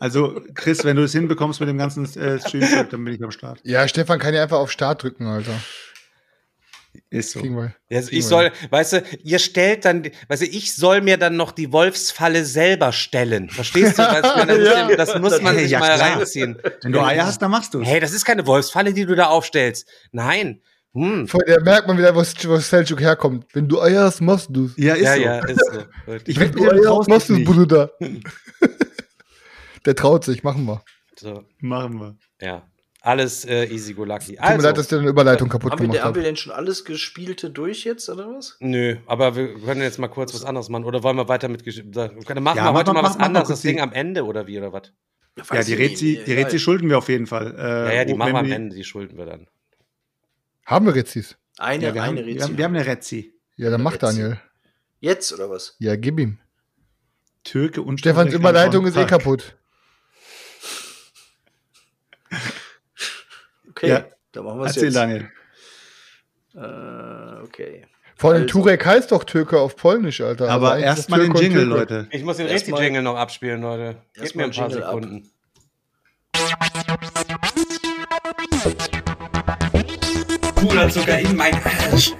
[0.00, 3.30] Also, Chris, wenn du es hinbekommst mit dem ganzen äh, Stream, dann bin ich am
[3.30, 3.60] Start.
[3.64, 5.54] Ja, Stefan kann ja einfach auf Start drücken, Alter.
[7.08, 7.40] Ist so.
[7.40, 7.72] Kriegen wir.
[7.96, 11.52] Also ich soll, weißt du, ihr stellt dann, weißt du, ich soll mir dann noch
[11.52, 13.48] die Wolfsfalle selber stellen.
[13.48, 14.02] Verstehst du?
[14.22, 14.36] Das,
[14.66, 14.86] Ja.
[14.86, 16.16] muss, das muss man sich Ja, mal klar.
[16.18, 16.58] reinziehen.
[16.82, 17.86] Wenn du Eier hast, dann machst du es.
[17.88, 19.88] Hey, das ist keine Wolfsfalle, die du da aufstellst.
[20.10, 20.60] Nein.
[20.94, 21.28] Hm.
[21.46, 23.44] Da merkt man wieder, wo wo Seljuk herkommt.
[23.52, 24.72] Wenn du Eier hast, machst du's.
[24.76, 25.20] Ja, ist Ja, so.
[25.20, 25.60] ja, ist
[26.06, 26.16] so.
[26.24, 27.46] Ich Wenn du du Eier hast, machst du's, nicht.
[27.48, 27.90] Bruder.
[29.84, 30.82] Der traut sich, machen wir.
[31.18, 32.16] So, Machen wir.
[32.40, 32.62] ja.
[33.06, 34.34] Alles äh, easy go lucky.
[34.34, 36.22] Tut mir leid, dass Also, ich dir eine Überleitung kaputt Haben wir, gemacht haben wir
[36.22, 36.26] habe.
[36.28, 38.56] denn schon alles Gespielte durch jetzt, oder was?
[38.58, 40.84] nö, aber wir können jetzt mal kurz was anderes machen.
[40.84, 43.26] Oder wollen wir weiter mit machen Ja, wir mach heute mal- mal was mach- mach
[43.26, 44.92] anderes, das Ding am Ende oder wie oder was?
[45.52, 46.32] Ja, die Rezi, die.
[46.32, 47.54] Rezi schulden wir auf jeden Fall.
[47.56, 49.46] Äh, Ja, ja, die machen wir am wir- Ende, die schulden wir dann.
[50.64, 51.36] Haben wir Rezis?
[51.58, 52.40] Eine, Ja, wir, haben, eine wir, Rezi.
[52.48, 53.34] haben, wir haben eine Rezi.
[53.56, 54.00] Ja, dann mach Rezi.
[54.00, 54.40] Daniel.
[54.98, 55.76] Jetzt, oder was?
[55.78, 56.38] Ja, gib ihm.
[57.44, 59.10] Türke und Stefans Überleitung ist eh Tag.
[59.10, 59.56] kaputt.
[63.76, 64.04] Okay, Ja.
[64.32, 64.94] dann machen wir es Erzähl, jetzt.
[64.96, 65.28] Daniel.
[66.54, 67.82] Äh, okay.
[68.16, 70.48] Vor allem Also- Turek heißt doch Türke auf Polnisch, Alter.
[70.48, 71.78] Aber eigentlich ist erstmal den Jingle, Türke.
[71.78, 72.08] Leute.
[72.10, 73.96] Ich muss den Erstmal- Resti-Jingle noch abspielen, Leute.
[74.14, 74.94] Gib mir ein paar Jingle ab.
[74.94, 75.30] Sekunden.
[80.56, 82.12] Puderzucker in mein Arsch.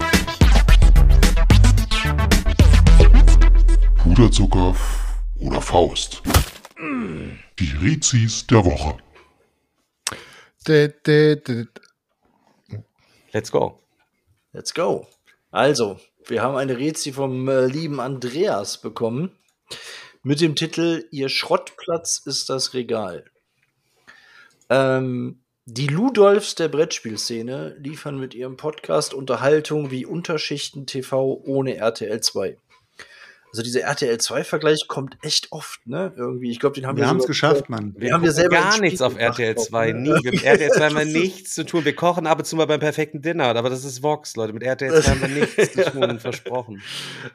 [4.03, 4.75] Puderzucker
[5.41, 6.23] oder Faust.
[7.59, 8.97] Die Rezis der Woche.
[13.33, 13.81] Let's go.
[14.53, 15.07] Let's go.
[15.51, 19.39] Also, wir haben eine Rezi vom äh, lieben Andreas bekommen
[20.23, 23.25] mit dem Titel Ihr Schrottplatz ist das Regal.
[24.69, 32.21] Ähm, die Ludolfs der Brettspielszene liefern mit ihrem Podcast Unterhaltung wie Unterschichten TV ohne RTL
[32.21, 32.57] 2.
[33.57, 36.13] Also dieser RTL 2 Vergleich kommt echt oft, ne?
[36.15, 37.95] Irgendwie, ich glaube, den haben wir, Wir haben es geschafft, Mann.
[37.97, 40.01] Wir haben wir selber gar nichts auf RTL glaub, 2, ne?
[40.01, 40.31] nie.
[40.31, 41.87] Mit RTL 2 haben wir nichts zu tun.
[41.87, 44.53] Wir kochen ab und zu mal beim perfekten Dinner, aber das ist Vox, Leute.
[44.53, 46.83] Mit RTL 2 haben wir nichts zu tun, versprochen.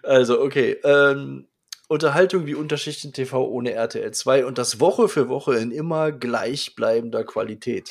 [0.04, 0.78] Also, okay.
[0.84, 1.48] Ähm,
[1.88, 7.24] Unterhaltung wie Unterschichten TV ohne RTL 2 und das Woche für Woche in immer gleichbleibender
[7.24, 7.90] Qualität.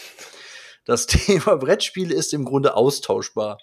[0.85, 3.59] Das Thema Brettspiele ist im Grunde austauschbar.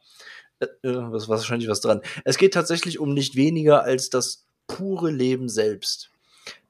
[0.59, 2.01] Äh, äh, was was wahrscheinlich was dran.
[2.25, 6.11] Es geht tatsächlich um nicht weniger als das pure Leben selbst.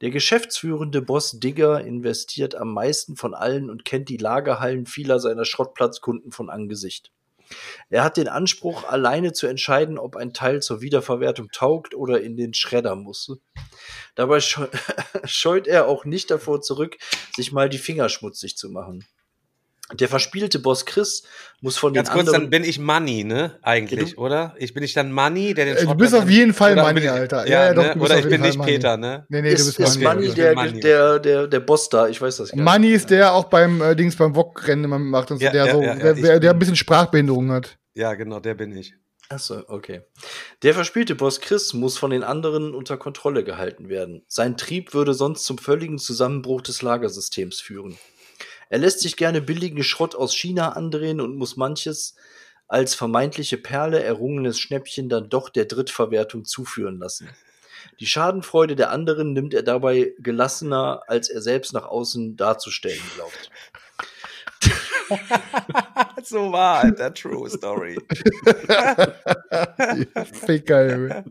[0.01, 5.45] Der geschäftsführende Boss Digger investiert am meisten von allen und kennt die Lagerhallen vieler seiner
[5.45, 7.11] Schrottplatzkunden von Angesicht.
[7.89, 12.35] Er hat den Anspruch, alleine zu entscheiden, ob ein Teil zur Wiederverwertung taugt oder in
[12.35, 13.31] den Schredder muss.
[14.15, 14.67] Dabei scheu
[15.23, 16.97] scheut er auch nicht davor zurück,
[17.35, 19.05] sich mal die Finger schmutzig zu machen.
[19.93, 21.23] Der verspielte Boss Chris
[21.61, 22.43] muss von Ganz den kurz, anderen.
[22.43, 23.57] dann bin ich Money, ne?
[23.61, 24.55] Eigentlich, Ja, du- oder?
[24.57, 27.09] Ich bin ich dann Money, der den Äh, du bist auf jeden Fall Money, ich-
[27.09, 27.47] Alter.
[27.47, 27.93] Ja, Ja, ja, doch, ne?
[27.93, 28.71] du bist Oder auf ich jeden bin Fall nicht Money.
[28.73, 29.25] Peter, ne?
[29.29, 30.03] Nee, nee, du ist, bist ist Money.
[30.15, 30.79] Money Ich bin der, Money.
[30.81, 32.07] der, der, der Boss da?
[32.09, 35.31] Ich weiß das gar Money ist der auch beim äh, Dings beim Wok-Rennen immer macht
[35.31, 37.77] und so, Ja, der ja, so, ja, ja, der, der, der ein bisschen Sprachbehinderung hat.
[37.93, 38.93] Ja, genau, der bin ich.
[39.29, 40.01] Achso, okay.
[40.63, 44.23] Der verspielte Boss Chris muss von den anderen unter Kontrolle gehalten werden.
[44.27, 47.97] Sein Trieb würde sonst zum völligen Zusammenbruch des Lagersystems führen.
[48.69, 52.15] Er lässt sich gerne billigen Schrott aus China andrehen und muss manches
[52.67, 57.29] als vermeintliche Perle errungenes Schnäppchen dann doch der Drittverwertung zuführen lassen.
[57.99, 63.49] Die Schadenfreude der anderen nimmt er dabei gelassener, als er selbst nach außen darzustellen glaubt.
[66.23, 67.97] so war, Alter, true story.
[70.45, 71.23] Ficker.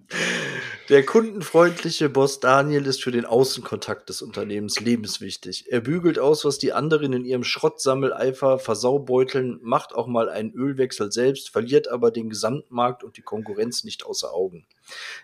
[0.89, 5.66] Der kundenfreundliche Boss Daniel ist für den Außenkontakt des Unternehmens lebenswichtig.
[5.68, 11.11] Er bügelt aus, was die anderen in ihrem Schrottsammeleifer versaubeuteln, macht auch mal einen Ölwechsel
[11.11, 14.66] selbst, verliert aber den Gesamtmarkt und die Konkurrenz nicht außer Augen.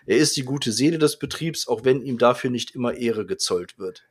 [0.05, 3.79] Er ist die gute Seele des Betriebs, auch wenn ihm dafür nicht immer Ehre gezollt
[3.79, 4.03] wird.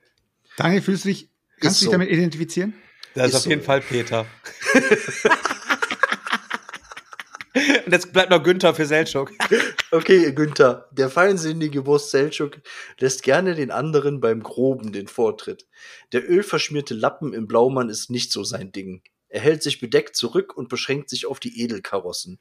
[0.56, 1.28] Daniel, fühlst du dich,
[1.60, 1.90] kannst du so.
[1.90, 2.74] dich damit identifizieren?
[3.14, 3.50] Das ist, Ist auf so.
[3.50, 4.26] jeden Fall Peter.
[7.84, 9.30] Und jetzt bleibt noch Günther für Selchuk.
[9.94, 12.62] Okay, Günther, der feinsinnige Boss Selchuk
[12.98, 15.66] lässt gerne den anderen beim Groben den Vortritt.
[16.12, 19.02] Der ölverschmierte Lappen im Blaumann ist nicht so sein Ding.
[19.28, 22.40] Er hält sich bedeckt zurück und beschränkt sich auf die Edelkarossen.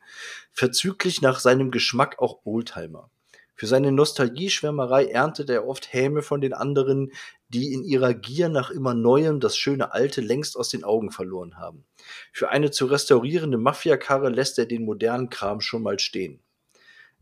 [0.53, 3.09] Verzüglich nach seinem Geschmack auch Oldtimer.
[3.53, 7.11] Für seine Nostalgieschwärmerei erntet er oft Häme von den anderen,
[7.54, 11.58] die in ihrer Gier nach immer Neuem das schöne Alte längst aus den Augen verloren
[11.58, 11.86] haben.
[12.32, 16.41] Für eine zu restaurierende Mafiakarre lässt er den modernen Kram schon mal stehen.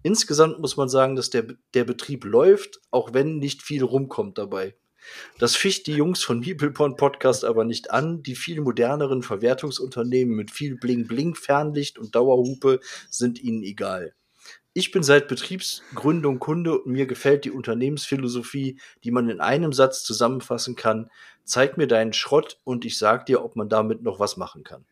[0.03, 4.75] Insgesamt muss man sagen, dass der, der Betrieb läuft, auch wenn nicht viel rumkommt dabei.
[5.39, 8.21] Das ficht die Jungs von Meepleporn Podcast aber nicht an.
[8.23, 14.13] Die viel moderneren Verwertungsunternehmen mit viel Bling-Bling, Fernlicht und Dauerhupe sind ihnen egal.
[14.73, 20.03] Ich bin seit Betriebsgründung Kunde und mir gefällt die Unternehmensphilosophie, die man in einem Satz
[20.03, 21.09] zusammenfassen kann.
[21.43, 24.85] Zeig mir deinen Schrott und ich sag dir, ob man damit noch was machen kann.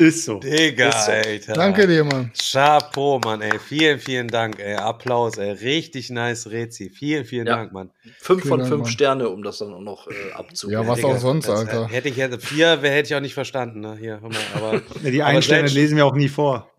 [0.00, 0.38] Ist so.
[0.38, 1.10] Digga, Ist so.
[1.10, 1.52] Alter.
[1.54, 2.30] Danke dir, Mann.
[2.40, 3.58] Chapeau, Mann, ey.
[3.58, 4.76] Vielen, vielen Dank, ey.
[4.76, 5.50] Applaus, ey.
[5.50, 6.88] Richtig nice Rezi.
[6.88, 7.56] Vielen, vielen Ja.
[7.56, 7.90] Dank, Mann.
[8.20, 8.90] Fünf Vielen von Dank, fünf Mann.
[8.92, 10.80] Sterne, um das dann auch noch äh, abzugeben.
[10.84, 11.88] Ja, was Digga, auch sonst, Alter.
[11.88, 13.96] Hätte ich jetzt vier, wer hätte ich auch nicht verstanden, ne?
[13.98, 14.82] Hier, hör mal, aber.
[15.02, 16.70] Ja, die aber Einstände Selch- lesen wir auch nie vor.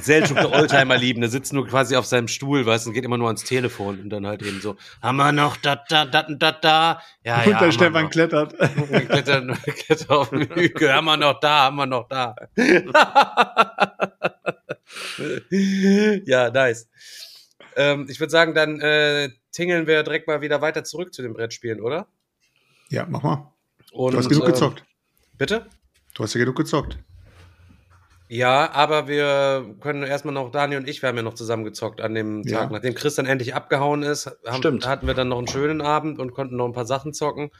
[0.00, 3.04] Selchuk, der Oldtimer lieben, der sitzt nur quasi auf seinem Stuhl, weißt du, und geht
[3.04, 6.22] immer nur ans Telefon und dann halt eben so, haben wir noch da, da, da,
[6.22, 8.56] da, da, ja, Und ja, der Stefan klettert.
[8.58, 12.34] Klettern, klettern auf den Hügel, haben wir noch da, haben wir noch da.
[16.24, 16.88] ja, nice.
[17.76, 21.34] Ähm, ich würde sagen, dann äh, tingeln wir direkt mal wieder weiter zurück zu den
[21.34, 22.06] Brettspielen, oder?
[22.88, 23.52] Ja, mach mal.
[23.92, 24.84] Und, Du hast genug ähm, gezockt.
[25.38, 25.66] Bitte?
[26.14, 26.98] Du hast ja genug gezockt.
[28.32, 32.00] Ja, aber wir können erstmal noch, Daniel und ich, wir haben ja noch zusammen gezockt
[32.00, 32.60] an dem Ja.
[32.60, 32.70] Tag.
[32.70, 36.32] Nachdem Chris dann endlich abgehauen ist, haben, hatten wir dann noch einen schönen Abend und
[36.32, 37.50] konnten noch ein paar Sachen zocken.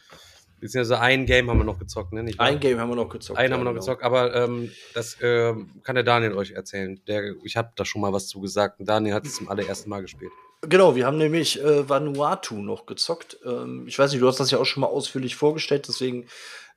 [0.61, 2.23] Beziehungsweise ein Game haben wir noch gezockt, ne?
[2.23, 2.47] Nicht wahr?
[2.47, 3.39] Ein Game haben wir noch gezockt.
[3.39, 3.81] Einen ja, haben wir noch genau.
[3.83, 6.99] gezockt, aber ähm, das ähm, kann der Daniel euch erzählen.
[7.07, 8.81] Der, ich habe da schon mal was zu gesagt.
[8.81, 10.33] und Daniel hat es zum allerersten Mal gespielt.
[10.63, 13.37] Genau, wir haben nämlich äh, Vanuatu noch gezockt.
[13.45, 16.29] Ähm, ich weiß nicht, du hast das ja auch schon mal ausführlich vorgestellt, deswegen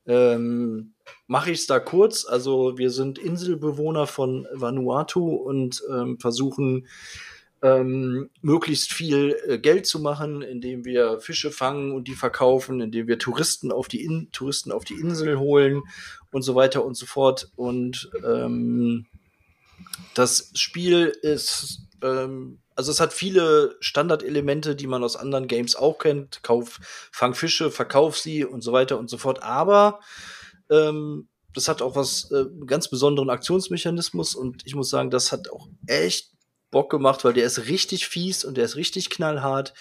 [0.08, 0.94] ähm,
[1.28, 2.26] mache ich es da kurz.
[2.26, 6.88] Also wir sind Inselbewohner von Vanuatu und ähm, versuchen
[7.62, 13.08] ähm, möglichst viel äh, Geld zu machen, indem wir Fische fangen und die verkaufen, indem
[13.08, 15.82] wir Touristen auf die, In Touristen auf die Insel holen
[16.32, 17.52] und so weiter und so fort.
[17.56, 19.06] Und ähm,
[20.14, 25.98] das Spiel ist, ähm, also es hat viele Standardelemente, die man aus anderen Games auch
[25.98, 26.44] kennt.
[26.44, 26.80] Kauf,
[27.12, 29.44] fang Fische, verkauf sie und so weiter und so fort.
[29.44, 30.02] Aber
[30.70, 35.50] ähm, das hat auch was, äh, ganz besonderen Aktionsmechanismus und ich muss sagen, das hat
[35.50, 36.32] auch echt
[36.70, 39.74] Bock gemacht, weil der ist richtig fies und der ist richtig knallhart.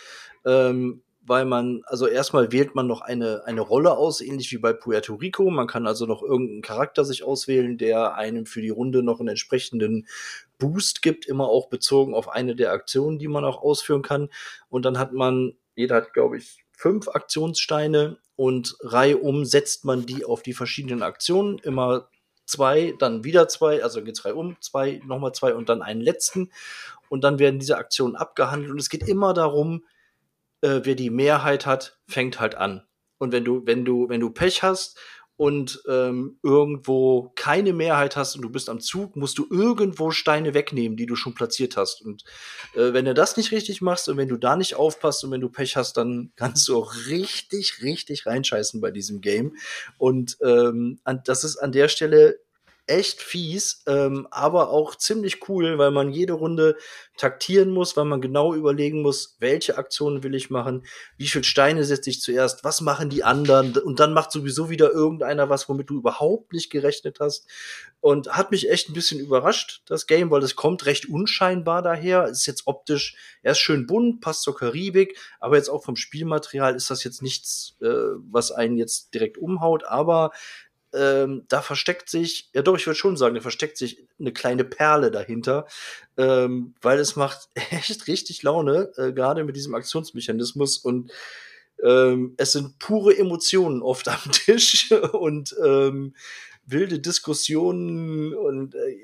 [0.47, 4.73] Ähm, weil man, also erstmal wählt man noch eine, eine Rolle aus, ähnlich wie bei
[4.75, 5.49] Puerto Rico.
[5.51, 9.31] Man kann also noch irgendeinen Charakter sich auswählen, der einem für die Runde noch einen
[9.31, 10.07] entsprechenden
[10.59, 14.29] Boost gibt, immer auch bezogen auf eine der Aktionen, die man auch ausführen kann.
[14.69, 20.25] Und dann hat man, jeder hat, glaube ich, fünf Aktionssteine und reihum setzt man die
[20.25, 21.59] auf die verschiedenen Aktionen.
[21.59, 22.09] Immer
[22.47, 26.51] zwei, dann wieder zwei, also geht's reihum, zwei, nochmal zwei und dann einen letzten.
[27.09, 28.73] Und dann werden diese Aktionen abgehandelt.
[28.73, 29.85] Und es geht immer darum,
[30.63, 32.83] äh, wer die Mehrheit hat, fängt halt an.
[33.19, 34.99] Und wenn du, wenn du, wenn du Pech hast
[35.37, 40.55] und ähm, irgendwo keine Mehrheit hast und du bist am Zug, musst du irgendwo Steine
[40.55, 42.03] wegnehmen, die du schon platziert hast.
[42.03, 42.25] Und
[42.75, 45.41] äh, wenn du das nicht richtig machst und wenn du da nicht aufpasst und wenn
[45.41, 49.57] du Pech hast, dann kannst du auch richtig, richtig reinscheißen bei diesem Game.
[49.99, 52.39] Und ähm, an, das ist an der Stelle
[52.87, 56.77] echt fies, ähm, aber auch ziemlich cool, weil man jede Runde
[57.17, 60.85] taktieren muss, weil man genau überlegen muss, welche Aktionen will ich machen,
[61.17, 63.77] wie viel Steine setze ich zuerst, was machen die anderen?
[63.79, 67.47] Und dann macht sowieso wieder irgendeiner was, womit du überhaupt nicht gerechnet hast.
[68.01, 72.27] Und hat mich echt ein bisschen überrascht, das Game, weil es kommt recht unscheinbar daher,
[72.27, 76.75] ist jetzt optisch, er ist schön bunt, passt zur Karibik, aber jetzt auch vom Spielmaterial
[76.75, 80.33] ist das jetzt nichts, äh, was einen jetzt direkt umhaut, aber
[80.95, 84.65] ähm, da versteckt sich, ja doch, ich würde schon sagen, da versteckt sich eine kleine
[84.65, 85.67] Perle dahinter,
[86.17, 91.11] ähm, weil es macht echt richtig Laune, äh, gerade mit diesem Aktionsmechanismus und
[91.83, 96.15] ähm, es sind pure Emotionen oft am Tisch und ähm,
[96.67, 98.97] wilde Diskussionen und äh,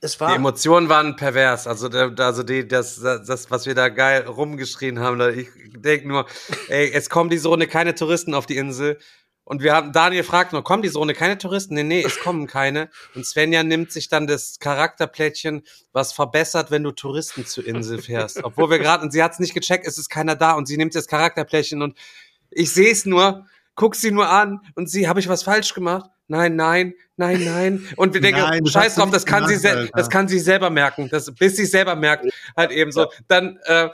[0.00, 1.66] es war Die Emotionen waren pervers.
[1.66, 6.26] Also, also die, das, das, was wir da geil rumgeschrien haben, ich denke nur,
[6.68, 8.98] ey, es kommen diese Runde keine Touristen auf die Insel.
[9.48, 11.72] Und wir haben, Daniel fragt nur, kommen diese Runde keine Touristen?
[11.72, 12.90] Nee, nee, es kommen keine.
[13.14, 15.62] Und Svenja nimmt sich dann das Charakterplättchen,
[15.92, 18.44] was verbessert, wenn du Touristen zur Insel fährst.
[18.44, 20.76] Obwohl wir gerade, und sie hat es nicht gecheckt, es ist keiner da und sie
[20.76, 21.96] nimmt das Charakterplättchen und
[22.50, 26.10] ich sehe es nur, guck sie nur an und sie, habe ich was falsch gemacht?
[26.30, 27.88] nein, nein, nein, nein.
[27.96, 29.92] Und wir denken, Nein, scheiß drauf, das kann sie, gemacht, Alter.
[29.94, 31.08] das kann sie selber merken.
[31.10, 33.06] Das, bis sie selber merkt, halt eben so.
[33.28, 33.88] Dann, äh,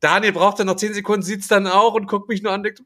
[0.00, 2.82] Daniel braucht dann noch zehn Sekunden, sieht's dann auch und guckt mich nur an denkt.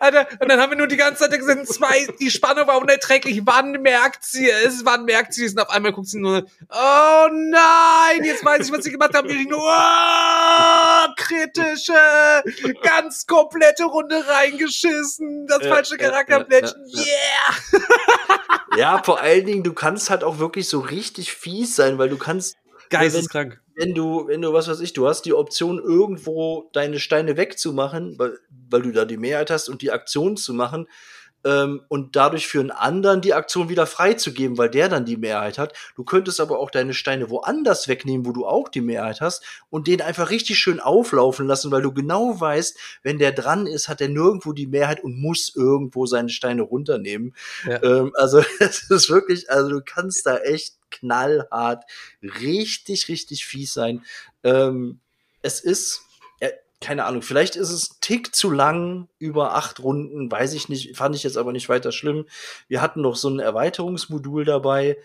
[0.00, 3.42] Alter, und dann haben wir nur die ganze Zeit gesehen, zwei, die Spannung war unerträglich.
[3.44, 4.84] Wann merkt sie es?
[4.84, 5.52] Wann merkt sie es?
[5.52, 9.28] Und auf einmal guckt sie nur, oh nein, jetzt weiß ich, was sie gemacht haben.
[9.28, 11.92] Ich nur, oh, kritische,
[12.82, 15.46] ganz komplette Runde reingeschissen.
[15.46, 16.84] Das falsche Charakterblättchen.
[16.86, 17.80] ja, ja, Yeah!
[18.76, 22.18] Ja, vor allen Dingen, du kannst halt auch wirklich so richtig fies sein, weil du
[22.18, 22.56] kannst,
[22.90, 23.60] Geisteskrank.
[23.76, 28.18] Wenn du, wenn du, was weiß ich, du hast die Option, irgendwo deine Steine wegzumachen,
[28.18, 28.38] weil,
[28.70, 30.86] weil du da die Mehrheit hast und die Aktion zu machen,
[31.44, 35.58] ähm, und dadurch für einen anderen die Aktion wieder freizugeben, weil der dann die Mehrheit
[35.58, 35.74] hat.
[35.94, 39.86] Du könntest aber auch deine Steine woanders wegnehmen, wo du auch die Mehrheit hast und
[39.86, 44.00] den einfach richtig schön auflaufen lassen, weil du genau weißt, wenn der dran ist, hat
[44.00, 47.34] er nirgendwo die Mehrheit und muss irgendwo seine Steine runternehmen.
[47.66, 47.82] Ja.
[47.82, 51.84] Ähm, also es ist wirklich, also du kannst da echt knallhart,
[52.22, 54.04] richtig, richtig fies sein.
[54.42, 55.00] Ähm,
[55.42, 56.02] es ist,
[56.40, 60.68] äh, keine Ahnung, vielleicht ist es ein Tick zu lang, über acht Runden, weiß ich
[60.68, 62.26] nicht, fand ich jetzt aber nicht weiter schlimm.
[62.68, 64.96] Wir hatten noch so ein Erweiterungsmodul dabei.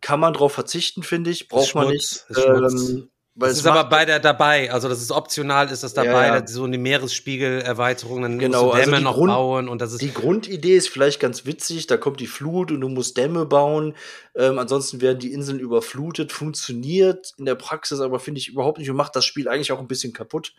[0.00, 1.48] Kann man drauf verzichten, finde ich.
[1.48, 2.24] Braucht man nicht.
[2.36, 5.94] Ähm, weil Das es ist aber bei der dabei, also das ist optional, ist das
[5.94, 6.46] dabei, Ja, ja.
[6.46, 9.92] so eine Meeresspiegelerweiterung, dann Genau, musst du also Dämme die noch Grund- bauen und das
[9.92, 13.46] ist Die Grundidee ist vielleicht ganz witzig, da kommt die Flut und du musst Dämme
[13.46, 13.94] bauen.
[14.34, 18.90] Ähm, ansonsten werden die Inseln überflutet, funktioniert in der Praxis aber finde ich überhaupt nicht
[18.90, 20.54] und macht das Spiel eigentlich auch ein bisschen kaputt.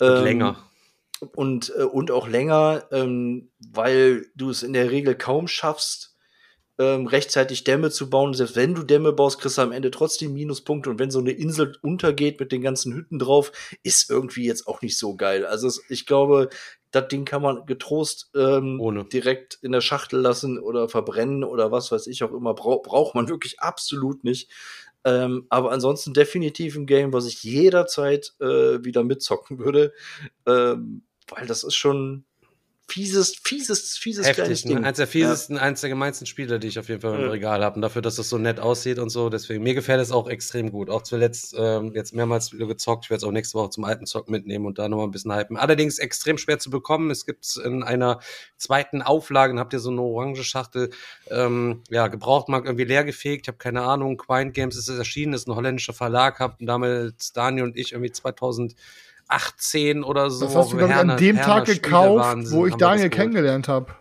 [0.00, 0.56] Ähm, länger.
[1.34, 6.14] Und, äh, und auch länger, ähm, weil du es in der Regel kaum schaffst,
[6.78, 8.34] ähm, rechtzeitig Dämme zu bauen.
[8.34, 10.90] Selbst wenn du Dämme baust, kriegst du am Ende trotzdem Minuspunkte.
[10.90, 13.52] Und wenn so eine Insel untergeht mit den ganzen Hütten drauf,
[13.82, 15.44] ist irgendwie jetzt auch nicht so geil.
[15.44, 16.48] Also ich glaube,
[16.90, 19.04] das Ding kann man getrost ähm, Ohne.
[19.04, 22.54] direkt in der Schachtel lassen oder verbrennen oder was weiß ich auch immer.
[22.54, 24.50] Brau braucht man wirklich absolut nicht.
[25.04, 29.92] Ähm, aber ansonsten definitiv ein Game, was ich jederzeit äh, wieder mitzocken würde.
[30.46, 32.24] Ähm, weil das ist schon
[32.90, 34.80] fieses, fieses, fieses kleines Heftig, Ding.
[34.80, 34.86] ne?
[34.86, 37.30] eins der fiesesten, eins der gemeinsten Spiele, die ich auf jeden Fall im Ja.
[37.30, 37.76] Regal habe.
[37.76, 40.70] Und dafür, dass das so nett aussieht und so, deswegen, mir gefällt es auch extrem
[40.72, 40.88] gut.
[40.88, 43.04] Auch zuletzt ähm, jetzt mehrmals wieder gezockt.
[43.04, 45.34] Ich werde es auch nächste Woche zum alten Zock mitnehmen und da nochmal ein bisschen
[45.34, 45.56] hypen.
[45.58, 47.10] Allerdings extrem schwer zu bekommen.
[47.10, 48.20] Es gibt in einer
[48.56, 50.90] zweiten Auflage, habt ihr so eine orange Schachtel,
[51.30, 53.42] ähm, ja, Gebrauchtmarkt irgendwie leer gefegt.
[53.44, 54.16] Ich habe keine Ahnung.
[54.16, 58.12] Quine Games ist es erschienen, ist ein holländischer Verlag, hab damals Daniel und ich irgendwie
[59.28, 60.44] 2018 oder so.
[60.46, 63.10] Das hast du, glaube ich, an Herner- dem Herner Tag gekauft, Spielewahnsinn wo ich Daniel
[63.10, 63.94] kennengelernt habe.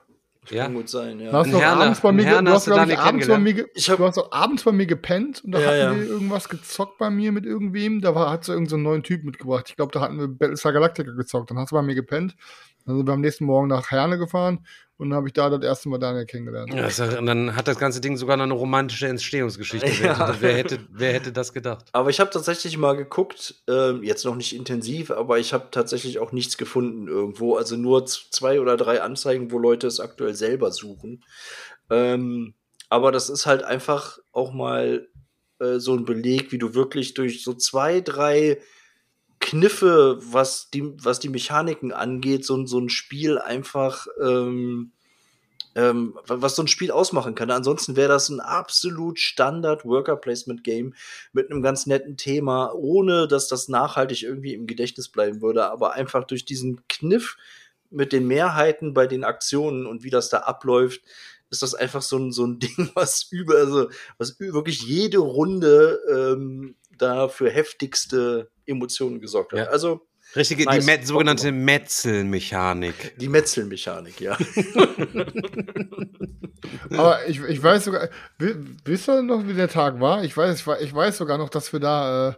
[0.50, 0.64] Ja.
[0.64, 1.30] Kann gut sein, ja.
[1.32, 3.38] Du hast doch Herne- abends bei mir, ge- Herne du hast hast, ich, abends bei
[3.38, 5.96] mir, Ich du hast doch abends bei mir gepennt und da Ja, hatten ja.
[5.98, 8.00] wir irgendwas gezockt bei mir mit irgendwem.
[8.00, 9.66] Da war, hat so irgendeinen so neuen Typ mitgebracht.
[9.68, 11.52] Ich glaube, da hatten wir Battlestar Galactica gezockt.
[11.52, 12.38] Dann hast du bei mir gepennt.
[12.88, 14.66] Dann sind wir am nächsten Morgen nach Herne gefahren
[14.96, 16.74] und dann habe ich da das erste Mal Daniel kennengelernt.
[16.74, 19.88] Ja, und dann hat das ganze Ding sogar noch eine romantische Entstehungsgeschichte.
[20.08, 20.36] Ja.
[20.40, 21.90] Wer, hätte, wer hätte das gedacht?
[21.92, 26.20] Aber ich habe tatsächlich mal geguckt, ähm, jetzt noch nicht intensiv, aber ich habe tatsächlich
[26.20, 27.56] auch nichts gefunden irgendwo.
[27.56, 31.24] Also nur zwei oder drei Anzeigen, wo Leute es aktuell selber suchen.
[31.90, 32.54] Ähm,
[32.90, 35.08] aber das ist halt einfach auch mal
[35.60, 38.60] äh, so ein Beleg, wie du wirklich durch so zwei, drei
[39.48, 44.92] Kniffe, was die, was die Mechaniken angeht, so, ein- so ein Spiel einfach, ähm,
[45.76, 47.52] ähm, wa- was so ein Spiel ausmachen kann.
[47.52, 50.96] Ansonsten wäre das ein absolut Standard Worker Placement Game
[51.34, 55.94] mit einem ganz netten Thema, ohne dass das nachhaltig irgendwie im Gedächtnis bleiben würde, aber
[55.94, 57.38] einfach durch diesen Kniff
[57.90, 61.02] mit den Mehrheiten bei den Aktionen und wie das da abläuft,
[61.50, 66.00] ist das einfach so ein, so ein Ding, was über, also, was wirklich jede Runde
[66.12, 69.60] ähm, da für heftigste Emotionen gesorgt hat.
[69.60, 69.66] Ja.
[69.66, 70.02] Also
[70.36, 70.80] Richtige, Nice.
[70.86, 73.16] die Met, sogenannte Metzelmechanik.
[73.18, 74.38] die Metzelmechanik, ja.
[76.92, 78.10] Aber ich, ich weiß sogar,
[78.40, 78.56] wi-
[78.86, 80.24] wisst ihr noch, wie der Tag war?
[80.24, 82.34] Ich weiß, ich weiß- ich weiß sogar noch, dass wir da, äh,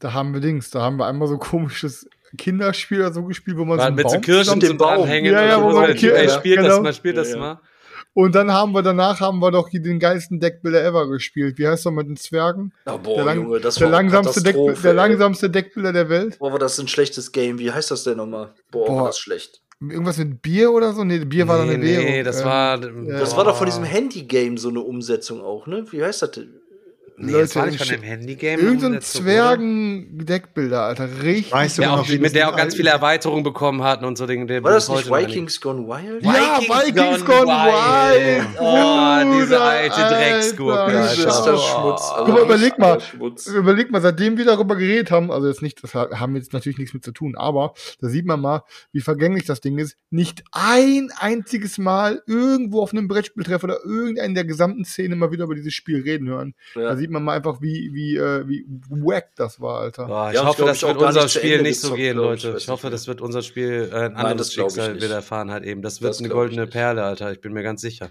[0.00, 2.08] da haben wir Dings, da haben wir einmal so komisches
[2.38, 4.68] Kinderspiel oder so gespielt, wo man so War einen mit so Baum Kirschen zusammen- dem
[4.70, 4.96] zum Baum.
[5.00, 5.32] Dranhängen.
[5.32, 5.76] Ja, ja, wo so.
[5.80, 6.82] man Ey, Kirschen- spielt das genau.
[6.82, 7.40] mal, spielt das Ja, ja.
[7.40, 7.60] mal.
[8.16, 11.58] Und dann haben wir danach haben wir doch den geilsten Deckbilder ever gespielt.
[11.58, 12.72] Wie heißt der mit den Zwergen?
[12.86, 16.38] Ah, boah, der, lang- Junge, das der war langsamste, Deck, der langsamste Deckbilder der Welt.
[16.38, 17.58] Boah, war das ein schlechtes Game.
[17.58, 18.54] Wie heißt das denn nochmal?
[18.70, 18.96] Boah, Boah.
[19.00, 19.60] war das schlecht.
[19.82, 21.04] Irgendwas mit Bier oder so?
[21.04, 22.06] Nee, Bier war dann eine nee, Währung.
[22.06, 22.78] nee, das Ähm, war.
[22.78, 25.84] Das war doch von diesem Handy-Game so eine Umsetzung auch, ne?
[25.90, 26.58] Wie heißt das denn?
[27.18, 28.60] Nee, Leute, das war nicht von dem Handygame.
[28.60, 29.30] Irgend so ein umsetzung, oder?
[29.32, 31.08] Zwergen-Deckbilder, Alter.
[31.22, 31.52] Richtig.
[31.52, 34.18] Weißt du, Der noch, auch, mit der das auch ganz viele Erweiterungen bekommen hat und
[34.18, 34.44] so Dinge.
[34.44, 36.22] der War das nicht Vikings Gone Wild?
[36.22, 38.46] Ja, Vikings Gone Wild.
[38.60, 40.92] Oh, diese alte Drecksgurke.
[40.92, 42.02] Das ist der Schmutz.
[42.18, 43.00] Guck mal, überleg mal.
[43.00, 43.46] Schmutz.
[43.46, 46.92] Überleg mal, seitdem wir darüber geredet haben, also jetzt nicht, das haben jetzt natürlich nichts
[46.92, 48.62] mit zu tun, aber da sieht man mal,
[48.92, 49.96] wie vergänglich das Ding ist.
[50.10, 55.44] Nicht ein einziges Mal irgendwo auf einem Brettspieltreff oder irgendeinen der gesamten Szene mal wieder
[55.44, 56.54] über dieses Spiel reden hören.
[56.74, 57.05] Da Ja.
[57.06, 60.06] Sieht man mal einfach, wie, wie, äh, wie wack das war, Alter.
[60.06, 61.94] Boah, ich Ja, und ich hoffe, glaub, das ich wird unser Spiel Ende nicht so
[61.94, 62.54] gehen, ich, Leute.
[62.58, 65.04] Ich hoffe, das wird unser Spiel äh, ein anderes Schicksal nicht.
[65.04, 65.82] widerfahren halt eben.
[65.82, 66.66] Das wird Das eine goldene.
[66.66, 67.30] Perle, Alter.
[67.30, 68.10] Ich bin mir ganz sicher.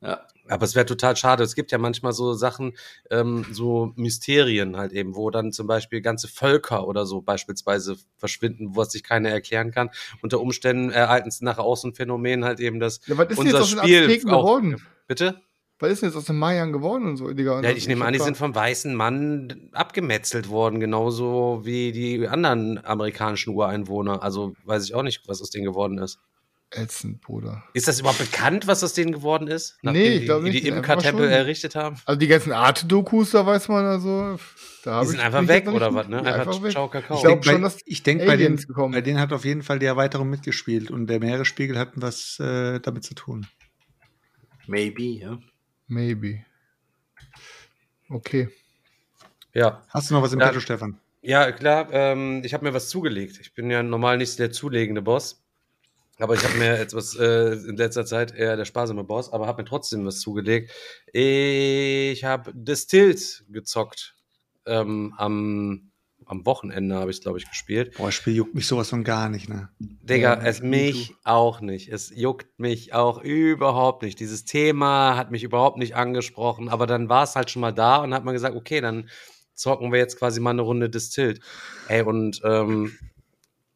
[0.00, 0.20] Ja.
[0.50, 1.42] Aber es wäre total schade.
[1.42, 2.74] Es gibt ja manchmal so Sachen,
[3.10, 8.76] ähm, so Mysterien halt eben, wo dann zum Beispiel ganze Völker oder so beispielsweise verschwinden,
[8.76, 9.90] was sich keiner erklären kann.
[10.22, 13.38] Unter Umständen ereignen es nachher auch so ein Phänomen halt eben, dass Ja, was ist
[13.38, 14.86] denn unser jetzt aus den Spiel Azteken auch- geworden?
[15.06, 15.40] Bitte?
[15.80, 17.60] Was ist denn jetzt aus den Mayern geworden und so, Digga?
[17.62, 22.84] Ja, ich nehme an, die sind vom weißen Mann abgemetzelt worden, genauso wie die anderen
[22.84, 24.22] amerikanischen Ureinwohner.
[24.22, 26.18] Also weiß ich auch nicht, was aus denen geworden ist.
[26.70, 27.62] ätzend, Bruder.
[27.74, 29.78] Ist das überhaupt bekannt, was aus denen geworden ist?
[29.82, 30.64] Nee, ich die, glaub die, nicht.
[30.64, 31.32] die Einfach Imka-Tempel schon.
[31.32, 31.96] errichtet haben?
[32.04, 34.36] Also die ganzen Art-Dokus, da weiß man also,
[34.84, 36.22] da Die sind ich- einfach weg oder was, ne?
[36.24, 36.72] Einfach, weg.
[36.72, 37.16] Ciao, Kakao.
[37.16, 38.92] Ich glaub denk bei- schon, dass ich denke, bei, Aliens den- gekommen.
[38.94, 42.80] bei denen hat auf jeden Fall die Erweiterung mitgespielt und der Meeresspiegel hat was äh,
[42.80, 43.46] damit zu tun.
[44.66, 45.38] Maybe, ja.
[45.88, 46.44] Maybe.
[48.10, 48.48] Okay.
[49.54, 49.82] ja.
[49.88, 50.48] Hast du noch was im Ja.
[50.48, 50.98] Petto, Stefan?
[51.20, 53.38] Ja, klar, ähm, ich habe mir was zugelegt.
[53.40, 55.42] Ich bin ja normal nicht der zulegende Boss.
[56.18, 59.62] Aber ich habe mir etwas äh, in letzter Zeit eher der sparsame Boss, aber habe
[59.62, 60.70] mir trotzdem was zugelegt.
[61.12, 64.14] Ich habe Distilled gezockt.
[64.66, 65.87] Ähm, am,
[66.28, 67.94] am Wochenende habe ich, glaube ich, gespielt.
[67.96, 69.70] Boah, das Spiel juckt mich sowas von gar nicht, ne?
[69.78, 71.88] Digga, Ja, es mich auch nicht.
[71.88, 74.20] Es juckt mich auch überhaupt nicht.
[74.20, 77.96] Dieses Thema hat mich überhaupt nicht angesprochen, aber dann war es halt schon mal da
[77.96, 79.08] und hat man gesagt, okay, dann
[79.54, 81.40] zocken wir jetzt quasi mal eine Runde Distilled.
[81.88, 82.92] Ey, und ähm,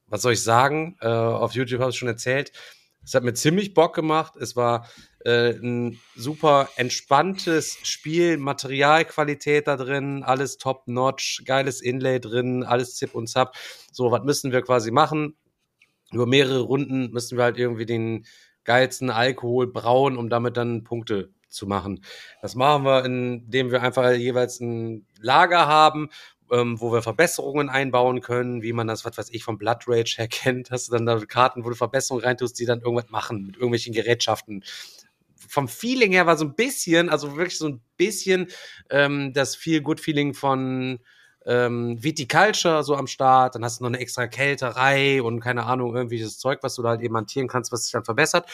[0.06, 0.96] was soll ich sagen?
[1.00, 2.52] Äh, auf YouTube habe ich schon erzählt.
[3.04, 4.36] Es hat mir ziemlich Bock gemacht.
[4.36, 4.86] Es war
[5.24, 13.14] äh, ein super entspanntes Spiel, Materialqualität da drin, alles top-notch, geiles Inlay drin, alles Zip
[13.14, 13.54] und Zap.
[13.92, 15.36] So, was müssen wir quasi machen?
[16.12, 18.26] Über mehrere Runden müssen wir halt irgendwie den
[18.64, 22.04] geilsten Alkohol brauen, um damit dann Punkte zu machen.
[22.40, 26.08] Das machen wir, indem wir einfach jeweils ein Lager haben,
[26.50, 30.14] ähm, wo wir Verbesserungen einbauen können, wie man das, was weiß ich, vom Blood Rage
[30.18, 30.70] her kennt.
[30.70, 33.94] Hast du dann da Karten, wo du Verbesserungen reintust, die dann irgendwas machen mit irgendwelchen
[33.94, 34.64] Gerätschaften.
[35.52, 38.46] Vom Feeling her war so ein bisschen, also wirklich so ein bisschen
[38.88, 40.98] ähm, das Feel-Good-Feeling von
[41.44, 45.94] ähm, Viticulture so am Start, dann hast du noch eine extra Kälterei und keine Ahnung,
[45.94, 48.48] irgendwelches Zeug, was du da halt eben hantieren kannst, was sich dann verbessert.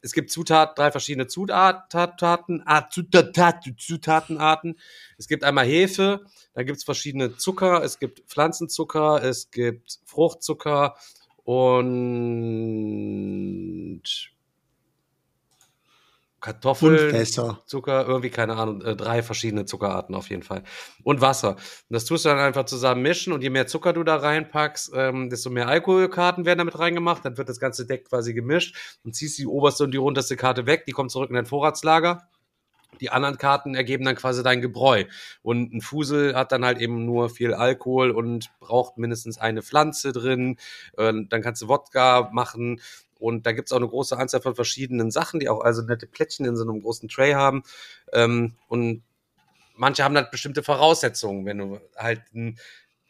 [0.00, 4.78] Es gibt Zutaten, drei verschiedene Zutaten, ah, Zutat, Zutatenarten.
[5.18, 6.24] Es gibt einmal Hefe,
[6.54, 10.94] dann gibt es verschiedene Zucker, es gibt Pflanzenzucker, es gibt Fruchtzucker
[11.42, 11.92] und
[16.42, 17.10] Kartoffeln.
[17.66, 20.64] Zucker, irgendwie, keine Ahnung, äh, drei verschiedene Zuckerarten auf jeden Fall.
[21.04, 21.52] Und Wasser.
[21.52, 21.58] Und
[21.90, 25.30] das tust du dann einfach zusammen mischen und je mehr Zucker du da reinpackst, ähm,
[25.30, 27.24] desto mehr Alkoholkarten werden damit reingemacht.
[27.24, 30.66] Dann wird das ganze Deck quasi gemischt und ziehst die oberste und die unterste Karte
[30.66, 32.28] weg, die kommt zurück in dein Vorratslager.
[33.00, 35.04] Die anderen Karten ergeben dann quasi dein Gebräu.
[35.42, 40.12] Und ein Fusel hat dann halt eben nur viel Alkohol und braucht mindestens eine Pflanze
[40.12, 40.58] drin.
[40.98, 42.80] Äh, dann kannst du Wodka machen.
[43.22, 46.44] Und da gibt's auch eine große Anzahl von verschiedenen Sachen, die auch also nette Plättchen
[46.44, 47.62] in so einem großen Tray haben.
[48.12, 49.04] Ähm, und
[49.76, 51.46] manche haben halt bestimmte Voraussetzungen.
[51.46, 52.58] Wenn du halt einen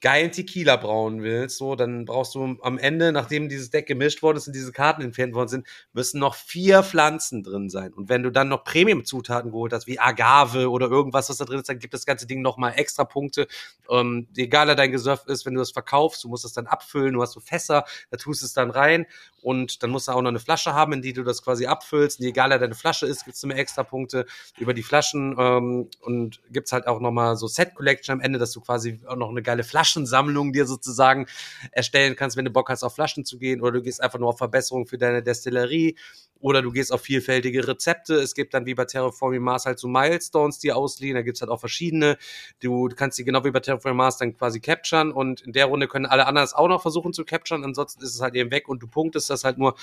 [0.02, 4.36] geilen Tequila brauen willst, so, dann brauchst du am Ende, nachdem dieses Deck gemischt worden
[4.36, 7.92] ist und diese Karten entfernt worden sind, müssen noch vier Pflanzen drin sein.
[7.92, 11.60] Und wenn du dann noch Premium-Zutaten geholt hast, wie Agave oder irgendwas, was da drin
[11.60, 13.46] ist, dann gibt das ganze Ding nochmal extra Punkte.
[13.88, 17.22] Ähm, egaler dein Gesöff ist, wenn du das verkaufst, du musst das dann abfüllen, du
[17.22, 19.06] hast so Fässer, da tust es dann rein
[19.40, 22.18] und dann musst du auch noch eine Flasche haben, in die du das quasi abfüllst.
[22.18, 24.26] Und je egaler deine Flasche ist, gibt's mehr extra Punkte
[24.58, 28.60] über die Flaschen ähm, und gibt's halt auch nochmal so Set-Collection am Ende, dass du
[28.60, 29.62] quasi auch noch eine geile
[29.92, 31.26] Flaschensammlung dir sozusagen
[31.70, 34.28] erstellen kannst, wenn du Bock hast, auf Flaschen zu gehen oder du gehst einfach nur
[34.28, 35.96] auf Verbesserung für deine Destillerie
[36.40, 38.14] oder du gehst auf vielfältige Rezepte.
[38.14, 41.14] Es gibt dann wie bei Terraforming Mars halt so Milestones, die ausliegen.
[41.14, 42.16] Da gibt's halt auch verschiedene.
[42.60, 45.86] Du kannst die genau wie bei Terraforming Mars dann quasi capturen und in der Runde
[45.88, 47.64] können alle anderen es auch noch versuchen zu capturen.
[47.64, 49.76] Ansonsten ist es halt eben weg und du punktest das halt nur.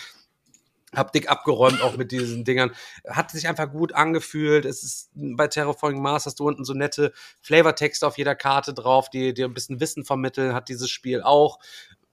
[0.96, 2.72] Hab dick abgeräumt auch mit diesen Dingern.
[3.08, 4.66] Hat sich einfach gut angefühlt.
[4.66, 9.10] Es ist bei Terraforming Mars hast du unten so nette Flavortexte auf jeder Karte drauf,
[9.10, 11.60] die dir ein bisschen Wissen vermitteln, hat dieses Spiel auch.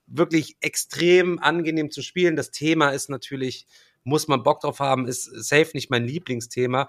[0.05, 2.35] Wirklich extrem angenehm zu spielen.
[2.35, 3.65] Das Thema ist natürlich,
[4.03, 6.87] muss man Bock drauf haben, ist safe nicht mein Lieblingsthema,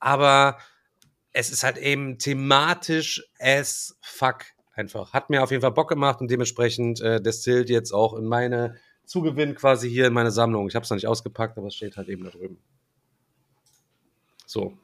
[0.00, 0.58] aber
[1.32, 5.12] es ist halt eben thematisch as fuck einfach.
[5.12, 8.76] Hat mir auf jeden Fall Bock gemacht und dementsprechend äh, destillt jetzt auch in meine
[9.06, 10.68] Zugewinn quasi hier in meine Sammlung.
[10.68, 12.58] Ich habe es noch nicht ausgepackt, aber es steht halt eben da drüben.
[14.44, 14.76] So.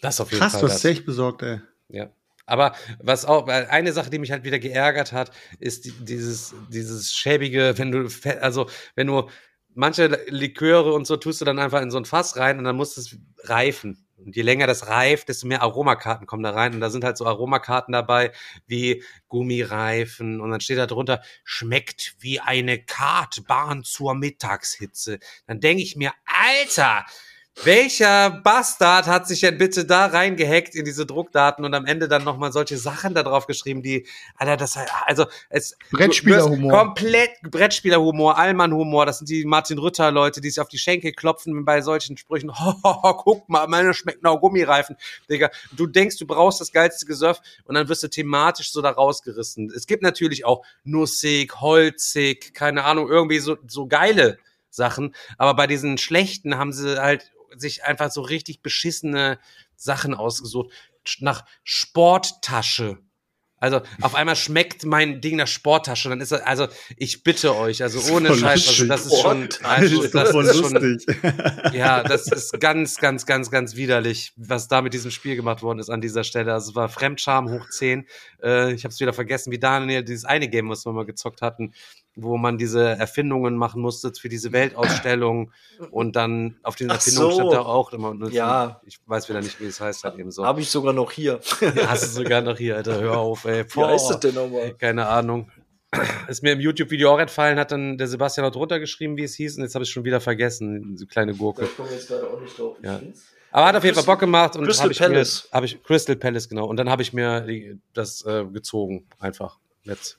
[0.00, 0.60] Das auf jeden Krass, Fall.
[0.60, 0.76] du das.
[0.76, 1.60] hast echt besorgt, ey.
[1.88, 2.10] Ja.
[2.46, 5.30] Aber was auch, weil eine Sache, die mich halt wieder geärgert hat,
[5.60, 8.08] ist die, dieses, dieses schäbige, wenn du,
[8.40, 9.28] also, wenn du
[9.74, 12.76] manche Liköre und so tust du dann einfach in so ein Fass rein und dann
[12.76, 14.03] muss es reifen.
[14.24, 16.74] Und je länger das reift, desto mehr Aromakarten kommen da rein.
[16.74, 18.32] Und da sind halt so Aromakarten dabei
[18.66, 20.40] wie Gummireifen.
[20.40, 25.18] Und dann steht da drunter, schmeckt wie eine Kartbahn zur Mittagshitze.
[25.46, 27.04] Dann denke ich mir, Alter,
[27.62, 32.24] welcher Bastard hat sich denn bitte da reingehackt in diese Druckdaten und am Ende dann
[32.24, 34.06] nochmal solche Sachen da drauf geschrieben, die,
[34.36, 34.76] Alter, das,
[35.06, 36.72] also, es, Brettspielerhumor.
[36.72, 41.64] Komplett Brettspielerhumor, Allmannhumor, das sind die Martin Rütter Leute, die sich auf die Schenkel klopfen
[41.64, 42.50] bei solchen Sprüchen.
[42.58, 44.96] Ho, ho, ho, guck mal, meine schmecken auch Gummireifen.
[45.30, 48.90] Digga, du denkst, du brauchst das geilste Gesöff und dann wirst du thematisch so da
[48.90, 49.70] rausgerissen.
[49.74, 54.38] Es gibt natürlich auch nussig, holzig, keine Ahnung, irgendwie so, so geile
[54.70, 59.38] Sachen, aber bei diesen schlechten haben sie halt sich einfach so richtig beschissene
[59.76, 60.72] Sachen ausgesucht.
[61.20, 62.98] Nach Sporttasche.
[63.64, 66.10] Also auf einmal schmeckt mein Ding nach Sporttasche.
[66.10, 66.68] Dann ist das, also
[66.98, 68.88] ich bitte euch, also ohne Voll Scheiß, also lustig.
[68.88, 71.16] das ist schon, also Das ist das voll ist schon, lustig.
[71.72, 75.78] ja, das ist ganz, ganz, ganz, ganz widerlich, was da mit diesem Spiel gemacht worden
[75.78, 76.52] ist an dieser Stelle.
[76.52, 78.06] Also es war Fremdscham hoch 10.
[78.42, 81.40] Äh, ich habe es wieder vergessen, wie Daniel dieses eine Game, was wir mal gezockt
[81.40, 81.72] hatten,
[82.16, 85.52] wo man diese Erfindungen machen musste für diese Weltausstellung
[85.90, 87.36] und dann auf den Erfindungen so.
[87.36, 88.14] stand da auch immer.
[88.30, 88.80] Ja.
[88.86, 90.44] Ich weiß wieder nicht, wie es heißt halt eben so.
[90.44, 91.40] Habe ich sogar noch hier.
[91.74, 93.64] Ja, hast du sogar noch hier, Alter, hör auf, ey.
[93.64, 94.74] Wie heißt das denn nochmal?
[94.74, 95.50] Keine Ahnung.
[96.28, 99.34] Ist mir im YouTube-Video auch entfallen, hat dann der Sebastian auch drunter geschrieben, wie es
[99.34, 101.66] hieß, und jetzt habe ich schon wieder vergessen, diese kleine Gurke.
[101.66, 102.76] komme jetzt gerade auch nicht drauf.
[102.82, 103.00] Ja.
[103.50, 105.48] Aber hat auf jeden Fall Bock gemacht und Crystal habe ich mir, Palace.
[105.52, 107.46] habe ich Crystal Palace genau und dann habe ich mir
[107.92, 110.18] das äh, gezogen einfach jetzt.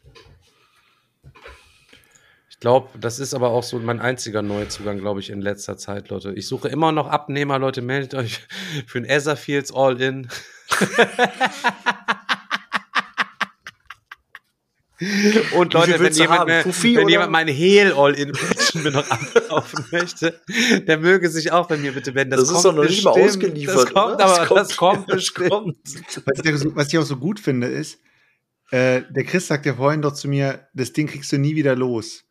[2.66, 6.10] Ich glaube, das ist aber auch so mein einziger Neuzugang, glaube ich, in letzter Zeit,
[6.10, 6.34] Leute.
[6.34, 8.40] Ich suche immer noch Abnehmer, Leute, meldet euch
[8.88, 10.30] für ein Etherfields All-In.
[15.56, 18.32] Und Leute, wenn jemand, mir, Fuffi wenn jemand mein Hehl All-In
[18.84, 20.42] mir noch abkaufen möchte,
[20.88, 22.32] der möge sich auch bei mir bitte wenden.
[22.32, 23.46] Das, ist doch noch nicht mal bestimmt.
[23.46, 23.76] ausgeliefert.
[23.76, 24.26] Das kommt, oder?
[24.26, 25.50] aber das kommt das bestimmt.
[25.52, 25.78] kommt.
[26.26, 28.00] Was ich, so- was ich auch so gut finde, ist,
[28.72, 31.76] äh, der Chris sagt ja vorhin doch zu mir, das Ding kriegst du nie wieder
[31.76, 32.24] los.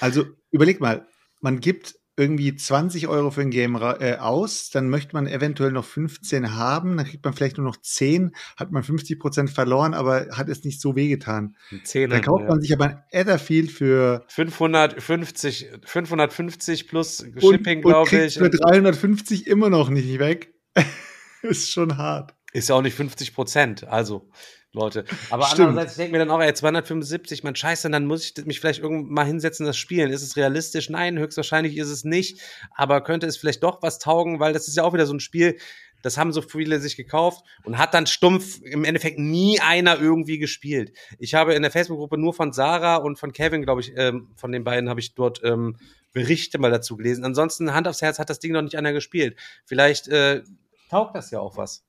[0.00, 1.06] Also überleg mal,
[1.40, 5.84] man gibt irgendwie 20 Euro für ein Game äh, aus, dann möchte man eventuell noch
[5.84, 10.26] 15 haben, dann kriegt man vielleicht nur noch 10, hat man 50 Prozent verloren, aber
[10.32, 11.56] hat es nicht so wehgetan.
[11.84, 18.34] Zehn Dann kauft man sich aber ein Etherfield für 550, 550 plus Shipping, glaube ich.
[18.34, 20.52] für 350 immer noch nicht weg.
[21.42, 22.34] ist schon hart.
[22.52, 24.28] Ist ja auch nicht 50 Prozent, also
[24.72, 25.04] Leute.
[25.30, 25.68] Aber Stimmt.
[25.68, 28.80] andererseits, ich denke mir dann auch, ey, 275, man scheiße, dann muss ich mich vielleicht
[28.80, 30.10] irgendwann mal hinsetzen, das spielen.
[30.10, 30.90] Ist es realistisch?
[30.90, 32.40] Nein, höchstwahrscheinlich ist es nicht.
[32.74, 35.20] Aber könnte es vielleicht doch was taugen, weil das ist ja auch wieder so ein
[35.20, 35.56] Spiel,
[36.02, 40.38] das haben so viele sich gekauft und hat dann stumpf im Endeffekt nie einer irgendwie
[40.38, 40.92] gespielt.
[41.18, 44.52] Ich habe in der Facebook-Gruppe nur von Sarah und von Kevin, glaube ich, ähm, von
[44.52, 45.76] den beiden habe ich dort ähm,
[46.12, 47.24] Berichte mal dazu gelesen.
[47.24, 49.36] Ansonsten, Hand aufs Herz, hat das Ding noch nicht einer gespielt.
[49.64, 50.42] Vielleicht äh,
[50.88, 51.84] taugt das ja auch was.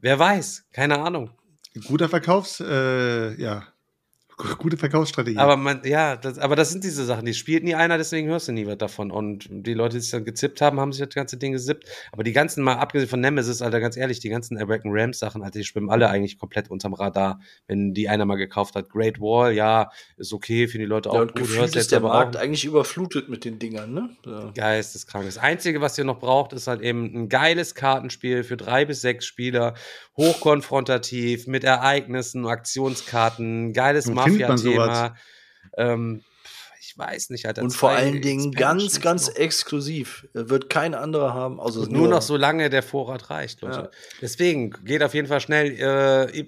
[0.00, 1.30] Wer weiß, keine Ahnung.
[1.80, 3.71] Guter Verkaufs, äh, ja,
[4.58, 5.38] gute Verkaufsstrategie.
[5.38, 8.48] Aber man, ja, das, aber das sind diese Sachen, die spielt nie einer, deswegen hörst
[8.48, 9.10] du nie was davon.
[9.10, 11.88] Und die Leute, die sich dann gezippt haben, haben sich das ganze Ding gesippt.
[12.12, 15.42] Aber die ganzen, mal abgesehen von Nemesis, Alter, ganz ehrlich, die ganzen American Rams Sachen,
[15.42, 18.88] Alter, die schwimmen alle eigentlich komplett unterm Radar, wenn die einer mal gekauft hat.
[18.88, 21.42] Great Wall, ja, ist okay, finden die Leute auch Ja, und gut.
[21.42, 24.10] gefühlt hörst ist der Markt auch eigentlich überflutet mit den Dingern, ne?
[24.26, 24.50] Ja.
[24.54, 25.26] geisteskrank.
[25.26, 29.00] Das Einzige, was ihr noch braucht, ist halt eben ein geiles Kartenspiel für drei bis
[29.00, 29.74] sechs Spieler,
[30.16, 35.16] hochkonfrontativ, mit Ereignissen, Aktionskarten, geiles man Mafia-Thema.
[35.76, 36.22] Ähm,
[36.80, 37.62] ich weiß nicht, Alter.
[37.62, 39.36] Und vor allen Dingen ganz, ganz noch.
[39.36, 40.28] exklusiv.
[40.34, 41.58] Wird kein anderer haben.
[41.58, 43.78] Also Und nur noch so lange der Vorrat reicht, Leute.
[43.78, 43.90] Ja.
[44.20, 46.44] Deswegen geht auf jeden Fall schnell, äh,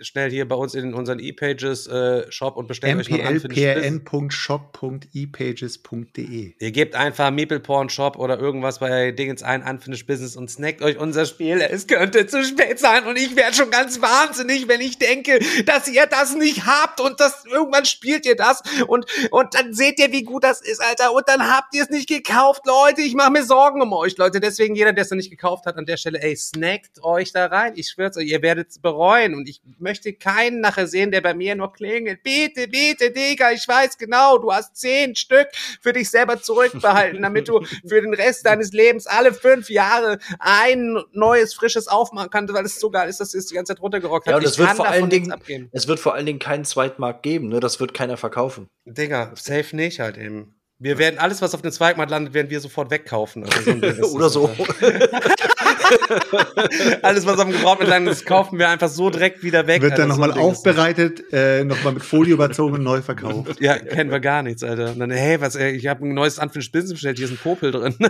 [0.00, 3.92] schnell hier bei uns in unseren E-Pages äh, Shop und bestellt euch noch Unfinished Business.
[3.92, 6.52] mplprn.shop.epages.de.
[6.58, 10.82] Ihr gebt einfach Meeple Porn Shop oder irgendwas bei Dingens ein, Unfinished Business und snackt
[10.82, 11.60] euch unser Spiel.
[11.60, 15.88] Es könnte zu spät sein und ich werde schon ganz wahnsinnig, wenn ich denke, dass
[15.88, 20.12] ihr das nicht habt und das irgendwann spielt ihr das und, und dann seht ihr,
[20.12, 21.12] wie gut das ist, Alter.
[21.12, 23.02] Und dann habt ihr es nicht gekauft, Leute.
[23.02, 24.40] Ich mache mir Sorgen um euch, Leute.
[24.40, 27.46] Deswegen jeder, der es noch nicht gekauft hat, an der Stelle, ey, snackt euch da
[27.46, 27.72] rein.
[27.76, 31.20] Ich schwör's euch, ihr werdet es bereuen und ich möchte möchte keinen nachher sehen, der
[31.20, 32.22] bei mir noch klingelt.
[32.22, 35.48] Bitte, bitte, Digga, ich weiß genau, du hast zehn Stück
[35.80, 40.98] für dich selber zurückbehalten, damit du für den Rest deines Lebens alle fünf Jahre ein
[41.12, 43.82] neues, frisches aufmachen kannst, weil es so geil ist, dass du es die ganze Zeit
[43.82, 44.38] runtergerockt Ja, hast.
[44.40, 45.68] und es wird vor allen Dingen, abgeben.
[45.72, 47.60] es wird vor allen Dingen keinen Zweitmarkt geben, ne?
[47.60, 48.68] Das wird keiner verkaufen.
[48.84, 50.54] Digga, safe nicht halt eben.
[50.78, 53.44] Wir werden alles, was auf dem Zweitmarkt landet, werden wir sofort wegkaufen.
[53.44, 54.50] Also so Oder so.
[57.02, 59.82] alles, was dem Gebrauchten landet, das kaufen wir einfach so direkt wieder weg.
[59.82, 60.14] Wird dann Alter.
[60.14, 60.44] So ein nochmal ist das.
[60.44, 63.60] aufbereitet, äh, nochmal mit Folie überzogen und neu verkauft.
[63.60, 64.92] Ja, kennen wir gar nichts, Alter.
[64.92, 67.38] Und dann, hey, was, ey, ich habe ein neues Unfinished Business bestellt, hier ist ein
[67.38, 67.94] Popel drin.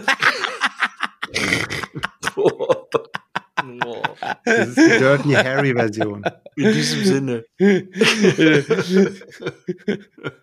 [4.45, 6.23] Das ist die Dirty Harry Version.
[6.57, 7.45] In diesem Sinne.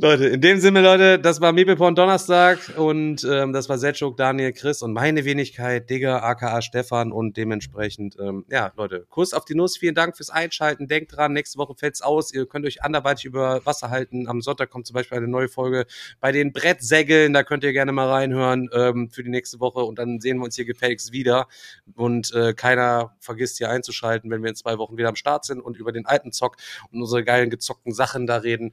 [0.00, 4.52] Leute, in dem Sinne, Leute, das war Mebelporn Donnerstag und ähm, das war Setschuk, Daniel,
[4.52, 9.56] Chris und meine Wenigkeit, Digga, aka Stefan und dementsprechend, ähm, ja, Leute, Kuss auf die
[9.56, 13.24] Nuss, vielen Dank fürs Einschalten, denkt dran, nächste Woche fällt's aus, ihr könnt euch anderweitig
[13.24, 15.86] über Wasser halten, am Sonntag kommt zum Beispiel eine neue Folge
[16.20, 19.98] bei den Brettsägeln, da könnt ihr gerne mal reinhören ähm, für die nächste Woche und
[19.98, 21.48] dann sehen wir uns hier gefälligst wieder.
[21.96, 25.60] Und äh, keiner vergisst hier einzuschalten, wenn wir in zwei Wochen wieder am Start sind
[25.60, 26.56] und über den alten Zock
[26.92, 28.72] und unsere geilen gezockten Sachen da reden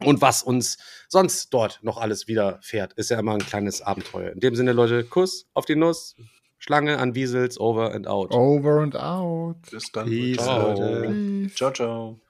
[0.00, 0.78] und was uns
[1.08, 2.92] sonst dort noch alles widerfährt.
[2.94, 4.32] Ist ja immer ein kleines Abenteuer.
[4.32, 6.16] In dem Sinne, Leute, Kuss auf die Nuss,
[6.58, 8.32] Schlange an Wiesels, over and out.
[8.32, 9.56] Over and out.
[9.70, 10.08] Bis dann.
[10.08, 10.72] Peace, Ciao.
[10.72, 11.50] Leute.
[11.54, 12.20] Ciao, ciao.